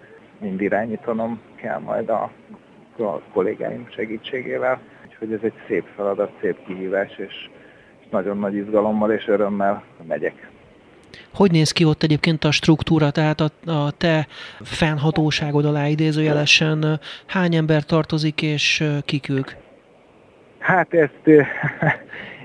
mind 0.42 0.60
irányítanom 0.60 1.40
kell 1.54 1.78
majd 1.78 2.08
a, 2.08 2.30
a 2.98 3.20
kollégáim 3.32 3.86
segítségével. 3.94 4.80
Úgyhogy 5.06 5.32
ez 5.32 5.40
egy 5.42 5.52
szép 5.68 5.84
feladat, 5.96 6.30
szép 6.40 6.56
kihívás, 6.66 7.10
és 7.16 7.48
nagyon 8.10 8.38
nagy 8.38 8.54
izgalommal 8.54 9.12
és 9.12 9.28
örömmel 9.28 9.82
megyek. 10.06 10.50
Hogy 11.34 11.50
néz 11.50 11.72
ki 11.72 11.84
ott 11.84 12.02
egyébként 12.02 12.44
a 12.44 12.50
struktúra, 12.50 13.10
tehát 13.10 13.40
a, 13.40 13.70
a 13.70 13.90
te 13.90 14.26
fennhatóságod 14.60 15.64
alá 15.64 15.86
idézőjelesen 15.86 17.00
hány 17.26 17.54
ember 17.54 17.82
tartozik 17.82 18.42
és 18.42 18.84
kik 19.04 19.28
ők? 19.28 19.50
Hát 20.58 20.94
ezt 20.94 21.20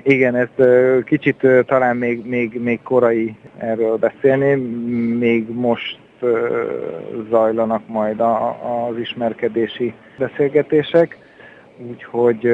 igen, 0.03 0.35
ez 0.35 0.65
kicsit 1.05 1.47
talán 1.65 1.97
még, 1.97 2.25
még, 2.25 2.61
még 2.61 2.81
korai 2.81 3.35
erről 3.57 3.97
beszélni, 3.97 4.53
még 5.17 5.49
most 5.49 5.99
zajlanak 7.29 7.87
majd 7.87 8.19
a, 8.19 8.57
az 8.87 8.97
ismerkedési 8.97 9.93
beszélgetések, 10.17 11.17
úgyhogy 11.77 12.51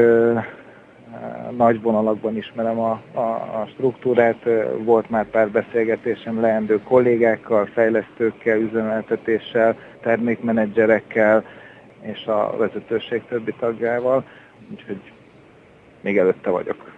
nagy 1.52 1.82
vonalakban 1.82 2.38
ismerem 2.38 2.80
a, 2.80 3.02
a, 3.14 3.20
a 3.62 3.68
struktúrát, 3.74 4.48
volt 4.78 5.10
már 5.10 5.26
pár 5.26 5.50
beszélgetésem 5.50 6.42
leendő 6.42 6.80
kollégákkal, 6.82 7.66
fejlesztőkkel, 7.66 8.60
üzemeltetéssel, 8.60 9.76
termékmenedzserekkel 10.02 11.44
és 12.02 12.26
a 12.26 12.56
vezetőség 12.58 13.24
többi 13.28 13.54
tagjával, 13.60 14.24
úgyhogy 14.72 15.12
még 16.02 16.18
előtte 16.18 16.50
vagyok. 16.50 16.93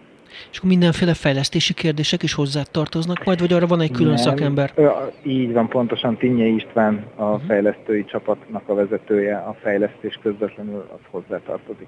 És 0.52 0.58
akkor 0.58 0.70
mindenféle 0.70 1.14
fejlesztési 1.14 1.74
kérdések 1.74 2.24
is 2.24 2.34
hozzá 2.34 2.62
tartoznak 2.72 3.24
majd, 3.24 3.40
vagy 3.40 3.54
arra 3.54 3.68
van 3.68 3.82
egy 3.82 3.92
külön 3.92 4.14
Nem, 4.14 4.24
szakember? 4.24 4.74
Így 5.24 5.52
van, 5.52 5.68
pontosan 5.68 6.18
Tinnye 6.18 6.46
István, 6.46 7.06
a 7.16 7.24
uh-huh. 7.24 7.42
fejlesztői 7.48 8.06
csapatnak 8.06 8.70
a 8.70 8.74
vezetője, 8.74 9.38
a 9.38 9.56
fejlesztés 9.62 10.20
közvetlenül 10.22 10.86
az 10.94 11.00
hozzá 11.12 11.42
tartozik. 11.46 11.88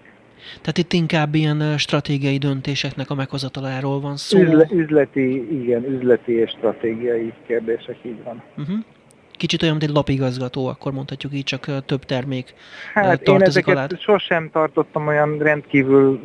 Tehát 0.61 0.77
itt 0.77 0.93
inkább 0.93 1.35
ilyen 1.35 1.77
stratégiai 1.77 2.37
döntéseknek 2.37 3.09
a 3.09 3.15
meghozataláról 3.15 3.99
van 3.99 4.17
szó. 4.17 4.39
Üzle, 4.39 4.67
üzleti, 4.71 5.61
igen, 5.61 5.83
üzleti 5.83 6.31
és 6.31 6.49
stratégiai 6.49 7.33
kérdések, 7.47 7.97
így 8.01 8.23
van. 8.23 8.43
Uh-huh. 8.57 8.77
Kicsit 9.37 9.61
olyan, 9.61 9.75
mint 9.75 9.89
egy 9.89 9.95
lapigazgató, 9.95 10.67
akkor 10.67 10.91
mondhatjuk 10.91 11.33
így, 11.33 11.43
csak 11.43 11.85
több 11.85 12.05
termék 12.05 12.53
hát 12.93 13.03
tartozik 13.03 13.27
én 13.27 13.41
ezeket 13.41 13.75
alá. 13.75 13.87
sosem 13.99 14.49
tartottam 14.51 15.07
olyan 15.07 15.37
rendkívül 15.37 16.19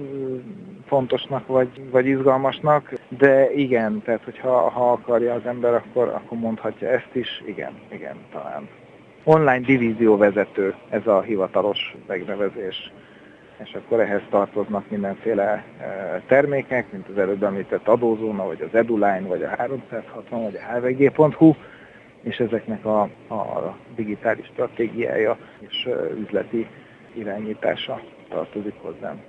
fontosnak 0.86 1.46
vagy, 1.46 1.68
vagy 1.90 2.06
izgalmasnak, 2.06 2.92
de 3.08 3.52
igen, 3.54 4.02
tehát 4.04 4.24
hogyha 4.24 4.70
ha 4.70 4.92
akarja 4.92 5.34
az 5.34 5.46
ember, 5.46 5.74
akkor, 5.74 6.08
akkor 6.08 6.38
mondhatja 6.38 6.88
ezt 6.88 7.10
is, 7.12 7.42
igen, 7.46 7.72
igen, 7.92 8.16
talán. 8.32 8.68
Online 9.24 9.60
divízió 9.60 10.16
vezető, 10.16 10.74
ez 10.90 11.06
a 11.06 11.20
hivatalos 11.20 11.94
megnevezés 12.06 12.92
és 13.64 13.74
akkor 13.74 14.00
ehhez 14.00 14.20
tartoznak 14.30 14.90
mindenféle 14.90 15.64
termékek, 16.26 16.92
mint 16.92 17.08
az 17.08 17.18
előbb 17.18 17.42
említett 17.42 17.88
adózóna, 17.88 18.46
vagy 18.46 18.60
az 18.60 18.78
Eduline, 18.78 19.20
vagy 19.20 19.42
a 19.42 19.48
360, 19.48 20.42
vagy 20.42 20.54
a 20.54 20.78
hvg.hu, 20.78 21.54
és 22.22 22.36
ezeknek 22.36 22.84
a, 22.84 23.02
a 23.28 23.76
digitális 23.96 24.46
stratégiája 24.46 25.38
és 25.58 25.88
üzleti 26.18 26.66
irányítása 27.14 28.00
tartozik 28.28 28.74
hozzám. 28.76 29.20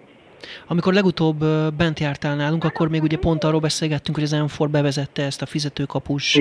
Amikor 0.67 0.93
legutóbb 0.93 1.45
bent 1.77 1.99
jártál 1.99 2.35
nálunk, 2.35 2.63
akkor 2.63 2.89
még 2.89 3.03
ugye 3.03 3.17
pont 3.17 3.43
arról 3.43 3.59
beszélgettünk, 3.59 4.17
hogy 4.17 4.25
az 4.25 4.35
M4 4.57 4.67
bevezette 4.71 5.23
ezt 5.23 5.41
a 5.41 5.45
fizetőkapus 5.45 6.39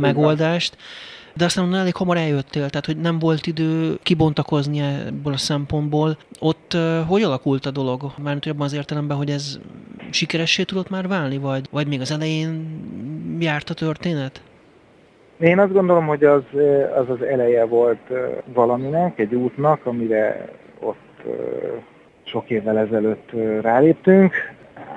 megoldást. 0.00 0.72
Így 0.72 0.80
van 0.80 1.20
de 1.34 1.44
aztán 1.44 1.64
onnan 1.64 1.80
elég 1.80 1.94
hamar 1.94 2.16
eljöttél, 2.16 2.70
tehát 2.70 2.86
hogy 2.86 2.96
nem 2.96 3.18
volt 3.18 3.46
idő 3.46 3.98
kibontakozni 4.02 4.80
ebből 4.80 5.32
a 5.32 5.36
szempontból. 5.36 6.16
Ott 6.38 6.76
hogy 7.06 7.22
alakult 7.22 7.66
a 7.66 7.70
dolog? 7.70 8.12
Mármint 8.22 8.46
abban 8.46 8.66
az 8.66 8.72
értelemben, 8.72 9.16
hogy 9.16 9.30
ez 9.30 9.60
sikeressé 10.10 10.62
tudott 10.62 10.90
már 10.90 11.08
válni, 11.08 11.38
vagy, 11.38 11.66
vagy 11.70 11.86
még 11.86 12.00
az 12.00 12.10
elején 12.10 12.80
járt 13.38 13.70
a 13.70 13.74
történet? 13.74 14.42
Én 15.42 15.58
azt 15.58 15.72
gondolom, 15.72 16.06
hogy 16.06 16.24
az 16.24 16.42
az, 16.96 17.10
az 17.10 17.22
eleje 17.22 17.64
volt 17.64 18.12
valaminek, 18.44 19.18
egy 19.18 19.34
útnak, 19.34 19.86
amire 19.86 20.48
ott 20.80 21.22
sok 22.22 22.50
évvel 22.50 22.78
ezelőtt 22.78 23.30
ráléptünk, 23.60 24.34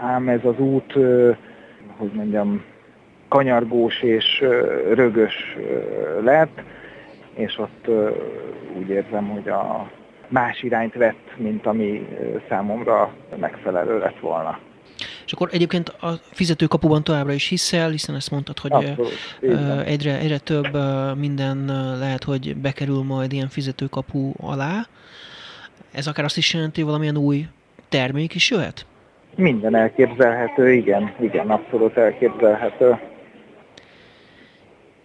ám 0.02 0.30
ez 0.30 0.40
az 0.44 0.60
út, 0.60 0.94
hogy 1.98 2.12
mondjam, 2.14 2.64
kanyargós 3.28 4.02
és 4.02 4.44
rögös 4.94 5.58
lett, 6.24 6.62
és 7.34 7.58
ott 7.58 7.88
úgy 8.78 8.90
érzem, 8.90 9.28
hogy 9.28 9.50
a 9.50 9.90
más 10.28 10.64
irányt 10.64 10.94
vett, 10.94 11.38
mint 11.38 11.66
ami 11.66 12.08
számomra 12.50 13.14
megfelelő 13.40 14.00
lett 14.00 14.20
volna. 14.20 14.60
És 15.26 15.34
akkor 15.34 15.50
egyébként 15.52 15.90
a 15.90 16.10
fizetőkapuban 16.32 17.04
továbbra 17.04 17.34
is 17.34 17.48
hiszel, 17.48 17.90
hiszen 17.90 18.16
ezt 18.16 18.32
mondtad, 18.32 18.60
hogy 18.60 18.72
Abszolút, 18.72 19.12
egyre, 19.86 20.18
egyre 20.18 20.38
több 20.38 20.78
minden 21.18 21.66
lehet, 22.00 22.24
hogy 22.24 22.56
bekerül 22.56 23.04
majd 23.04 23.32
ilyen 23.34 23.50
fizetőkapu 23.50 24.32
alá. 24.38 24.88
Ez 25.92 26.08
akár 26.08 26.26
azt 26.26 26.38
is 26.38 26.54
jelenti, 26.54 26.76
hogy 26.82 26.90
valamilyen 26.90 27.18
új 27.18 27.46
termék 27.90 28.36
is 28.36 28.52
jöhet? 28.52 28.86
Minden 29.36 29.76
elképzelhető, 29.76 30.72
igen, 30.72 31.14
igen, 31.20 31.50
abszolút 31.50 31.98
elképzelhető. 31.98 33.00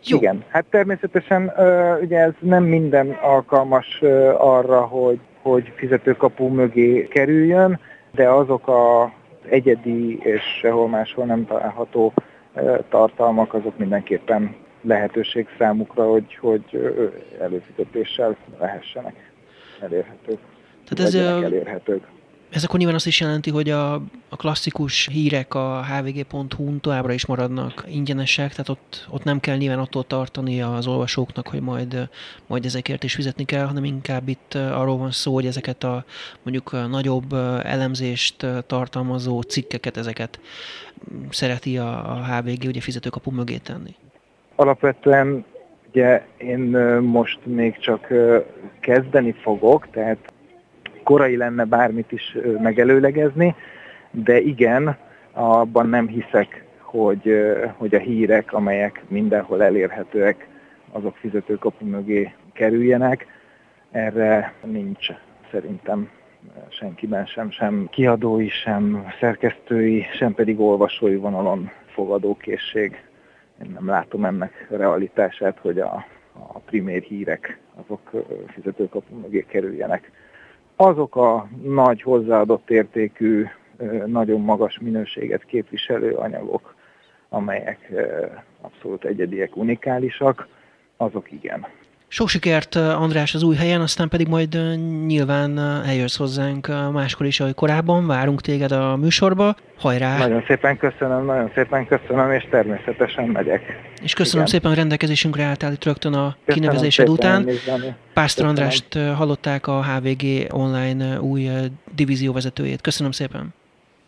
Jó. 0.05 0.17
Igen, 0.17 0.45
hát 0.49 0.65
természetesen 0.71 1.53
ugye 2.03 2.19
ez 2.19 2.33
nem 2.39 2.65
minden 2.65 3.11
alkalmas 3.11 4.01
arra, 4.39 4.81
hogy, 4.81 5.19
hogy 5.43 5.73
fizetőkapu 5.77 6.49
mögé 6.49 7.09
kerüljön, 7.09 7.81
de 8.15 8.29
azok 8.29 8.69
a 8.69 9.13
egyedi 9.51 10.19
és 10.19 10.43
sehol 10.61 10.89
máshol 10.89 11.25
nem 11.25 11.47
található 11.47 12.13
tartalmak, 12.89 13.55
azok 13.55 13.79
mindenképpen 13.79 14.55
lehetőség 14.83 15.47
számukra, 15.59 16.11
hogy, 16.11 16.35
hogy 16.41 16.95
előfizetéssel 17.41 18.37
lehessenek 18.59 19.33
elérhetők. 19.81 20.39
Tehát 20.89 21.15
ez 21.15 21.15
elérhetők. 21.45 22.07
Ez 22.51 22.65
akkor 22.65 22.79
nyilván 22.79 22.97
azt 22.97 23.07
is 23.07 23.21
jelenti, 23.21 23.51
hogy 23.51 23.71
a, 23.71 23.95
a 24.29 24.37
klasszikus 24.37 25.09
hírek 25.13 25.55
a 25.55 25.85
hvg.hu-n 25.85 26.81
továbbra 26.81 27.13
is 27.13 27.27
maradnak 27.27 27.85
ingyenesek, 27.89 28.51
tehát 28.51 28.69
ott, 28.69 29.07
ott 29.11 29.25
nem 29.25 29.41
kell 29.41 29.57
nyilván 29.57 29.79
attól 29.79 30.05
tartani 30.05 30.63
az 30.63 30.87
olvasóknak, 30.87 31.49
hogy 31.49 31.61
majd, 31.61 32.09
majd 32.47 32.65
ezekért 32.65 33.05
is 33.05 33.15
fizetni 33.15 33.45
kell, 33.45 33.65
hanem 33.65 33.85
inkább 33.85 34.29
itt 34.29 34.55
arról 34.55 34.97
van 34.97 35.11
szó, 35.11 35.35
hogy 35.35 35.47
ezeket 35.47 35.85
a 35.85 36.05
mondjuk 36.43 36.73
a 36.73 36.87
nagyobb 36.87 37.33
elemzést 37.65 38.47
tartalmazó 38.67 39.41
cikkeket, 39.41 39.97
ezeket 39.97 40.41
szereti 41.31 41.79
a, 41.79 42.13
a 42.13 42.25
HVG 42.25 42.65
ugye 42.67 42.81
fizetőkapu 42.81 43.31
mögé 43.31 43.57
tenni. 43.57 43.95
Alapvetően 44.55 45.45
ugye 45.91 46.23
én 46.37 46.61
most 47.01 47.39
még 47.45 47.79
csak 47.79 48.07
kezdeni 48.81 49.33
fogok, 49.33 49.91
tehát 49.91 50.33
korai 51.11 51.37
lenne 51.37 51.65
bármit 51.65 52.13
is 52.13 52.37
megelőlegezni, 52.63 53.55
de 54.11 54.41
igen, 54.41 54.97
abban 55.33 55.89
nem 55.89 56.09
hiszek, 56.09 56.65
hogy, 56.79 57.33
hogy 57.77 57.95
a 57.95 57.99
hírek, 57.99 58.53
amelyek 58.53 59.03
mindenhol 59.09 59.63
elérhetőek, 59.63 60.49
azok 60.93 61.17
fizetőkapu 61.17 61.85
mögé 61.87 62.33
kerüljenek. 62.53 63.27
Erre 63.91 64.53
nincs 64.65 65.07
szerintem 65.51 66.09
senkiben 66.69 67.27
sem, 67.27 67.51
sem 67.51 67.89
kiadói, 67.91 68.49
sem 68.49 69.13
szerkesztői, 69.21 70.07
sem 70.15 70.35
pedig 70.35 70.61
olvasói 70.61 71.17
vonalon 71.17 71.71
fogadókészség. 71.87 73.03
Én 73.63 73.71
nem 73.75 73.87
látom 73.87 74.25
ennek 74.25 74.67
realitását, 74.69 75.59
hogy 75.59 75.79
a, 75.79 76.05
a 76.33 76.59
primér 76.59 77.03
hírek 77.03 77.59
azok 77.85 78.11
fizetőkapu 78.55 79.15
mögé 79.21 79.45
kerüljenek. 79.49 80.11
Azok 80.83 81.17
a 81.17 81.49
nagy 81.63 82.03
hozzáadott 82.03 82.71
értékű, 82.71 83.47
nagyon 84.07 84.41
magas 84.41 84.79
minőséget 84.79 85.45
képviselő 85.45 86.13
anyagok, 86.15 86.75
amelyek 87.29 87.93
abszolút 88.61 89.05
egyediek, 89.05 89.57
unikálisak, 89.57 90.49
azok 90.97 91.33
igen. 91.33 91.67
Sok 92.13 92.29
sikert, 92.29 92.75
András, 92.75 93.35
az 93.35 93.43
új 93.43 93.57
helyen, 93.57 93.81
aztán 93.81 94.09
pedig 94.09 94.29
majd 94.29 94.59
nyilván 95.07 95.59
eljössz 95.87 96.17
hozzánk 96.17 96.67
máskor 96.93 97.27
is, 97.27 97.41
ahogy 97.41 97.55
korábban. 97.55 98.07
Várunk 98.07 98.41
téged 98.41 98.73
a 98.73 98.97
műsorba. 98.97 99.55
Hajrá! 99.79 100.19
Nagyon 100.19 100.45
szépen 100.47 100.77
köszönöm, 100.77 101.25
nagyon 101.25 101.51
szépen 101.55 101.87
köszönöm, 101.87 102.33
és 102.33 102.47
természetesen 102.51 103.25
megyek. 103.25 103.63
És 104.03 104.15
köszönöm 104.15 104.47
Igen. 104.47 104.59
szépen, 104.59 104.71
a 104.71 104.75
rendelkezésünkre 104.75 105.43
álltál 105.43 105.73
itt 105.73 105.85
rögtön 105.85 106.15
a 106.15 106.37
köszönöm 106.45 106.69
kinevezésed 106.69 107.07
szépen, 107.07 107.43
után. 107.43 107.97
Pásztor 108.15 108.47
Andrást 108.47 108.95
hallották 108.95 109.67
a 109.67 109.85
HVG 109.85 110.55
online 110.55 111.21
új 111.21 111.49
divízióvezetőjét. 111.95 112.81
Köszönöm 112.81 113.13
szépen! 113.13 113.55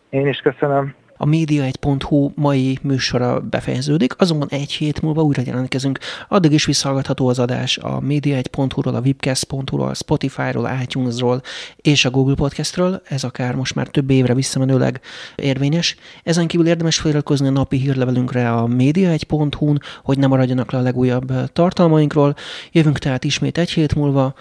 Én 0.09 0.27
is 0.27 0.37
köszönöm 0.37 0.95
a 1.23 1.25
média1.hu 1.25 2.31
mai 2.35 2.79
műsora 2.81 3.39
befejeződik, 3.39 4.13
azonban 4.17 4.47
egy 4.51 4.71
hét 4.71 5.01
múlva 5.01 5.21
újra 5.21 5.41
jelentkezünk. 5.45 5.99
Addig 6.27 6.51
is 6.51 6.65
visszahallgatható 6.65 7.27
az 7.27 7.39
adás 7.39 7.77
a 7.77 7.99
média1.hu-ról, 7.99 8.95
a 8.95 8.99
webcast.hu-ról, 8.99 9.93
Spotify-ról, 9.93 10.69
iTunes-ról 10.81 11.41
és 11.75 12.05
a 12.05 12.09
Google 12.09 12.35
Podcast-ről, 12.35 13.01
ez 13.05 13.23
akár 13.23 13.55
most 13.55 13.75
már 13.75 13.87
több 13.87 14.09
évre 14.09 14.33
visszamenőleg 14.33 15.01
érvényes. 15.35 15.95
Ezen 16.23 16.47
kívül 16.47 16.67
érdemes 16.67 16.99
feliratkozni 16.99 17.47
a 17.47 17.51
napi 17.51 17.77
hírlevelünkre 17.77 18.51
a 18.51 18.65
média1.hu-n, 18.65 19.79
hogy 20.03 20.17
ne 20.17 20.27
maradjanak 20.27 20.71
le 20.71 20.77
a 20.77 20.81
legújabb 20.81 21.51
tartalmainkról. 21.53 22.35
Jövünk 22.71 22.99
tehát 22.99 23.23
ismét 23.23 23.57
egy 23.57 23.71
hét 23.71 23.95
múlva, 23.95 24.33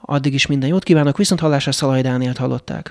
addig 0.00 0.34
is 0.34 0.46
minden 0.46 0.68
jót 0.68 0.82
kívánok, 0.82 1.16
viszont 1.16 1.40
hallásra 1.40 1.72
Szalaj 1.72 2.02
Dánielt 2.02 2.36
hallották. 2.36 2.88